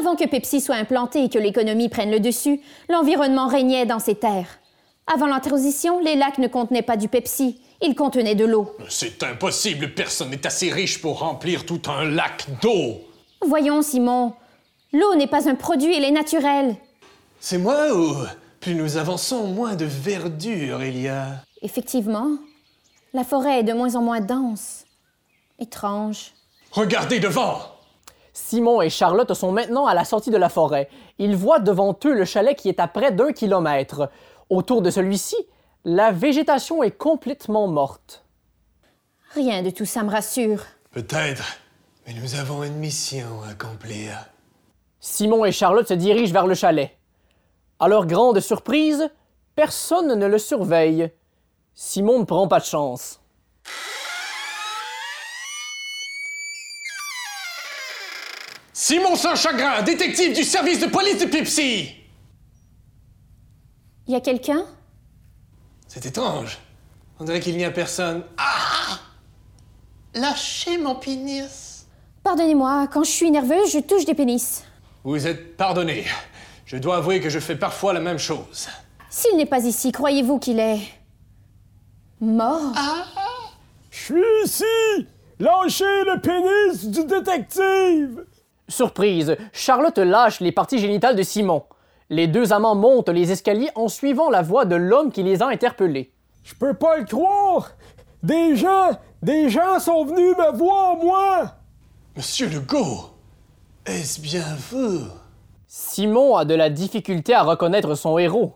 Avant 0.00 0.16
que 0.16 0.26
Pepsi 0.26 0.60
soit 0.60 0.74
implanté 0.74 1.24
et 1.24 1.28
que 1.28 1.38
l'économie 1.38 1.88
prenne 1.88 2.10
le 2.10 2.20
dessus, 2.20 2.60
l'environnement 2.88 3.46
régnait 3.46 3.86
dans 3.86 4.00
ces 4.00 4.16
terres. 4.16 4.58
Avant 5.06 5.26
la 5.26 5.40
transition, 5.40 6.00
les 6.00 6.16
lacs 6.16 6.38
ne 6.38 6.48
contenaient 6.48 6.82
pas 6.82 6.96
du 6.96 7.08
Pepsi, 7.08 7.60
ils 7.82 7.94
contenaient 7.94 8.34
de 8.34 8.44
l'eau. 8.44 8.74
C'est 8.88 9.22
impossible, 9.22 9.94
personne 9.94 10.30
n'est 10.30 10.46
assez 10.46 10.70
riche 10.70 11.00
pour 11.00 11.20
remplir 11.20 11.66
tout 11.66 11.82
un 11.86 12.04
lac 12.04 12.46
d'eau. 12.62 13.02
Voyons, 13.46 13.82
Simon, 13.82 14.32
l'eau 14.92 15.14
n'est 15.14 15.26
pas 15.26 15.48
un 15.48 15.54
produit, 15.54 15.94
elle 15.94 16.04
est 16.04 16.10
naturelle. 16.10 16.76
C'est 17.38 17.58
moi 17.58 17.94
ou 17.94 18.14
plus 18.60 18.74
nous 18.74 18.96
avançons, 18.96 19.46
moins 19.48 19.74
de 19.74 19.84
verdure 19.84 20.82
il 20.82 21.02
y 21.02 21.08
a? 21.08 21.42
Effectivement, 21.60 22.30
la 23.12 23.22
forêt 23.22 23.60
est 23.60 23.64
de 23.64 23.74
moins 23.74 23.94
en 23.94 24.02
moins 24.02 24.20
dense. 24.20 24.84
Étrange. 25.58 26.32
Regardez 26.72 27.20
devant 27.20 27.73
Simon 28.34 28.82
et 28.82 28.90
Charlotte 28.90 29.32
sont 29.32 29.52
maintenant 29.52 29.86
à 29.86 29.94
la 29.94 30.04
sortie 30.04 30.30
de 30.30 30.36
la 30.36 30.48
forêt. 30.48 30.88
Ils 31.18 31.36
voient 31.36 31.60
devant 31.60 31.96
eux 32.04 32.14
le 32.14 32.24
chalet 32.24 32.58
qui 32.58 32.68
est 32.68 32.80
à 32.80 32.88
près 32.88 33.12
d'un 33.12 33.32
kilomètre. 33.32 34.10
Autour 34.50 34.82
de 34.82 34.90
celui-ci, 34.90 35.36
la 35.84 36.10
végétation 36.10 36.82
est 36.82 36.90
complètement 36.90 37.68
morte. 37.68 38.24
Rien 39.34 39.62
de 39.62 39.70
tout 39.70 39.84
ça 39.84 40.02
me 40.02 40.10
rassure. 40.10 40.64
Peut-être, 40.90 41.44
mais 42.06 42.14
nous 42.14 42.34
avons 42.34 42.64
une 42.64 42.76
mission 42.76 43.42
à 43.46 43.52
accomplir. 43.52 44.28
Simon 44.98 45.44
et 45.44 45.52
Charlotte 45.52 45.88
se 45.88 45.94
dirigent 45.94 46.32
vers 46.32 46.48
le 46.48 46.54
chalet. 46.54 46.90
À 47.78 47.86
leur 47.86 48.06
grande 48.06 48.40
surprise, 48.40 49.08
personne 49.54 50.12
ne 50.18 50.26
le 50.26 50.38
surveille. 50.38 51.12
Simon 51.74 52.18
ne 52.18 52.24
prend 52.24 52.48
pas 52.48 52.58
de 52.58 52.64
chance. 52.64 53.20
Simon 58.86 59.16
Saint-Chagrin, 59.16 59.80
détective 59.80 60.34
du 60.34 60.44
service 60.44 60.78
de 60.78 60.84
police 60.84 61.18
de 61.18 61.24
Pepsi 61.24 61.88
Y 64.06 64.14
a 64.14 64.20
quelqu'un? 64.20 64.66
C'est 65.88 66.04
étrange. 66.04 66.58
On 67.18 67.24
dirait 67.24 67.40
qu'il 67.40 67.56
n'y 67.56 67.64
a 67.64 67.70
personne. 67.70 68.24
Ah 68.36 68.98
Lâchez 70.14 70.76
mon 70.76 70.96
pénis 70.96 71.86
Pardonnez-moi, 72.22 72.86
quand 72.92 73.04
je 73.04 73.10
suis 73.10 73.30
nerveuse, 73.30 73.72
je 73.72 73.78
touche 73.78 74.04
des 74.04 74.12
pénis. 74.12 74.62
Vous 75.02 75.26
êtes 75.26 75.56
pardonné. 75.56 76.04
Je 76.66 76.76
dois 76.76 76.98
avouer 76.98 77.22
que 77.22 77.30
je 77.30 77.38
fais 77.38 77.56
parfois 77.56 77.94
la 77.94 78.00
même 78.00 78.18
chose. 78.18 78.68
S'il 79.08 79.34
n'est 79.38 79.46
pas 79.46 79.64
ici, 79.64 79.92
croyez-vous 79.92 80.38
qu'il 80.38 80.58
est. 80.60 80.80
mort? 82.20 82.74
Je 83.90 83.98
suis 83.98 84.44
ici! 84.44 85.06
Lâchez 85.38 85.84
le 86.04 86.20
pénis 86.20 86.84
du 86.84 87.02
détective! 87.06 88.26
Surprise, 88.68 89.36
Charlotte 89.52 89.98
lâche 89.98 90.40
les 90.40 90.52
parties 90.52 90.78
génitales 90.78 91.16
de 91.16 91.22
Simon. 91.22 91.64
Les 92.10 92.26
deux 92.26 92.52
amants 92.52 92.74
montent 92.74 93.08
les 93.08 93.30
escaliers 93.30 93.70
en 93.74 93.88
suivant 93.88 94.30
la 94.30 94.42
voix 94.42 94.64
de 94.64 94.76
l'homme 94.76 95.12
qui 95.12 95.22
les 95.22 95.42
a 95.42 95.46
interpellés. 95.46 96.12
Je 96.42 96.54
peux 96.54 96.74
pas 96.74 96.98
le 96.98 97.04
croire! 97.04 97.72
Des 98.22 98.56
gens, 98.56 98.90
des 99.22 99.50
gens 99.50 99.78
sont 99.78 100.04
venus 100.04 100.36
me 100.36 100.56
voir, 100.56 100.96
moi! 100.96 101.54
Monsieur 102.16 102.48
Legault, 102.48 103.10
est-ce 103.84 104.20
bien 104.20 104.44
vous? 104.70 105.00
Simon 105.66 106.36
a 106.36 106.44
de 106.44 106.54
la 106.54 106.70
difficulté 106.70 107.34
à 107.34 107.42
reconnaître 107.42 107.94
son 107.94 108.16
héros. 108.16 108.54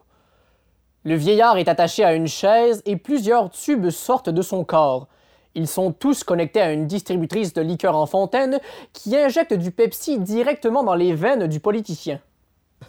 Le 1.04 1.16
vieillard 1.16 1.59
est 1.59 1.68
attaché 1.68 2.04
à 2.04 2.14
une 2.14 2.28
chaise 2.28 2.82
et 2.86 2.96
plusieurs 2.96 3.50
tubes 3.50 3.90
sortent 3.90 4.30
de 4.30 4.42
son 4.42 4.64
corps. 4.64 5.09
Ils 5.55 5.66
sont 5.68 5.92
tous 5.92 6.24
connectés 6.24 6.61
à 6.61 6.72
une 6.72 6.86
distributrice 6.86 7.53
de 7.53 7.62
liqueur 7.62 7.96
en 7.96 8.07
fontaine 8.07 8.61
qui 8.92 9.16
injecte 9.16 9.55
du 9.55 9.70
Pepsi 9.70 10.18
directement 10.18 10.84
dans 10.84 10.94
les 10.94 11.14
veines 11.14 11.46
du 11.46 11.61
politicien. 11.61 12.20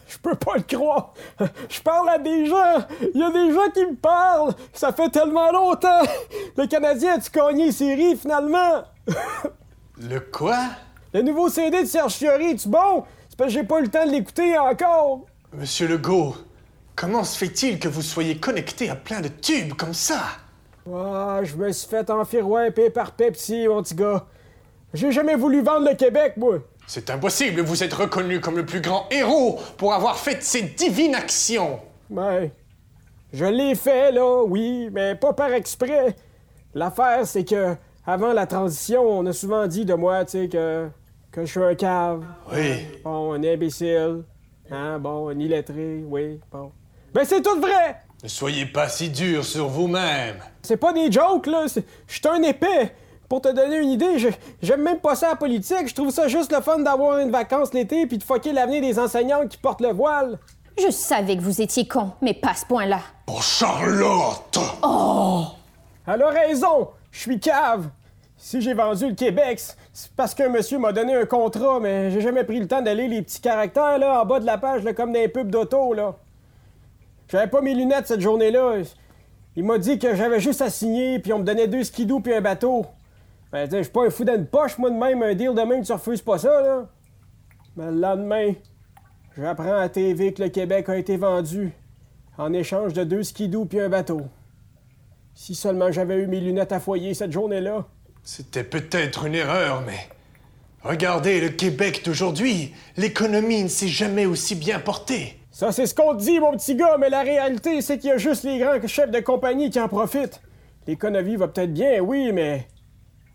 Je 0.07 0.17
peux 0.19 0.35
pas 0.35 0.53
le 0.55 0.61
croire! 0.61 1.13
Je 1.67 1.81
parle 1.81 2.09
à 2.09 2.17
des 2.19 2.45
gens! 2.45 2.85
Il 3.15 3.19
y 3.19 3.23
a 3.23 3.31
des 3.31 3.51
gens 3.51 3.69
qui 3.73 3.85
me 3.85 3.95
parlent! 3.95 4.53
Ça 4.73 4.93
fait 4.93 5.09
tellement 5.09 5.51
longtemps! 5.51 6.03
Le 6.57 6.67
Canadien 6.67 7.15
a-tu 7.15 7.31
gagné 7.31 7.65
les 7.65 7.71
séries 7.71 8.15
finalement? 8.15 8.83
Le 9.97 10.19
quoi? 10.19 10.59
Le 11.13 11.23
nouveau 11.23 11.49
CD 11.49 11.81
de 11.81 11.87
Serge 11.87 12.13
Fiori, 12.13 12.55
tu 12.55 12.69
bon? 12.69 13.03
C'est 13.29 13.37
parce 13.37 13.51
que 13.51 13.59
j'ai 13.59 13.63
pas 13.63 13.79
eu 13.79 13.83
le 13.83 13.89
temps 13.89 14.05
de 14.05 14.11
l'écouter 14.11 14.57
encore! 14.59 15.21
Monsieur 15.53 15.87
Legault, 15.87 16.35
comment 16.95 17.23
se 17.23 17.35
fait-il 17.37 17.79
que 17.79 17.87
vous 17.87 18.03
soyez 18.03 18.37
connecté 18.37 18.91
à 18.91 18.95
plein 18.95 19.21
de 19.21 19.29
tubes 19.29 19.73
comme 19.73 19.95
ça? 19.95 20.19
Ah, 20.93 21.41
je 21.43 21.55
me 21.55 21.71
suis 21.71 21.87
fait 21.87 22.09
enfirouimper 22.09 22.89
par 22.89 23.11
Pepsi, 23.11 23.67
mon 23.67 23.83
petit 23.83 23.95
gars. 23.95 24.25
J'ai 24.93 25.11
jamais 25.11 25.35
voulu 25.35 25.61
vendre 25.61 25.87
le 25.89 25.95
Québec, 25.95 26.33
moi. 26.37 26.59
C'est 26.87 27.09
impossible, 27.11 27.61
vous 27.61 27.83
êtes 27.83 27.93
reconnu 27.93 28.39
comme 28.39 28.57
le 28.57 28.65
plus 28.65 28.81
grand 28.81 29.05
héros 29.11 29.59
pour 29.77 29.93
avoir 29.93 30.17
fait 30.17 30.41
ces 30.41 30.63
divines 30.63 31.13
actions. 31.13 31.79
Ouais. 32.09 32.51
Je 33.31 33.45
l'ai 33.45 33.75
fait, 33.75 34.11
là, 34.11 34.43
oui, 34.43 34.89
mais 34.91 35.13
pas 35.13 35.33
par 35.33 35.53
exprès. 35.53 36.15
L'affaire, 36.73 37.27
c'est 37.27 37.45
que, 37.45 37.75
avant 38.07 38.33
la 38.33 38.47
transition, 38.47 39.03
on 39.03 39.25
a 39.27 39.33
souvent 39.33 39.67
dit 39.67 39.85
de 39.85 39.93
moi, 39.93 40.25
tu 40.25 40.31
sais, 40.31 40.49
que, 40.49 40.87
que 41.31 41.45
je 41.45 41.51
suis 41.51 41.63
un 41.63 41.75
cave. 41.75 42.23
Oui. 42.51 42.87
Bon, 43.03 43.33
un 43.33 43.43
imbécile. 43.43 44.23
Hein, 44.71 44.97
bon, 44.97 45.29
un 45.29 45.37
illettré, 45.37 46.03
oui, 46.07 46.39
bon. 46.51 46.71
Ben, 47.13 47.23
c'est 47.23 47.41
tout 47.43 47.59
vrai! 47.59 48.01
Ne 48.21 48.27
soyez 48.27 48.65
pas 48.65 48.89
si 48.89 49.09
dur 49.09 49.45
sur 49.45 49.69
vous-même. 49.69 50.35
C'est 50.61 50.75
pas 50.77 50.91
des 50.91 51.09
jokes, 51.09 51.47
là. 51.47 51.65
Je 51.73 51.81
suis 52.13 52.27
un 52.27 52.41
épais. 52.43 52.93
Pour 53.29 53.41
te 53.41 53.49
donner 53.49 53.77
une 53.77 53.91
idée, 53.91 54.17
j'aime 54.61 54.81
même 54.81 54.99
pas 54.99 55.15
ça 55.15 55.29
la 55.29 55.35
politique. 55.35 55.87
Je 55.87 55.93
trouve 55.93 56.09
ça 56.09 56.27
juste 56.27 56.51
le 56.51 56.61
fun 56.61 56.79
d'avoir 56.79 57.19
une 57.19 57.29
vacance 57.29 57.73
l'été 57.73 58.07
puis 58.07 58.17
de 58.17 58.23
fucker 58.23 58.51
l'avenir 58.51 58.81
des 58.81 58.97
enseignantes 58.97 59.49
qui 59.49 59.57
portent 59.57 59.81
le 59.81 59.93
voile. 59.93 60.39
Je 60.83 60.89
savais 60.89 61.37
que 61.37 61.41
vous 61.41 61.61
étiez 61.61 61.87
con, 61.87 62.11
mais 62.21 62.33
pas 62.33 62.49
à 62.49 62.53
ce 62.55 62.65
point-là. 62.65 62.99
Pour 63.25 63.43
Charlotte 63.43 64.59
Elle 66.07 66.21
a 66.23 66.29
raison, 66.29 66.89
je 67.11 67.19
suis 67.19 67.39
cave. 67.39 67.89
Si 68.35 68.61
j'ai 68.61 68.73
vendu 68.73 69.09
le 69.09 69.15
Québec, 69.15 69.61
c'est 69.93 70.11
parce 70.15 70.33
qu'un 70.33 70.49
monsieur 70.49 70.79
m'a 70.79 70.91
donné 70.91 71.15
un 71.15 71.25
contrat, 71.25 71.79
mais 71.79 72.09
j'ai 72.09 72.21
jamais 72.21 72.43
pris 72.43 72.59
le 72.59 72.67
temps 72.67 72.81
d'aller 72.81 73.07
les 73.07 73.21
petits 73.21 73.41
caractères 73.41 73.99
là 73.99 74.21
en 74.21 74.25
bas 74.25 74.39
de 74.39 74.45
la 74.45 74.57
page 74.57 74.83
là, 74.83 74.93
comme 74.93 75.13
les 75.13 75.27
pubs 75.27 75.51
d'auto 75.51 75.93
là. 75.93 76.15
J'avais 77.29 77.47
pas 77.47 77.61
mes 77.61 77.75
lunettes 77.75 78.07
cette 78.07 78.21
journée-là. 78.21 78.81
Il 79.55 79.63
m'a 79.63 79.77
dit 79.77 79.99
que 79.99 80.15
j'avais 80.15 80.39
juste 80.39 80.61
à 80.61 80.69
signer, 80.69 81.19
puis 81.19 81.31
on 81.31 81.39
me 81.39 81.43
donnait 81.43 81.67
deux 81.67 81.83
skidoo 81.83 82.19
puis 82.19 82.33
un 82.33 82.41
bateau. 82.41 82.85
Ben, 83.51 83.69
je 83.71 83.83
suis 83.83 83.91
pas 83.91 84.05
un 84.05 84.09
fou 84.09 84.23
dans 84.23 84.35
une 84.35 84.45
poche, 84.45 84.77
moi 84.77 84.89
de 84.89 84.95
même, 84.95 85.23
un 85.23 85.33
deal 85.33 85.53
de 85.53 85.61
même, 85.61 85.83
tu 85.83 85.91
refuses 85.91 86.21
pas 86.21 86.37
ça, 86.37 86.61
là. 86.61 86.87
Mais 87.75 87.85
le 87.85 87.99
lendemain, 87.99 88.53
j'apprends 89.37 89.77
à 89.77 89.89
TV 89.89 90.33
que 90.33 90.43
le 90.43 90.49
Québec 90.49 90.89
a 90.89 90.97
été 90.97 91.17
vendu 91.17 91.71
en 92.37 92.53
échange 92.53 92.93
de 92.93 93.03
deux 93.03 93.23
skidoo 93.23 93.65
puis 93.65 93.79
un 93.79 93.89
bateau. 93.89 94.21
Si 95.33 95.55
seulement 95.55 95.91
j'avais 95.91 96.17
eu 96.17 96.27
mes 96.27 96.39
lunettes 96.39 96.71
à 96.71 96.79
foyer 96.79 97.13
cette 97.13 97.31
journée-là. 97.31 97.85
C'était 98.23 98.63
peut-être 98.63 99.25
une 99.25 99.35
erreur, 99.35 99.81
mais... 99.85 99.99
Regardez 100.81 101.41
le 101.41 101.49
Québec 101.49 102.03
d'aujourd'hui. 102.05 102.73
L'économie 102.95 103.63
ne 103.63 103.67
s'est 103.67 103.87
jamais 103.87 104.25
aussi 104.25 104.55
bien 104.55 104.79
portée. 104.79 105.38
Ça, 105.59 105.73
c'est 105.73 105.87
ce 105.87 105.93
qu'on 105.93 106.15
te 106.15 106.21
dit, 106.21 106.39
mon 106.39 106.53
petit 106.53 106.73
gars, 106.73 106.95
mais 106.97 107.09
la 107.09 107.19
réalité, 107.19 107.81
c'est 107.81 107.97
qu'il 107.97 108.11
y 108.11 108.13
a 108.13 108.17
juste 108.17 108.45
les 108.45 108.59
grands 108.59 108.79
chefs 108.87 109.11
de 109.11 109.19
compagnie 109.19 109.69
qui 109.69 109.77
en 109.77 109.89
profitent. 109.89 110.39
L'économie 110.87 111.35
va 111.35 111.49
peut-être 111.49 111.73
bien, 111.73 111.99
oui, 111.99 112.31
mais 112.31 112.65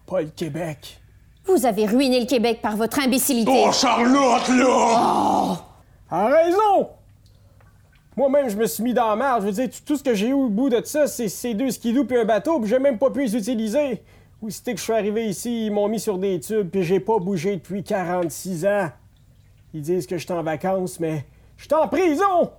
pas 0.07 0.23
le 0.23 0.29
Québec. 0.29 1.03
Vous 1.45 1.67
avez 1.67 1.85
ruiné 1.85 2.21
le 2.21 2.25
Québec 2.25 2.61
par 2.63 2.79
votre 2.79 2.99
imbécilité. 2.99 3.65
Oh, 3.67 3.71
Charlotte, 3.71 4.49
là 4.49 5.61
A 6.09 6.29
raison! 6.29 6.89
Moi-même, 8.17 8.49
je 8.49 8.57
me 8.57 8.65
suis 8.65 8.83
mis 8.83 8.95
dans 8.95 9.11
la 9.11 9.17
marge. 9.17 9.43
Je 9.43 9.47
veux 9.49 9.53
dire, 9.53 9.69
tout, 9.69 9.85
tout 9.85 9.97
ce 9.99 10.03
que 10.03 10.15
j'ai 10.15 10.29
eu 10.29 10.33
au 10.33 10.49
bout 10.49 10.71
de 10.71 10.81
ça, 10.83 11.07
c'est 11.07 11.29
ces 11.29 11.53
deux 11.53 11.73
skidoo 11.73 12.07
puis 12.07 12.17
un 12.17 12.25
bateau, 12.25 12.59
puis 12.59 12.71
j'ai 12.71 12.79
même 12.79 12.97
pas 12.97 13.11
pu 13.11 13.21
les 13.21 13.37
utiliser. 13.37 14.03
Ou 14.41 14.49
c'était 14.49 14.73
que 14.73 14.79
je 14.79 14.85
suis 14.85 14.95
arrivé 14.95 15.27
ici, 15.27 15.67
ils 15.67 15.71
m'ont 15.71 15.89
mis 15.89 16.01
sur 16.01 16.17
des 16.17 16.41
tubes, 16.41 16.71
puis 16.71 16.85
j'ai 16.85 17.01
pas 17.01 17.19
bougé 17.19 17.57
depuis 17.57 17.85
46 17.85 18.65
ans. 18.65 18.89
Ils 19.75 19.83
disent 19.83 20.07
que 20.07 20.17
je 20.17 20.25
suis 20.25 20.33
en 20.33 20.43
vacances, 20.43 20.99
mais 20.99 21.27
je 21.57 21.65
suis 21.65 21.75
en 21.75 21.89
prison! 21.89 22.51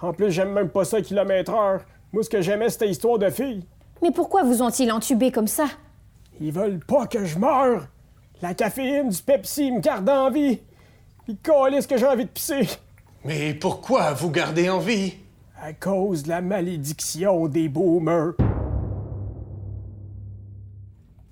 En 0.00 0.12
plus, 0.12 0.30
j'aime 0.30 0.52
même 0.52 0.68
pas 0.68 0.84
ça 0.84 1.00
kilomètre 1.00 1.54
heure. 1.54 1.80
Moi, 2.12 2.22
ce 2.22 2.30
que 2.30 2.42
j'aimais, 2.42 2.68
c'était 2.68 2.88
histoire 2.88 3.18
de 3.18 3.30
filles. 3.30 3.64
Mais 4.02 4.10
pourquoi 4.10 4.42
vous 4.42 4.62
ont-ils 4.62 4.92
entubé 4.92 5.32
comme 5.32 5.46
ça? 5.46 5.66
Ils 6.40 6.52
veulent 6.52 6.80
pas 6.80 7.06
que 7.06 7.24
je 7.24 7.38
meure. 7.38 7.88
La 8.42 8.52
caféine 8.52 9.08
du 9.08 9.22
Pepsi 9.22 9.72
me 9.72 9.80
garde 9.80 10.08
en 10.08 10.30
vie. 10.30 10.60
Ils 11.26 11.38
calissent 11.38 11.86
que 11.86 11.96
j'ai 11.96 12.06
envie 12.06 12.26
de 12.26 12.30
pisser. 12.30 12.68
Mais 13.24 13.54
pourquoi 13.54 14.12
vous 14.12 14.30
gardez 14.30 14.68
en 14.68 14.78
vie? 14.78 15.14
À 15.60 15.72
cause 15.72 16.24
de 16.24 16.28
la 16.28 16.42
malédiction 16.42 17.48
des 17.48 17.68
boomers. 17.68 18.34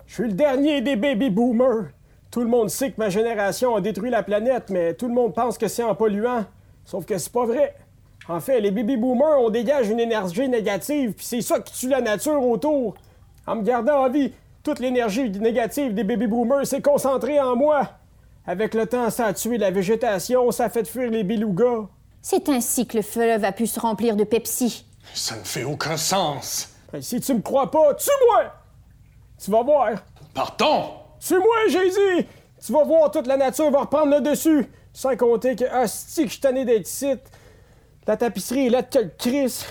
Je 0.07 0.15
suis 0.15 0.29
le 0.29 0.33
dernier 0.33 0.81
des 0.81 0.97
baby 0.97 1.29
boomers. 1.29 1.91
Tout 2.35 2.41
le 2.41 2.49
monde 2.49 2.69
sait 2.69 2.91
que 2.91 2.97
ma 2.99 3.11
génération 3.11 3.77
a 3.77 3.81
détruit 3.81 4.11
la 4.11 4.25
planète, 4.25 4.69
mais 4.69 4.95
tout 4.95 5.07
le 5.07 5.15
monde 5.15 5.33
pense 5.33 5.57
que 5.57 5.69
c'est 5.69 5.85
en 5.85 5.95
polluant. 5.95 6.45
Sauf 6.85 7.07
que 7.07 7.17
c'est 7.17 7.33
pas 7.33 7.47
vrai. 7.47 7.77
En 8.29 8.41
fait, 8.41 8.61
les 8.61 8.73
baby 8.73 8.97
boomers, 8.97 9.41
on 9.41 9.51
dégage 9.51 9.89
une 9.89 10.01
énergie 10.01 10.49
négative, 10.49 11.13
puis 11.13 11.25
c'est 11.25 11.43
ça 11.43 11.61
qui 11.61 11.73
tue 11.73 11.89
la 11.89 12.01
nature 12.01 12.45
autour. 12.45 12.97
En 13.47 13.55
me 13.55 13.63
gardant 13.63 14.05
en 14.05 14.11
vie, 14.11 14.33
toute 14.65 14.81
l'énergie 14.81 15.31
négative 15.31 15.95
des 15.95 16.03
baby 16.03 16.27
boomers 16.27 16.67
s'est 16.67 16.83
concentrée 16.83 17.39
en 17.39 17.55
moi. 17.55 17.89
Avec 18.49 18.75
le 18.75 18.87
temps, 18.87 19.11
ça 19.11 19.27
a 19.27 19.33
tué 19.33 19.57
la 19.57 19.71
végétation, 19.71 20.51
ça 20.51 20.65
a 20.65 20.71
fait 20.71 20.89
fuir 20.89 21.13
les 21.13 21.23
belugas. 21.23 21.87
C'est 22.21 22.49
ainsi 22.49 22.89
que 22.89 22.97
le 22.97 23.05
fleuve 23.05 23.45
a 23.45 23.53
pu 23.53 23.69
se 23.69 23.79
remplir 23.79 24.17
de 24.17 24.25
Pepsi. 24.25 24.85
Ça 25.15 25.37
ne 25.37 25.45
fait 25.45 25.63
aucun 25.63 25.97
sens. 25.97 26.69
Ben, 26.93 27.01
si 27.01 27.21
tu 27.21 27.33
me 27.33 27.43
crois 27.43 27.71
pas, 27.71 27.95
tue-moi! 27.95 28.53
Tu 29.39 29.53
vas 29.53 29.63
voir. 29.63 29.91
Partons! 30.35 31.04
Tue-moi, 31.27 31.57
j'ai 31.69 31.89
dit! 31.89 32.27
Tu 32.65 32.73
vas 32.73 32.85
voir, 32.85 33.11
toute 33.11 33.27
la 33.27 33.37
nature 33.37 33.71
va 33.71 33.81
reprendre 33.81 34.15
le 34.15 34.21
dessus. 34.21 34.67
Sans 34.93 35.17
compter 35.17 35.57
que, 35.57 35.65
hostie, 35.65 36.23
que 36.23 36.29
je 36.29 36.33
suis 36.33 36.41
tanné 36.41 36.65
d'être 36.65 36.87
ici. 36.87 37.15
La 38.07 38.17
tapisserie 38.17 38.67
est 38.67 38.71
là 38.71 38.83
de 38.83 39.11
Chris. 39.19 39.65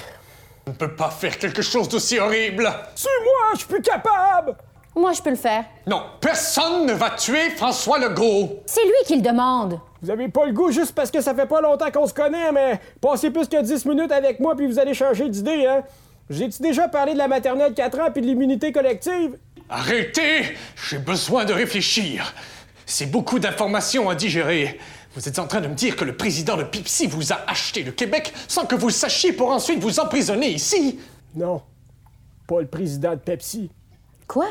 On 0.66 0.72
ne 0.72 0.76
peut 0.76 0.96
pas 0.96 1.10
faire 1.10 1.38
quelque 1.38 1.62
chose 1.62 1.88
d'aussi 1.88 2.18
horrible. 2.18 2.70
Tue-moi, 2.96 3.52
je 3.54 3.60
suis 3.60 3.68
plus 3.68 3.82
capable! 3.82 4.56
Moi, 4.96 5.12
je 5.14 5.22
peux 5.22 5.32
le 5.32 5.36
faire. 5.36 5.66
Non, 5.88 6.04
personne 6.22 6.86
ne 6.86 6.94
va 6.94 7.12
tuer 7.12 7.50
François 7.52 7.98
Legault. 7.98 8.62
C'est 8.66 8.86
lui 8.86 8.94
qui 9.06 9.16
le 9.16 9.22
demande. 9.22 9.80
Vous 10.02 10.12
avez 10.12 10.28
pas 10.30 10.46
le 10.46 10.54
goût 10.54 10.72
juste 10.72 10.94
parce 10.94 11.10
que 11.10 11.20
ça 11.20 11.34
fait 11.34 11.48
pas 11.48 11.62
longtemps 11.62 11.90
qu'on 11.90 12.06
se 12.06 12.14
connaît, 12.14 12.52
mais 12.52 12.80
passez 13.02 13.32
plus 13.32 13.48
que 13.48 13.60
10 13.60 13.86
minutes 13.86 14.12
avec 14.12 14.40
moi 14.40 14.56
puis 14.56 14.68
vous 14.68 14.78
allez 14.78 14.94
changer 14.94 15.30
d'idée, 15.30 15.66
hein? 15.66 15.84
J'ai-tu 16.30 16.62
déjà 16.62 16.88
parlé 16.88 17.14
de 17.14 17.18
la 17.18 17.28
maternelle 17.28 17.74
4 17.74 18.00
ans 18.00 18.12
puis 18.12 18.22
de 18.22 18.28
l'immunité 18.28 18.72
collective? 18.72 19.38
Arrêtez! 19.74 20.56
J'ai 20.88 21.00
besoin 21.00 21.46
de 21.46 21.54
réfléchir. 21.54 22.36
C'est 22.86 23.08
beaucoup 23.08 23.40
d'informations 23.40 24.08
à 24.08 24.14
digérer. 24.14 24.80
Vous 25.16 25.28
êtes 25.28 25.40
en 25.40 25.48
train 25.48 25.62
de 25.62 25.68
me 25.68 25.74
dire 25.74 25.96
que 25.96 26.06
le 26.06 26.16
président 26.16 26.56
de 26.56 26.64
Pipsy 26.64 27.08
vous 27.08 27.34
a 27.34 27.40
acheté 27.48 27.82
le 27.82 27.92
Québec 27.92 28.32
sans 28.48 28.68
que 28.68 28.76
vous 28.76 28.92
sachiez 28.92 29.34
pour 29.34 29.50
ensuite 29.50 29.80
vous 29.80 30.00
emprisonner 30.00 30.50
ici? 30.50 31.00
Non. 31.34 31.64
Pas 32.48 32.62
le 32.62 32.68
président 32.68 33.14
de 33.14 33.20
Pepsi. 33.20 33.72
Quoi? 34.28 34.50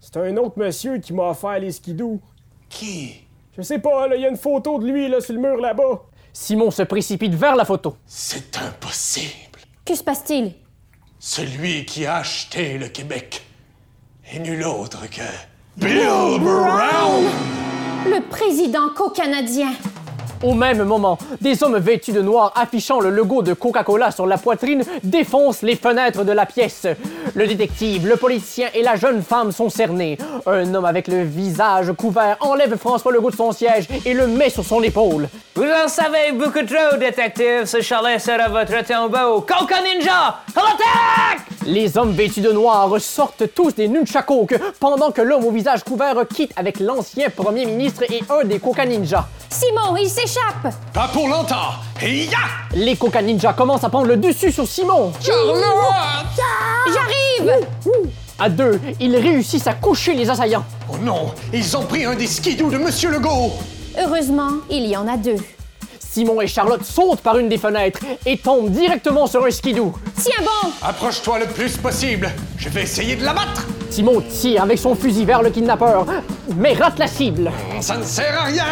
C'est 0.00 0.16
un 0.16 0.36
autre 0.38 0.58
monsieur 0.58 0.98
qui 0.98 1.12
m'a 1.12 1.30
offert 1.30 1.60
les 1.60 1.70
skidoo. 1.70 2.20
Qui? 2.68 3.14
Je 3.56 3.62
sais 3.62 3.78
pas, 3.78 4.08
il 4.12 4.22
y 4.22 4.26
a 4.26 4.28
une 4.28 4.36
photo 4.36 4.80
de 4.80 4.90
lui, 4.90 5.08
là, 5.08 5.20
sur 5.20 5.34
le 5.34 5.40
mur 5.40 5.56
là-bas. 5.56 6.02
Simon 6.32 6.72
se 6.72 6.82
précipite 6.82 7.34
vers 7.34 7.54
la 7.54 7.64
photo. 7.64 7.96
C'est 8.06 8.56
impossible. 8.56 9.60
Que 9.84 9.94
se 9.94 10.02
passe-t-il? 10.02 10.52
Celui 11.20 11.84
qui 11.84 12.06
a 12.06 12.16
acheté 12.16 12.76
le 12.76 12.88
Québec 12.88 13.44
est 14.32 14.38
nul 14.38 14.62
autre 14.64 15.08
que 15.10 15.22
Bill 15.76 16.40
Brown! 16.40 17.24
Le 18.06 18.20
président 18.28 18.88
co-canadien. 18.94 19.72
Au 20.42 20.54
même 20.54 20.82
moment, 20.84 21.18
des 21.40 21.62
hommes 21.62 21.78
vêtus 21.78 22.12
de 22.12 22.20
noir 22.20 22.52
affichant 22.54 23.00
le 23.00 23.10
logo 23.10 23.42
de 23.42 23.54
Coca-Cola 23.54 24.10
sur 24.10 24.26
la 24.26 24.38
poitrine 24.38 24.82
défoncent 25.02 25.62
les 25.62 25.76
fenêtres 25.76 26.24
de 26.24 26.32
la 26.32 26.46
pièce. 26.46 26.86
Le 27.34 27.46
détective, 27.46 28.06
le 28.06 28.16
politicien 28.16 28.68
et 28.74 28.82
la 28.82 28.96
jeune 28.96 29.22
femme 29.22 29.52
sont 29.52 29.70
cernés. 29.70 30.18
Un 30.46 30.74
homme 30.74 30.84
avec 30.84 31.08
le 31.08 31.22
visage 31.22 31.92
couvert 31.92 32.36
enlève 32.40 32.76
François 32.76 33.12
Legault 33.12 33.30
de 33.30 33.36
son 33.36 33.52
siège 33.52 33.88
et 34.04 34.14
le 34.14 34.26
met 34.26 34.50
sur 34.50 34.64
son 34.64 34.82
épaule. 34.82 35.28
Vous 35.54 35.64
en 35.64 35.88
savez 35.88 36.32
beaucoup 36.32 36.64
trop, 36.66 36.98
détective. 36.98 37.64
Ce 37.64 37.80
chalet 37.80 38.20
sera 38.20 38.48
votre 38.48 38.84
tombeau. 38.84 39.40
Coca 39.42 39.76
Ninja! 39.82 40.40
À 40.54 40.60
l'attaque! 40.60 41.46
Les 41.66 41.96
hommes 41.96 42.12
vêtus 42.12 42.40
de 42.40 42.52
noir 42.52 42.90
sortent 43.00 43.54
tous 43.54 43.74
des 43.74 43.88
nunchakus 43.88 44.58
pendant 44.78 45.10
que 45.10 45.22
l'homme 45.22 45.44
au 45.44 45.50
visage 45.50 45.82
couvert 45.82 46.16
quitte 46.28 46.52
avec 46.56 46.80
l'ancien 46.80 47.30
premier 47.30 47.64
ministre 47.64 48.02
et 48.10 48.22
un 48.28 48.44
des 48.44 48.58
Coca 48.58 48.84
Ninja. 48.84 49.26
Simon, 49.48 49.96
il 49.96 50.10
s'échappe! 50.26 50.74
Pas 50.92 51.08
pour 51.08 51.28
longtemps! 51.28 51.74
Et 52.02 52.24
ya! 52.24 52.38
Les 52.74 52.96
Coca 52.96 53.22
Ninja 53.22 53.52
commencent 53.52 53.84
à 53.84 53.88
prendre 53.88 54.06
le 54.06 54.16
dessus 54.16 54.52
sur 54.52 54.66
Simon. 54.66 55.12
J'arrive! 55.20 55.66
À 58.38 58.48
deux, 58.48 58.80
ils 59.00 59.16
réussissent 59.16 59.66
à 59.66 59.74
coucher 59.74 60.14
les 60.14 60.28
assaillants. 60.28 60.64
Oh 60.90 60.96
non! 61.00 61.32
Ils 61.52 61.76
ont 61.76 61.84
pris 61.84 62.04
un 62.04 62.14
des 62.14 62.26
skidoo 62.26 62.70
de 62.70 62.78
Monsieur 62.78 63.10
Legault! 63.10 63.52
Heureusement, 63.98 64.50
il 64.70 64.86
y 64.86 64.96
en 64.96 65.06
a 65.06 65.16
deux. 65.16 65.36
Simon 66.00 66.40
et 66.40 66.46
Charlotte 66.46 66.84
sautent 66.84 67.20
par 67.20 67.38
une 67.38 67.48
des 67.48 67.58
fenêtres 67.58 68.00
et 68.24 68.38
tombent 68.38 68.70
directement 68.70 69.26
sur 69.26 69.44
un 69.44 69.50
skidoo. 69.50 69.92
Tiens 70.20 70.40
bon! 70.40 70.70
Approche-toi 70.82 71.40
le 71.40 71.46
plus 71.46 71.76
possible! 71.76 72.30
Je 72.56 72.68
vais 72.68 72.82
essayer 72.82 73.16
de 73.16 73.24
l'abattre! 73.24 73.66
Simon 73.94 74.24
tire 74.28 74.64
avec 74.64 74.76
son 74.76 74.96
fusil 74.96 75.24
vers 75.24 75.40
le 75.40 75.50
kidnappeur, 75.50 76.04
mais 76.56 76.72
rate 76.72 76.98
la 76.98 77.06
cible. 77.06 77.52
Ça 77.80 77.96
ne 77.96 78.02
sert 78.02 78.36
à 78.40 78.46
rien! 78.46 78.64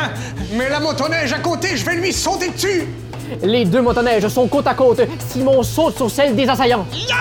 Mais 0.54 0.68
la 0.68 0.80
motoneige 0.80 1.32
à 1.32 1.38
côté, 1.38 1.76
je 1.76 1.86
vais 1.86 1.94
lui 1.94 2.12
sauter 2.12 2.48
dessus! 2.48 2.88
Les 3.40 3.64
deux 3.64 3.82
motoneiges 3.82 4.26
sont 4.26 4.48
côte 4.48 4.66
à 4.66 4.74
côte. 4.74 5.00
Simon 5.28 5.62
saute 5.62 5.94
sur 5.94 6.10
celle 6.10 6.34
des 6.34 6.48
assaillants. 6.48 6.84
Ya! 7.08 7.14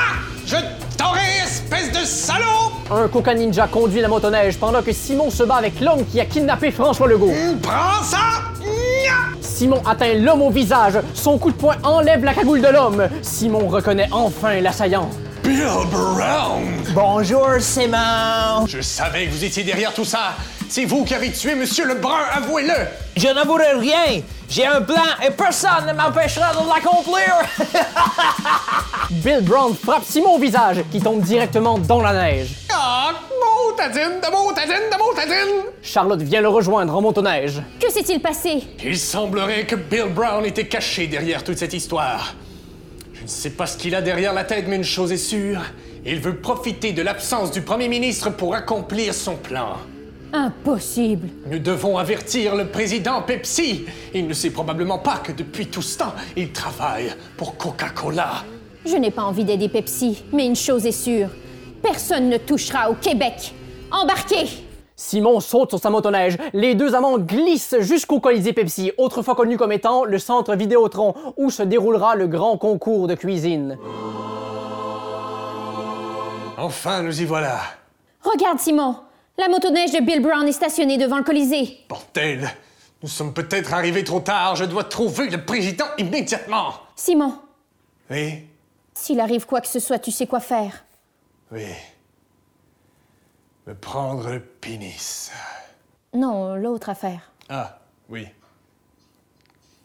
Je 0.47 0.55
t'aurai, 0.97 1.43
espèce 1.43 1.91
de 1.91 2.03
salaud! 2.03 2.71
Un 2.89 3.07
Coca 3.07 3.35
Ninja 3.35 3.67
conduit 3.67 4.01
la 4.01 4.07
motoneige 4.07 4.57
pendant 4.57 4.81
que 4.81 4.93
Simon 4.93 5.29
se 5.29 5.43
bat 5.43 5.57
avec 5.57 5.79
l'homme 5.79 6.03
qui 6.11 6.19
a 6.19 6.25
kidnappé 6.25 6.71
François 6.71 7.07
Legault. 7.07 7.33
Prends 7.61 8.03
ça! 8.03 8.17
Simon 9.41 9.79
atteint 9.85 10.15
l'homme 10.15 10.41
au 10.41 10.49
visage. 10.49 10.97
Son 11.13 11.37
coup 11.37 11.51
de 11.51 11.55
poing 11.55 11.75
enlève 11.83 12.25
la 12.25 12.33
cagoule 12.33 12.61
de 12.61 12.67
l'homme. 12.67 13.07
Simon 13.21 13.67
reconnaît 13.67 14.09
enfin 14.11 14.59
l'assaillant. 14.59 15.07
Bill 15.43 15.65
Brown! 15.89 16.83
Bonjour, 16.93 17.47
Simon. 17.59 18.65
Je 18.67 18.81
savais 18.81 19.25
que 19.25 19.31
vous 19.31 19.43
étiez 19.43 19.63
derrière 19.63 19.93
tout 19.93 20.05
ça! 20.05 20.33
C'est 20.69 20.85
vous 20.85 21.03
qui 21.03 21.13
avez 21.15 21.31
tué 21.31 21.55
Monsieur 21.55 21.85
Lebrun, 21.85 22.19
avouez-le! 22.33 22.73
Je 23.17 23.27
n'avouerai 23.27 23.73
rien. 23.73 24.21
J'ai 24.49 24.65
un 24.65 24.81
plan 24.81 25.01
et 25.25 25.31
personne 25.31 25.87
ne 25.87 25.93
m'empêchera 25.93 26.53
de 26.53 26.67
l'accomplir. 26.67 27.33
Bill 29.09 29.41
Brown 29.41 29.75
frappe 29.75 30.03
Simon 30.05 30.35
au 30.35 30.39
visage, 30.39 30.83
qui 30.91 31.01
tombe 31.01 31.21
directement 31.21 31.77
dans 31.77 32.01
la 32.01 32.13
neige. 32.13 32.49
Ah! 32.71 33.11
Motadine, 33.67 34.19
de 34.21 34.31
motadine, 34.31 34.89
de 34.91 34.97
motadine! 34.97 35.65
Charlotte 35.81 36.21
vient 36.21 36.41
le 36.41 36.49
rejoindre 36.49 36.95
en 36.95 37.01
motoneige. 37.01 37.61
Que 37.79 37.89
s'est-il 37.91 38.19
passé? 38.19 38.63
Il 38.83 38.97
semblerait 38.97 39.65
que 39.65 39.75
Bill 39.75 40.13
Brown 40.13 40.45
était 40.45 40.67
caché 40.67 41.07
derrière 41.07 41.43
toute 41.43 41.57
cette 41.57 41.73
histoire. 41.73 42.35
Je 43.21 43.25
ne 43.25 43.29
sais 43.29 43.51
pas 43.51 43.67
ce 43.67 43.77
qu'il 43.77 43.93
a 43.93 44.01
derrière 44.01 44.33
la 44.33 44.43
tête, 44.43 44.65
mais 44.67 44.75
une 44.75 44.83
chose 44.83 45.11
est 45.11 45.17
sûre. 45.17 45.61
Il 46.05 46.19
veut 46.19 46.37
profiter 46.37 46.91
de 46.91 47.03
l'absence 47.03 47.51
du 47.51 47.61
premier 47.61 47.87
ministre 47.87 48.31
pour 48.31 48.55
accomplir 48.55 49.13
son 49.13 49.35
plan. 49.35 49.77
Impossible. 50.33 51.27
Nous 51.45 51.59
devons 51.59 51.97
avertir 51.97 52.55
le 52.55 52.67
président 52.67 53.21
Pepsi. 53.21 53.85
Il 54.13 54.27
ne 54.27 54.33
sait 54.33 54.49
probablement 54.49 54.97
pas 54.97 55.17
que 55.17 55.31
depuis 55.31 55.67
tout 55.67 55.83
ce 55.83 55.99
temps, 55.99 56.13
il 56.35 56.51
travaille 56.51 57.13
pour 57.37 57.57
Coca-Cola. 57.57 58.43
Je 58.85 58.95
n'ai 58.95 59.11
pas 59.11 59.23
envie 59.23 59.43
d'aider 59.45 59.69
Pepsi, 59.69 60.23
mais 60.33 60.47
une 60.47 60.55
chose 60.55 60.85
est 60.87 60.91
sûre. 60.91 61.29
Personne 61.83 62.29
ne 62.29 62.37
touchera 62.37 62.89
au 62.89 62.95
Québec. 62.95 63.53
Embarquez! 63.91 64.70
Simon 65.01 65.39
saute 65.39 65.71
sur 65.71 65.79
sa 65.79 65.89
motoneige. 65.89 66.37
Les 66.53 66.75
deux 66.75 66.93
amants 66.93 67.17
glissent 67.17 67.75
jusqu'au 67.79 68.19
Colisée 68.19 68.53
Pepsi, 68.53 68.91
autrefois 68.99 69.33
connu 69.35 69.57
comme 69.57 69.71
étant 69.71 70.05
le 70.05 70.19
centre 70.19 70.55
Vidéotron, 70.55 71.15
où 71.37 71.49
se 71.49 71.63
déroulera 71.63 72.15
le 72.15 72.27
grand 72.27 72.57
concours 72.57 73.07
de 73.07 73.15
cuisine. 73.15 73.79
Enfin, 76.57 77.01
nous 77.01 77.19
y 77.19 77.25
voilà. 77.25 77.59
Regarde, 78.23 78.59
Simon. 78.59 78.95
La 79.39 79.47
motoneige 79.49 79.91
de 79.91 80.01
Bill 80.01 80.21
Brown 80.21 80.47
est 80.47 80.51
stationnée 80.51 80.99
devant 80.99 81.17
le 81.17 81.23
Colisée. 81.23 81.79
Bordel, 81.89 82.47
nous 83.01 83.09
sommes 83.09 83.33
peut-être 83.33 83.73
arrivés 83.73 84.03
trop 84.03 84.19
tard. 84.19 84.55
Je 84.55 84.65
dois 84.65 84.83
trouver 84.83 85.29
le 85.31 85.43
président 85.43 85.85
immédiatement. 85.97 86.73
Simon, 86.95 87.33
Oui, 88.11 88.43
s'il 88.93 89.19
arrive 89.19 89.47
quoi 89.47 89.61
que 89.61 89.67
ce 89.67 89.79
soit, 89.79 89.97
tu 89.97 90.11
sais 90.11 90.27
quoi 90.27 90.39
faire. 90.41 90.85
oui. 91.51 91.65
Me 93.67 93.75
prendre 93.75 94.29
le 94.29 94.39
pénis. 94.39 95.31
Non, 96.13 96.55
l'autre 96.55 96.89
affaire. 96.89 97.31
Ah, 97.49 97.79
oui. 98.09 98.27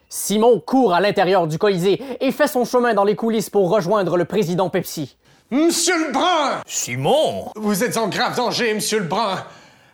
Simon 0.09 0.61
court 0.61 0.95
à 0.95 1.01
l'intérieur 1.01 1.47
du 1.47 1.59
Colisée 1.59 2.01
et 2.20 2.33
fait 2.33 2.47
son 2.49 2.64
chemin 2.64 2.95
dans 2.95 3.05
les 3.05 3.16
coulisses 3.16 3.51
pour 3.51 3.68
rejoindre 3.70 4.16
le 4.16 4.24
président 4.24 4.70
Pepsi. 4.70 5.16
Monsieur 5.51 6.07
Lebrun! 6.09 6.62
Simon? 6.66 7.51
Vous 7.57 7.85
êtes 7.85 7.97
en 7.99 8.09
grave 8.09 8.35
danger, 8.37 8.72
monsieur 8.74 9.01
Lebrun. 9.01 9.45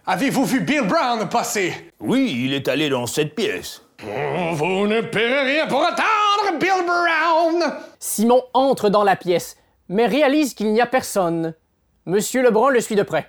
Avez-vous 0.07 0.45
vu 0.45 0.61
Bill 0.61 0.83
Brown 0.83 1.29
passer? 1.29 1.75
Oui, 2.01 2.43
il 2.47 2.55
est 2.55 2.69
allé 2.69 2.89
dans 2.89 3.07
cette 3.07 3.35
pièce. 3.35 3.83
Oh, 4.05 4.55
Vous 4.55 4.87
ne 4.87 5.01
paierez 5.01 5.53
rien 5.55 5.67
pour 5.67 5.83
attendre, 5.83 6.59
Bill 6.59 6.87
Brown! 6.87 7.75
Simon 7.99 8.43
entre 8.55 8.89
dans 8.89 9.05
la 9.05 9.17
pièce, 9.17 9.57
mais 9.89 10.07
réalise 10.07 10.55
qu'il 10.55 10.73
n'y 10.73 10.81
a 10.81 10.87
personne. 10.87 11.55
Monsieur 12.07 12.43
Lebrun 12.43 12.71
le 12.71 12.81
suit 12.81 12.97
de 12.97 13.03
près. 13.03 13.29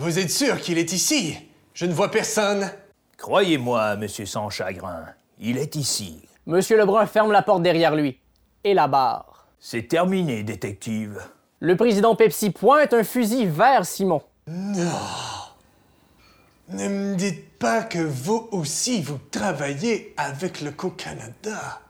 Vous 0.00 0.20
êtes 0.20 0.30
sûr 0.30 0.60
qu'il 0.60 0.78
est 0.78 0.92
ici? 0.92 1.36
Je 1.74 1.84
ne 1.84 1.92
vois 1.92 2.08
personne. 2.08 2.70
Croyez-moi, 3.16 3.96
monsieur 3.96 4.26
sans 4.26 4.48
chagrin, 4.48 5.06
il 5.40 5.58
est 5.58 5.74
ici. 5.74 6.22
Monsieur 6.46 6.78
Lebrun 6.78 7.04
ferme 7.06 7.32
la 7.32 7.42
porte 7.42 7.64
derrière 7.64 7.96
lui 7.96 8.20
et 8.62 8.74
la 8.74 8.86
barre. 8.86 9.48
C'est 9.58 9.88
terminé, 9.88 10.44
détective. 10.44 11.20
Le 11.58 11.76
président 11.76 12.14
Pepsi 12.14 12.50
pointe 12.50 12.94
un 12.94 13.02
fusil 13.02 13.46
vers 13.46 13.84
Simon. 13.84 14.22
Ne 14.46 14.84
me 16.68 17.16
dites 17.16 17.58
pas 17.58 17.82
que 17.82 17.98
vous 17.98 18.48
aussi 18.52 19.02
vous 19.02 19.18
travaillez 19.32 20.14
avec 20.16 20.60
le 20.60 20.70
Co-Canada. 20.70 21.80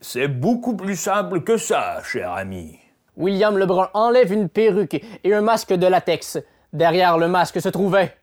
C'est 0.00 0.28
beaucoup 0.28 0.76
plus 0.76 0.96
simple 0.96 1.42
que 1.42 1.58
ça, 1.58 2.02
cher 2.02 2.32
ami. 2.32 2.78
William 3.18 3.58
Lebrun 3.58 3.90
enlève 3.92 4.32
une 4.32 4.48
perruque 4.48 5.04
et 5.22 5.34
un 5.34 5.42
masque 5.42 5.74
de 5.74 5.86
latex. 5.86 6.38
Derrière 6.72 7.18
le 7.18 7.28
masque 7.28 7.60
se 7.60 7.68
trouvait 7.68 8.16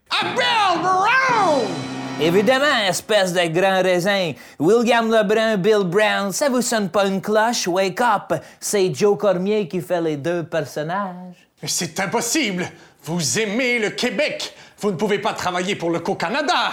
Évidemment, 2.20 2.66
espèce 2.88 3.32
de 3.32 3.48
grand 3.48 3.84
raisin. 3.84 4.34
William 4.58 5.10
Lebrun, 5.10 5.56
Bill 5.58 5.84
Brown, 5.86 6.32
ça 6.32 6.50
vous 6.50 6.64
sonne 6.64 6.90
pas 6.90 7.06
une 7.06 7.22
cloche? 7.22 7.68
Wake 7.68 8.02
up! 8.02 8.34
C'est 8.60 8.92
Joe 8.94 9.18
Cormier 9.18 9.68
qui 9.68 9.80
fait 9.82 10.02
les 10.02 10.18
deux 10.18 10.44
personnages. 10.44 11.48
Mais 11.62 11.68
c'est 11.68 12.00
impossible! 12.00 12.68
Vous 13.04 13.40
aimez 13.40 13.78
le 13.78 13.92
Québec! 13.92 14.56
Vous 14.80 14.92
ne 14.92 14.98
pouvez 14.98 15.20
pas 15.20 15.34
travailler 15.34 15.76
pour 15.76 15.92
le 15.92 16.00
Co-Canada! 16.00 16.72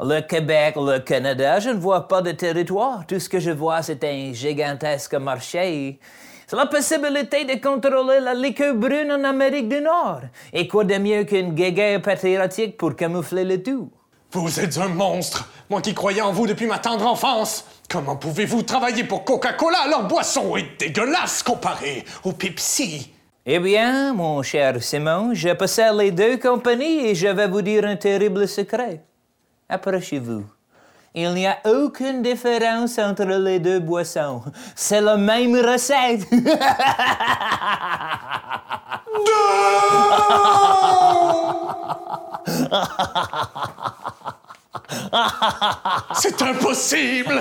Le 0.00 0.20
Québec, 0.20 0.76
le 0.76 1.00
Canada, 1.00 1.58
je 1.58 1.70
ne 1.70 1.78
vois 1.78 2.06
pas 2.06 2.22
de 2.22 2.30
territoire. 2.30 3.04
Tout 3.06 3.18
ce 3.18 3.28
que 3.28 3.40
je 3.40 3.50
vois, 3.50 3.82
c'est 3.82 4.02
un 4.04 4.32
gigantesque 4.32 5.14
marché. 5.14 5.98
C'est 6.52 6.58
la 6.58 6.66
possibilité 6.66 7.46
de 7.46 7.58
contrôler 7.58 8.20
la 8.20 8.34
liqueur 8.34 8.74
brune 8.74 9.10
en 9.10 9.24
Amérique 9.24 9.70
du 9.70 9.80
Nord. 9.80 10.20
Et 10.52 10.68
quoi 10.68 10.84
de 10.84 10.98
mieux 10.98 11.24
qu'une 11.24 11.54
guéguerre 11.54 12.02
patriotique 12.02 12.76
pour 12.76 12.94
camoufler 12.94 13.44
le 13.44 13.62
tout? 13.62 13.90
Vous 14.32 14.60
êtes 14.60 14.76
un 14.76 14.88
monstre! 14.88 15.50
Moi 15.70 15.80
qui 15.80 15.94
croyais 15.94 16.20
en 16.20 16.30
vous 16.30 16.46
depuis 16.46 16.66
ma 16.66 16.76
tendre 16.76 17.06
enfance! 17.06 17.64
Comment 17.88 18.16
pouvez-vous 18.16 18.64
travailler 18.64 19.04
pour 19.04 19.24
Coca-Cola? 19.24 19.78
Leur 19.88 20.06
boisson 20.06 20.54
est 20.58 20.78
dégueulasse 20.78 21.42
comparée 21.42 22.04
au 22.22 22.32
Pepsi! 22.32 23.10
Eh 23.46 23.58
bien, 23.58 24.12
mon 24.12 24.42
cher 24.42 24.82
Simon, 24.82 25.30
je 25.32 25.54
possède 25.54 25.94
les 25.94 26.10
deux 26.10 26.36
compagnies 26.36 27.06
et 27.06 27.14
je 27.14 27.28
vais 27.28 27.48
vous 27.48 27.62
dire 27.62 27.86
un 27.86 27.96
terrible 27.96 28.46
secret. 28.46 29.02
Approchez-vous. 29.70 30.44
Il 31.14 31.34
n'y 31.34 31.46
a 31.46 31.58
aucune 31.66 32.22
différence 32.22 32.98
entre 32.98 33.24
les 33.24 33.60
deux 33.60 33.80
boissons. 33.80 34.40
C'est 34.74 35.02
la 35.02 35.18
même 35.18 35.54
recette. 35.56 36.26
C'est 46.14 46.40
impossible! 46.42 47.40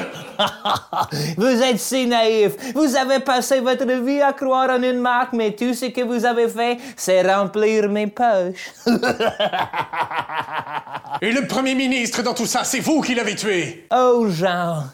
Vous 1.37 1.61
êtes 1.61 1.79
si 1.79 2.07
naïf. 2.07 2.53
Vous 2.73 2.95
avez 2.95 3.19
passé 3.19 3.59
votre 3.59 3.85
vie 4.03 4.21
à 4.21 4.33
croire 4.33 4.69
en 4.69 4.81
une 4.81 4.99
marque, 4.99 5.33
mais 5.33 5.51
tout 5.51 5.73
ce 5.73 5.85
que 5.85 6.01
vous 6.01 6.25
avez 6.25 6.47
fait, 6.47 6.77
c'est 6.95 7.21
remplir 7.21 7.89
mes 7.89 8.07
poches. 8.07 8.71
Et 11.21 11.31
le 11.31 11.45
premier 11.45 11.75
ministre 11.75 12.23
dans 12.23 12.33
tout 12.33 12.47
ça, 12.47 12.63
c'est 12.63 12.79
vous 12.79 13.01
qui 13.01 13.13
l'avez 13.13 13.35
tué! 13.35 13.85
Oh, 13.93 14.25
Jean, 14.29 14.85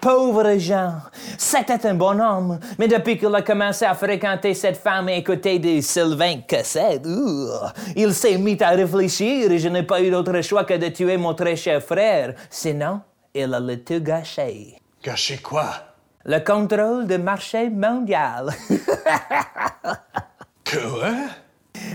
pauvre 0.00 0.56
Jean, 0.58 0.94
c'était 1.38 1.86
un 1.86 1.94
bon 1.94 2.20
homme, 2.20 2.58
mais 2.78 2.88
depuis 2.88 3.16
qu'il 3.16 3.32
a 3.34 3.42
commencé 3.42 3.84
à 3.84 3.94
fréquenter 3.94 4.54
cette 4.54 4.78
femme 4.78 5.08
et 5.08 5.18
écouter 5.18 5.60
des 5.60 5.82
Sylvain 5.82 6.38
Cassette, 6.48 7.06
ouh, 7.06 7.50
il 7.94 8.12
s'est 8.14 8.38
mis 8.38 8.60
à 8.62 8.70
réfléchir 8.70 9.52
et 9.52 9.58
je 9.58 9.68
n'ai 9.68 9.84
pas 9.84 10.00
eu 10.00 10.10
d'autre 10.10 10.40
choix 10.40 10.64
que 10.64 10.74
de 10.74 10.88
tuer 10.88 11.16
mon 11.16 11.34
très 11.34 11.54
cher 11.54 11.80
frère. 11.80 12.05
Sinon, 12.50 13.00
il 13.34 13.52
allait 13.54 13.78
tout 13.78 14.00
gâcher. 14.00 14.78
Gâchez 15.02 15.38
quoi? 15.38 15.70
Le 16.24 16.40
contrôle 16.40 17.06
du 17.06 17.18
marché 17.18 17.70
mondial. 17.70 18.50
Quoi? 20.68 21.12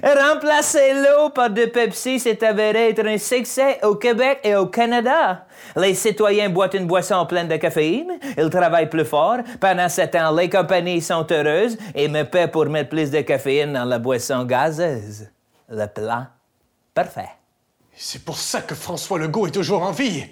Remplacer 0.02 0.94
l'eau 0.94 1.30
par 1.30 1.50
de 1.50 1.66
Pepsi 1.66 2.20
s'est 2.20 2.44
avéré 2.44 2.90
être 2.90 3.06
un 3.06 3.18
succès 3.18 3.80
au 3.84 3.96
Québec 3.96 4.40
et 4.44 4.56
au 4.56 4.68
Canada. 4.68 5.46
Les 5.76 5.94
citoyens 5.94 6.50
boivent 6.50 6.76
une 6.76 6.88
boisson 6.88 7.26
pleine 7.26 7.50
de 7.50 7.58
caféine, 7.58 8.14
ils 8.38 8.50
travaillent 8.50 8.90
plus 8.90 9.06
fort. 9.06 9.40
Pendant 9.60 9.90
ce 9.90 10.04
temps, 10.04 10.34
les 10.34 10.50
compagnies 10.50 11.02
sont 11.02 11.28
heureuses 11.30 11.78
et 11.94 12.08
me 12.08 12.24
paient 12.24 12.48
pour 12.48 12.66
mettre 12.68 12.90
plus 12.90 13.12
de 13.12 13.22
caféine 13.22 13.74
dans 13.74 13.86
la 13.86 14.00
boisson 14.00 14.46
gazeuse. 14.46 15.28
Le 15.68 15.86
plan 15.88 16.28
parfait. 16.94 17.41
C'est 17.96 18.24
pour 18.24 18.38
ça 18.38 18.62
que 18.62 18.76
François 18.76 19.20
Legault 19.20 19.48
est 19.48 19.52
toujours 19.52 19.84
en 19.84 19.92
vie! 19.92 20.26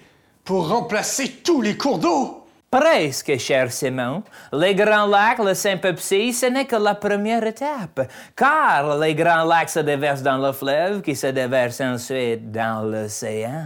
Pour 0.43 0.69
remplacer 0.69 1.41
tous 1.43 1.61
les 1.61 1.77
cours 1.77 1.99
d'eau! 1.99 2.45
Presque, 2.71 3.37
cher 3.39 3.71
Simon. 3.71 4.21
Les 4.53 4.75
Grands 4.75 5.07
Lacs, 5.07 5.39
le 5.39 5.55
Saint-Pepsi, 5.55 6.33
ce 6.33 6.45
n'est 6.45 6.65
que 6.65 6.75
la 6.75 6.93
première 6.93 7.43
étape, 7.43 8.07
car 8.35 8.97
les 8.99 9.15
Grands 9.15 9.43
Lacs 9.43 9.71
se 9.71 9.79
déversent 9.79 10.21
dans 10.21 10.37
le 10.37 10.51
fleuve 10.51 11.01
qui 11.01 11.15
se 11.15 11.27
déverse 11.27 11.81
ensuite 11.81 12.51
dans 12.51 12.83
l'océan. 12.83 13.65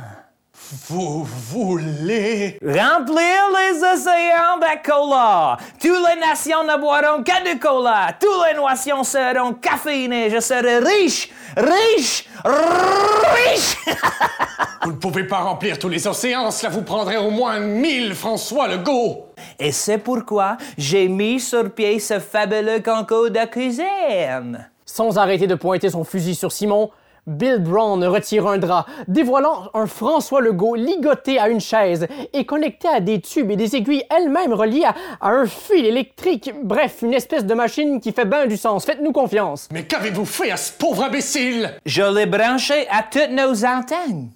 Vous 0.89 1.23
voulez... 1.23 2.57
Remplir 2.63 3.41
les 3.57 3.77
océans 3.77 4.57
de 4.59 4.83
cola. 4.83 5.57
Toutes 5.79 5.91
les 5.91 6.19
nations 6.19 6.63
ne 6.63 6.79
boiront 6.79 7.23
que 7.23 7.51
du 7.51 7.59
cola. 7.59 8.15
Toutes 8.19 8.47
les 8.47 8.59
nations 8.59 9.03
seront 9.03 9.53
caféinées. 9.53 10.31
Je 10.31 10.39
serai 10.39 10.79
riche, 10.79 11.29
riche, 11.55 12.27
riche. 12.43 13.77
Vous 14.83 14.91
ne 14.91 14.97
pouvez 14.97 15.25
pas 15.25 15.39
remplir 15.39 15.77
tous 15.77 15.89
les 15.89 16.07
océans, 16.07 16.51
cela 16.51 16.69
vous 16.69 16.81
prendrait 16.81 17.15
au 17.17 17.29
moins 17.29 17.59
mille 17.59 18.13
François 18.13 18.67
Legault! 18.67 19.27
Et 19.57 19.71
c'est 19.71 19.97
pourquoi 19.97 20.57
j'ai 20.77 21.07
mis 21.07 21.39
sur 21.39 21.71
pied 21.71 21.99
ce 21.99 22.19
fabuleux 22.19 22.81
concours 22.81 23.29
de 23.29 23.45
cuisine. 23.45 24.67
Sans 24.85 25.17
arrêter 25.17 25.47
de 25.47 25.55
pointer 25.55 25.89
son 25.89 26.03
fusil 26.03 26.35
sur 26.35 26.51
Simon, 26.51 26.89
Bill 27.25 27.59
Brown 27.59 28.03
retire 28.03 28.47
un 28.47 28.57
drap, 28.57 28.85
dévoilant 29.07 29.69
un 29.73 29.85
François 29.85 30.41
Legault 30.41 30.75
ligoté 30.75 31.39
à 31.39 31.47
une 31.47 31.61
chaise 31.61 32.07
et 32.33 32.45
connecté 32.45 32.87
à 32.87 32.99
des 32.99 33.21
tubes 33.21 33.49
et 33.51 33.55
des 33.55 33.75
aiguilles 33.75 34.03
elles-mêmes 34.09 34.53
reliées 34.53 34.83
à, 34.83 34.93
à 35.21 35.29
un 35.29 35.45
fil 35.45 35.85
électrique. 35.85 36.51
Bref, 36.63 37.01
une 37.01 37.13
espèce 37.13 37.45
de 37.45 37.53
machine 37.53 38.01
qui 38.01 38.11
fait 38.11 38.25
bien 38.25 38.45
du 38.45 38.57
sens. 38.57 38.85
Faites-nous 38.85 39.13
confiance. 39.13 39.69
Mais 39.71 39.85
qu'avez-vous 39.85 40.25
fait 40.25 40.51
à 40.51 40.57
ce 40.57 40.73
pauvre 40.73 41.05
imbécile? 41.05 41.73
Je 41.85 42.03
l'ai 42.03 42.25
branché 42.25 42.87
à 42.89 43.03
toutes 43.03 43.31
nos 43.31 43.65
antennes. 43.65 44.29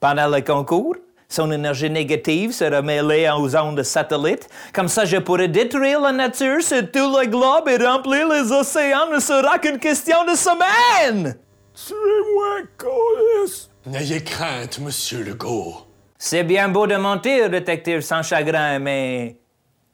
Pendant 0.00 0.26
le 0.26 0.40
concours, 0.40 0.96
son 1.32 1.50
énergie 1.50 1.88
négative 1.88 2.52
sera 2.52 2.82
mêlée 2.82 3.30
aux 3.30 3.56
ondes 3.56 3.78
de 3.78 3.82
satellite. 3.82 4.48
Comme 4.74 4.88
ça, 4.88 5.06
je 5.06 5.16
pourrai 5.16 5.48
détruire 5.48 6.00
la 6.00 6.12
nature 6.12 6.62
sur 6.62 6.82
tout 6.90 7.16
le 7.16 7.26
globe 7.26 7.68
et 7.68 7.82
remplir 7.82 8.28
les 8.28 8.52
océans 8.52 9.08
ne 9.10 9.18
sera 9.18 9.58
qu'une 9.58 9.78
question 9.78 10.24
de 10.24 10.34
semaines. 10.36 11.36
Tuez-moi, 11.74 12.66
Colis! 12.76 13.70
N'ayez 13.86 14.22
crainte, 14.22 14.78
monsieur 14.78 15.24
Legault. 15.24 15.86
C'est 16.18 16.44
bien 16.44 16.68
beau 16.68 16.86
de 16.86 16.96
mentir, 16.96 17.48
détective 17.48 18.02
sans 18.02 18.22
chagrin, 18.22 18.78
mais 18.78 19.38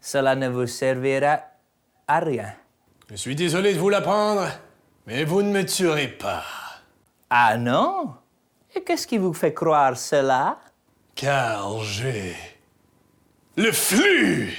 cela 0.01 0.35
ne 0.35 0.49
vous 0.49 0.67
servira 0.67 1.39
à 2.09 2.19
rien. 2.19 2.53
Je 3.09 3.17
suis 3.17 3.37
désolé 3.37 3.75
de 3.75 3.79
vous 3.79 3.91
l'apprendre, 3.91 4.49
mais 5.07 5.25
vous 5.25 5.43
ne 5.43 5.53
me 5.53 5.65
tuerez 5.65 6.09
pas. 6.09 6.43
Ah 7.31 7.57
non? 7.57 8.15
Et 8.75 8.83
qu'est-ce 8.83 9.07
qui 9.07 9.19
vous 9.19 9.33
fait 9.33 9.55
croire 9.55 9.97
cela? 9.97 10.59
Car 11.21 11.83
j'ai... 11.83 12.37
Le 13.57 13.73
flux! 13.73 14.57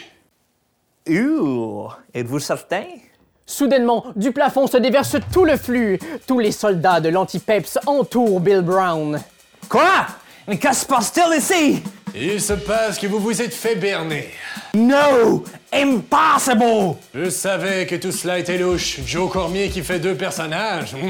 Ouh, 1.08 1.88
êtes-vous 2.14 2.40
certain? 2.40 2.84
Soudainement, 3.46 4.08
du 4.18 4.34
plafond 4.34 4.68
se 4.68 4.76
déverse 4.76 5.16
tout 5.32 5.46
le 5.46 5.56
flux. 5.56 5.98
Tous 6.28 6.40
les 6.40 6.52
soldats 6.52 7.00
de 7.00 7.08
l'anti-Peps 7.08 7.80
entourent 7.86 8.42
Bill 8.42 8.60
Brown. 8.60 9.22
Quoi? 9.70 10.06
Mais 10.50 10.58
que 10.58 10.76
se 10.76 10.86
passe-t-il 10.86 11.38
ici? 11.38 11.82
Il 12.14 12.42
se 12.42 12.52
passe 12.52 13.00
que 13.00 13.08
vous 13.08 13.20
vous 13.20 13.42
êtes 13.42 13.54
fait 13.54 13.76
berner. 13.76 14.28
No! 14.74 15.46
Impossible! 15.72 16.98
Je 17.16 17.30
savais 17.30 17.86
que 17.86 17.96
tout 17.96 18.12
cela 18.12 18.38
était 18.38 18.58
louche. 18.58 19.00
Joe 19.06 19.32
Cormier 19.32 19.70
qui 19.70 19.82
fait 19.82 20.00
deux 20.00 20.16
personnages. 20.16 20.94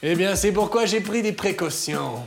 Eh 0.00 0.14
bien, 0.14 0.36
c'est 0.36 0.52
pourquoi 0.52 0.86
j'ai 0.86 1.00
pris 1.00 1.22
des 1.22 1.32
précautions. 1.32 2.22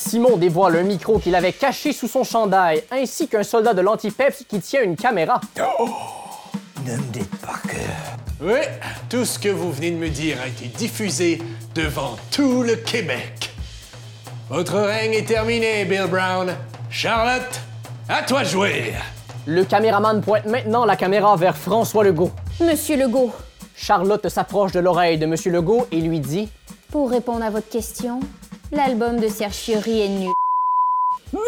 Simon 0.00 0.38
dévoile 0.38 0.76
un 0.76 0.82
micro 0.82 1.18
qu'il 1.18 1.34
avait 1.34 1.52
caché 1.52 1.92
sous 1.92 2.08
son 2.08 2.24
chandail, 2.24 2.82
ainsi 2.90 3.28
qu'un 3.28 3.42
soldat 3.42 3.74
de 3.74 3.82
l'anti-Peps 3.82 4.44
qui 4.48 4.58
tient 4.60 4.82
une 4.82 4.96
caméra. 4.96 5.40
Ne 6.86 6.96
me 6.96 7.02
dites 7.12 7.36
pas 7.36 7.60
que... 7.68 7.76
Oui, 8.42 8.60
tout 9.10 9.26
ce 9.26 9.38
que 9.38 9.50
vous 9.50 9.70
venez 9.70 9.90
de 9.90 9.96
me 9.96 10.08
dire 10.08 10.38
a 10.42 10.48
été 10.48 10.66
diffusé 10.66 11.42
devant 11.74 12.16
tout 12.30 12.62
le 12.62 12.76
Québec. 12.76 13.50
Votre 14.48 14.78
règne 14.78 15.12
est 15.12 15.26
terminé, 15.26 15.84
Bill 15.84 16.06
Brown. 16.10 16.56
Charlotte, 16.88 17.60
à 18.08 18.22
toi 18.22 18.42
de 18.42 18.48
jouer. 18.48 18.94
Le 19.46 19.64
caméraman 19.64 20.22
pointe 20.22 20.46
maintenant 20.46 20.86
la 20.86 20.96
caméra 20.96 21.36
vers 21.36 21.56
François 21.56 22.04
Legault. 22.04 22.32
Monsieur 22.60 22.96
Legault, 22.96 23.32
Charlotte 23.76 24.28
s'approche 24.30 24.72
de 24.72 24.80
l'oreille 24.80 25.18
de 25.18 25.26
Monsieur 25.26 25.52
Legault 25.52 25.86
et 25.92 26.00
lui 26.00 26.20
dit 26.20 26.48
pour 26.90 27.10
répondre 27.10 27.44
à 27.44 27.50
votre 27.50 27.68
question, 27.68 28.20
l'album 28.72 29.18
de 29.18 29.28
Serge 29.28 29.54
Fiori 29.54 30.00
est 30.02 30.08
nul. 30.08 30.32
Non! 31.32 31.40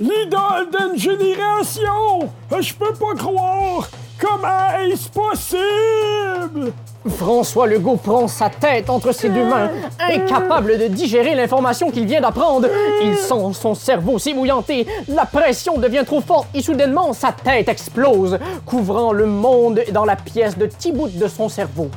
L'idole 0.00 0.70
d'une 0.70 0.98
génération! 0.98 2.30
Je 2.60 2.74
peux 2.74 2.94
pas 2.94 3.14
croire! 3.16 3.88
Comment 4.20 4.76
est-ce 4.80 5.08
possible? 5.10 6.72
François 7.08 7.68
Legault 7.68 7.96
prend 7.96 8.26
sa 8.26 8.50
tête 8.50 8.90
entre 8.90 9.12
ses 9.12 9.28
deux 9.28 9.44
mains, 9.44 9.70
incapable 10.00 10.76
de 10.76 10.88
digérer 10.88 11.36
l'information 11.36 11.92
qu'il 11.92 12.04
vient 12.04 12.20
d'apprendre. 12.20 12.66
Il 13.00 13.16
sent 13.16 13.52
son 13.52 13.74
cerveau 13.74 14.18
s'ébouillanter, 14.18 14.88
la 15.06 15.24
pression 15.24 15.78
devient 15.78 16.02
trop 16.04 16.20
forte 16.20 16.48
et 16.52 16.62
soudainement 16.62 17.12
sa 17.12 17.30
tête 17.30 17.68
explose, 17.68 18.40
couvrant 18.66 19.12
le 19.12 19.26
monde 19.26 19.82
dans 19.92 20.04
la 20.04 20.16
pièce 20.16 20.58
de 20.58 20.66
petits 20.66 20.90
bouts 20.90 21.08
de 21.08 21.28
son 21.28 21.48
cerveau. 21.48 21.88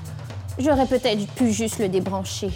J'aurais 0.59 0.85
peut-être 0.85 1.27
pu 1.33 1.51
juste 1.51 1.79
le 1.79 1.87
débrancher. 1.87 2.49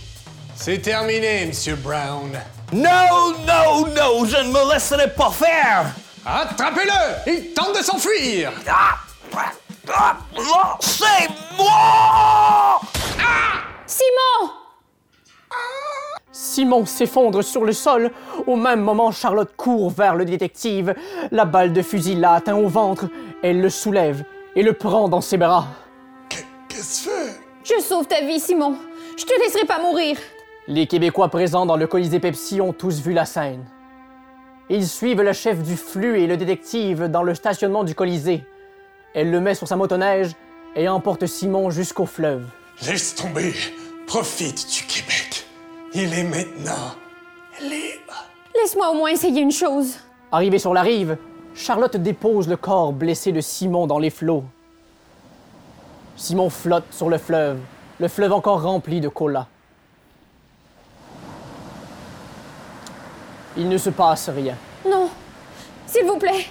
C'est 0.56 0.80
terminé, 0.80 1.46
Monsieur 1.46 1.76
Brown. 1.76 2.32
Non, 2.74 3.34
non, 3.46 3.88
non, 3.88 4.26
je 4.26 4.38
ne 4.38 4.52
me 4.52 4.74
laisserai 4.74 5.14
pas 5.14 5.30
faire! 5.30 5.86
Attrapez-le! 6.26 7.32
Il 7.32 7.54
tente 7.54 7.78
de 7.78 7.84
s'enfuir! 7.84 8.52
Ah! 8.68 8.96
Ah! 9.36 10.18
Ah! 10.38 10.78
C'est 10.80 11.30
moi! 11.58 12.82
Simon! 13.86 14.52
Simon 16.32 16.86
s'effondre 16.86 17.44
sur 17.44 17.64
le 17.64 17.74
sol. 17.74 18.12
Au 18.48 18.56
même 18.56 18.82
moment, 18.82 19.12
Charlotte 19.12 19.56
court 19.56 19.90
vers 19.90 20.16
le 20.16 20.26
détective. 20.26 20.96
La 21.32 21.46
balle 21.46 21.74
de 21.74 21.82
fusil 21.82 22.16
l'a 22.16 22.34
atteint 22.34 22.56
au 22.56 22.68
ventre. 22.68 23.06
Elle 23.44 23.62
le 23.62 23.70
soulève 23.70 24.24
et 24.56 24.64
le 24.64 24.74
prend 24.74 25.08
dans 25.08 25.22
ses 25.22 25.38
bras. 25.38 25.68
Qu'est-ce 26.30 27.06
que? 27.06 27.15
Je 27.66 27.82
sauve 27.82 28.06
ta 28.06 28.22
vie, 28.22 28.40
Simon. 28.40 28.76
Je 29.18 29.26
te 29.26 29.34
laisserai 29.40 29.66
pas 29.66 29.80
mourir. 29.80 30.18
Les 30.68 30.86
Québécois 30.86 31.30
présents 31.30 31.66
dans 31.66 31.78
le 31.78 31.88
Colisée 31.88 32.20
Pepsi 32.20 32.62
ont 32.62 32.74
tous 32.74 33.00
vu 33.00 33.12
la 33.12 33.26
scène. 33.26 33.66
Ils 34.70 34.88
suivent 34.88 35.24
le 35.24 35.34
chef 35.34 35.64
du 35.64 35.76
flux 35.76 36.22
et 36.22 36.28
le 36.28 36.38
détective 36.38 37.06
dans 37.06 37.24
le 37.24 37.34
stationnement 37.34 37.84
du 37.84 37.96
Colisée. 37.96 38.44
Elle 39.16 39.32
le 39.32 39.40
met 39.40 39.56
sur 39.56 39.68
sa 39.68 39.78
motoneige 39.78 40.34
et 40.76 40.88
emporte 40.88 41.26
Simon 41.26 41.72
jusqu'au 41.72 42.06
fleuve. 42.06 42.46
Laisse 42.86 43.16
tomber. 43.16 43.56
Profite 44.06 44.68
du 44.72 44.84
Québec. 44.86 45.48
Il 45.96 46.14
est 46.14 46.24
maintenant 46.24 46.94
libre. 47.60 48.30
Laisse-moi 48.62 48.92
au 48.92 48.94
moins 48.94 49.10
essayer 49.10 49.42
une 49.42 49.52
chose. 49.52 49.98
Arrivée 50.32 50.60
sur 50.60 50.76
la 50.76 50.84
rive, 50.84 51.18
Charlotte 51.56 51.98
dépose 51.98 52.48
le 52.48 52.58
corps 52.58 52.94
blessé 52.94 53.32
de 53.32 53.42
Simon 53.42 53.88
dans 53.88 53.98
les 53.98 54.12
flots. 54.12 54.44
Simon 56.16 56.50
flotte 56.50 56.86
sur 56.92 57.10
le 57.10 57.18
fleuve, 57.18 57.60
le 58.00 58.08
fleuve 58.08 58.34
encore 58.34 58.62
rempli 58.62 59.02
de 59.02 59.10
cola. 59.10 59.48
Il 63.58 63.70
ne 63.70 63.78
se 63.78 63.90
passe 63.90 64.30
rien. 64.30 64.56
Non. 64.90 65.10
S'il 65.88 66.06
vous 66.06 66.18
plaît. 66.18 66.48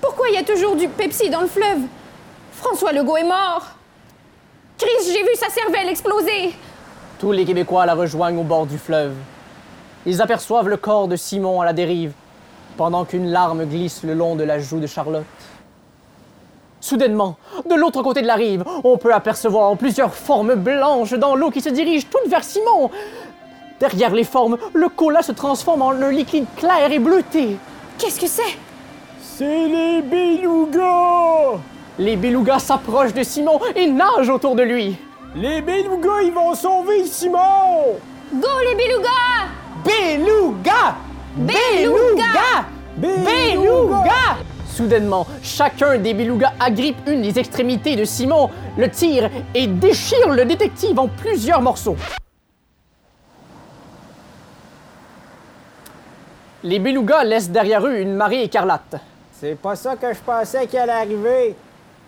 Pourquoi 0.00 0.28
il 0.28 0.34
y 0.34 0.38
a 0.38 0.44
toujours 0.44 0.76
du 0.76 0.88
Pepsi 0.88 1.30
dans 1.30 1.40
le 1.40 1.46
fleuve? 1.46 1.82
François 2.52 2.92
Legault 2.92 3.16
est 3.16 3.24
mort. 3.24 3.66
Chris, 4.78 5.12
j'ai 5.12 5.22
vu 5.22 5.34
sa 5.36 5.48
cervelle 5.48 5.88
exploser. 5.88 6.54
Tous 7.18 7.32
les 7.32 7.44
Québécois 7.44 7.86
la 7.86 7.94
rejoignent 7.94 8.38
au 8.38 8.44
bord 8.44 8.66
du 8.66 8.78
fleuve. 8.78 9.14
Ils 10.06 10.20
aperçoivent 10.20 10.68
le 10.68 10.76
corps 10.76 11.06
de 11.06 11.14
Simon 11.14 11.60
à 11.60 11.64
la 11.64 11.72
dérive, 11.72 12.12
pendant 12.76 13.04
qu'une 13.04 13.30
larme 13.30 13.64
glisse 13.64 14.02
le 14.02 14.14
long 14.14 14.34
de 14.34 14.42
la 14.42 14.58
joue 14.58 14.80
de 14.80 14.88
Charlotte. 14.88 15.24
Soudainement, 16.82 17.36
de 17.70 17.76
l'autre 17.76 18.02
côté 18.02 18.22
de 18.22 18.26
la 18.26 18.34
rive, 18.34 18.64
on 18.82 18.98
peut 18.98 19.14
apercevoir 19.14 19.76
plusieurs 19.76 20.12
formes 20.12 20.56
blanches 20.56 21.12
dans 21.12 21.36
l'eau 21.36 21.52
qui 21.52 21.60
se 21.60 21.68
dirigent 21.68 22.08
toutes 22.10 22.28
vers 22.28 22.42
Simon. 22.42 22.90
Derrière 23.78 24.12
les 24.12 24.24
formes, 24.24 24.58
le 24.74 24.88
cola 24.88 25.22
se 25.22 25.30
transforme 25.30 25.82
en 25.82 25.90
un 25.92 26.10
liquide 26.10 26.46
clair 26.56 26.90
et 26.90 26.98
bleuté. 26.98 27.56
Qu'est-ce 27.98 28.18
que 28.18 28.26
c'est? 28.26 28.58
C'est 29.20 29.68
les 29.68 30.02
belugas! 30.02 31.60
Les 32.00 32.16
belugas 32.16 32.58
s'approchent 32.58 33.14
de 33.14 33.22
Simon 33.22 33.60
et 33.76 33.86
nagent 33.86 34.30
autour 34.30 34.56
de 34.56 34.64
lui. 34.64 34.96
Les 35.36 35.62
belugas, 35.62 36.22
ils 36.24 36.32
vont 36.32 36.52
sauver 36.56 37.04
Simon! 37.04 37.94
Go 38.34 38.48
les 38.68 38.74
belugas! 38.74 39.46
Beluga! 39.84 40.96
Beluga! 41.36 42.66
Beluga! 42.96 44.36
Soudainement, 44.74 45.26
chacun 45.42 45.98
des 45.98 46.14
belugas 46.14 46.54
agrippe 46.58 46.96
une 47.06 47.20
des 47.20 47.38
extrémités 47.38 47.94
de 47.94 48.06
Simon, 48.06 48.48
le 48.78 48.88
tire 48.88 49.28
et 49.54 49.66
déchire 49.66 50.30
le 50.30 50.46
détective 50.46 50.98
en 50.98 51.08
plusieurs 51.08 51.60
morceaux. 51.60 51.96
Les 56.62 56.78
belugas 56.78 57.24
laissent 57.24 57.50
derrière 57.50 57.84
eux 57.86 57.98
une 57.98 58.14
marée 58.14 58.44
écarlate. 58.44 58.96
C'est 59.38 59.56
pas 59.56 59.76
ça 59.76 59.96
que 59.96 60.14
je 60.14 60.20
pensais 60.20 60.66
qu'il 60.66 60.78
allait 60.78 60.92
arriver. 60.92 61.54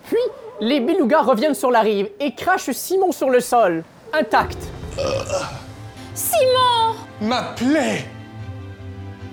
Puis, 0.06 0.16
les 0.60 0.80
belugas 0.80 1.20
reviennent 1.20 1.54
sur 1.54 1.70
la 1.70 1.80
rive 1.80 2.08
et 2.18 2.34
crachent 2.34 2.70
Simon 2.70 3.12
sur 3.12 3.28
le 3.28 3.40
sol, 3.40 3.84
intact. 4.14 4.58
Simon! 6.14 6.94
Ma 7.20 7.42
plaie! 7.56 8.06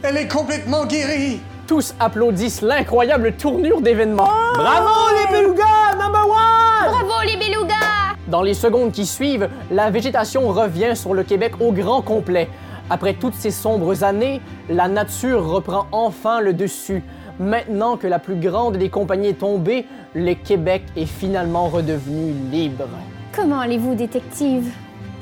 Elle 0.04 0.18
est 0.18 0.28
complètement 0.28 0.86
guérie! 0.86 1.40
Tous 1.72 1.96
applaudissent 2.02 2.62
l'incroyable 2.62 3.32
tournure 3.32 3.80
d'événements. 3.80 4.28
Bravo 4.56 4.92
les 5.16 5.38
belugas, 5.38 5.96
number 5.98 6.28
one! 6.28 6.90
Bravo 6.90 7.26
les 7.26 7.38
belugas! 7.38 8.18
Dans 8.28 8.42
les 8.42 8.56
secondes 8.56 8.92
qui 8.92 9.06
suivent, 9.06 9.48
la 9.72 9.90
végétation 9.90 10.50
revient 10.50 10.98
sur 10.98 11.14
le 11.14 11.24
Québec 11.24 11.54
au 11.62 11.72
grand 11.72 12.02
complet. 12.02 12.50
Après 12.90 13.14
toutes 13.14 13.36
ces 13.36 13.52
sombres 13.52 14.04
années, 14.04 14.42
la 14.68 14.90
nature 14.90 15.46
reprend 15.48 15.88
enfin 15.94 16.42
le 16.42 16.52
dessus. 16.52 17.06
Maintenant 17.40 17.96
que 17.96 18.08
la 18.08 18.20
plus 18.20 18.36
grande 18.36 18.76
des 18.76 18.90
compagnies 18.90 19.30
est 19.30 19.40
tombée, 19.40 19.86
le 20.14 20.34
Québec 20.34 20.84
est 20.98 21.06
finalement 21.06 21.70
redevenu 21.70 22.34
libre. 22.52 22.90
Comment 23.34 23.62
allez-vous, 23.62 23.96
détective? 23.96 24.74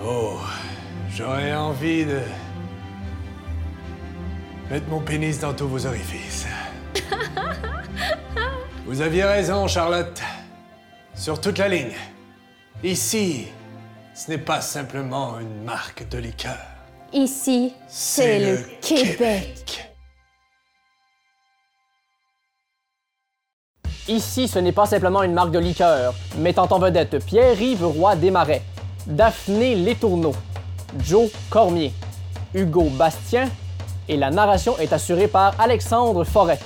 Oh, 0.04 0.38
j'aurais 1.12 1.54
envie 1.54 2.06
de. 2.06 2.18
Mettre 4.70 4.88
mon 4.90 5.00
pénis 5.00 5.40
dans 5.40 5.54
tous 5.54 5.68
vos 5.68 5.86
orifices. 5.86 6.46
Vous 8.86 9.02
aviez 9.02 9.24
raison, 9.24 9.68
Charlotte. 9.68 10.22
Sur 11.16 11.42
toute 11.42 11.58
la 11.58 11.68
ligne. 11.68 11.96
Ici, 12.84 13.48
ce 14.14 14.32
n'est 14.32 14.38
pas 14.38 14.62
simplement 14.62 15.40
une 15.40 15.64
marque 15.64 16.08
de 16.10 16.18
liqueur. 16.18 16.58
Ici, 17.12 17.74
c'est 17.88 18.40
le 18.40 18.60
Québec. 18.82 19.86
Ici, 24.08 24.48
ce 24.48 24.60
n'est 24.60 24.72
pas 24.72 24.86
simplement 24.86 25.24
une 25.24 25.34
marque 25.34 25.52
de 25.52 25.60
liqueur, 25.60 26.16
mettant 26.38 26.68
en 26.72 26.80
vedette 26.80 27.24
Pierre-Yves 27.26 27.86
Roy 27.86 28.16
Desmarais, 28.16 28.64
Daphné 29.06 29.76
Létourneau, 29.76 30.34
Joe 31.04 31.30
Cormier, 31.50 31.94
Hugo 32.56 32.90
Bastien, 32.92 33.50
et 34.10 34.18
la 34.18 34.32
narration 34.32 34.78
est 34.80 34.92
assurée 34.92 35.28
par 35.28 35.54
Alexandre 35.60 36.26
Forêt. 36.26 36.60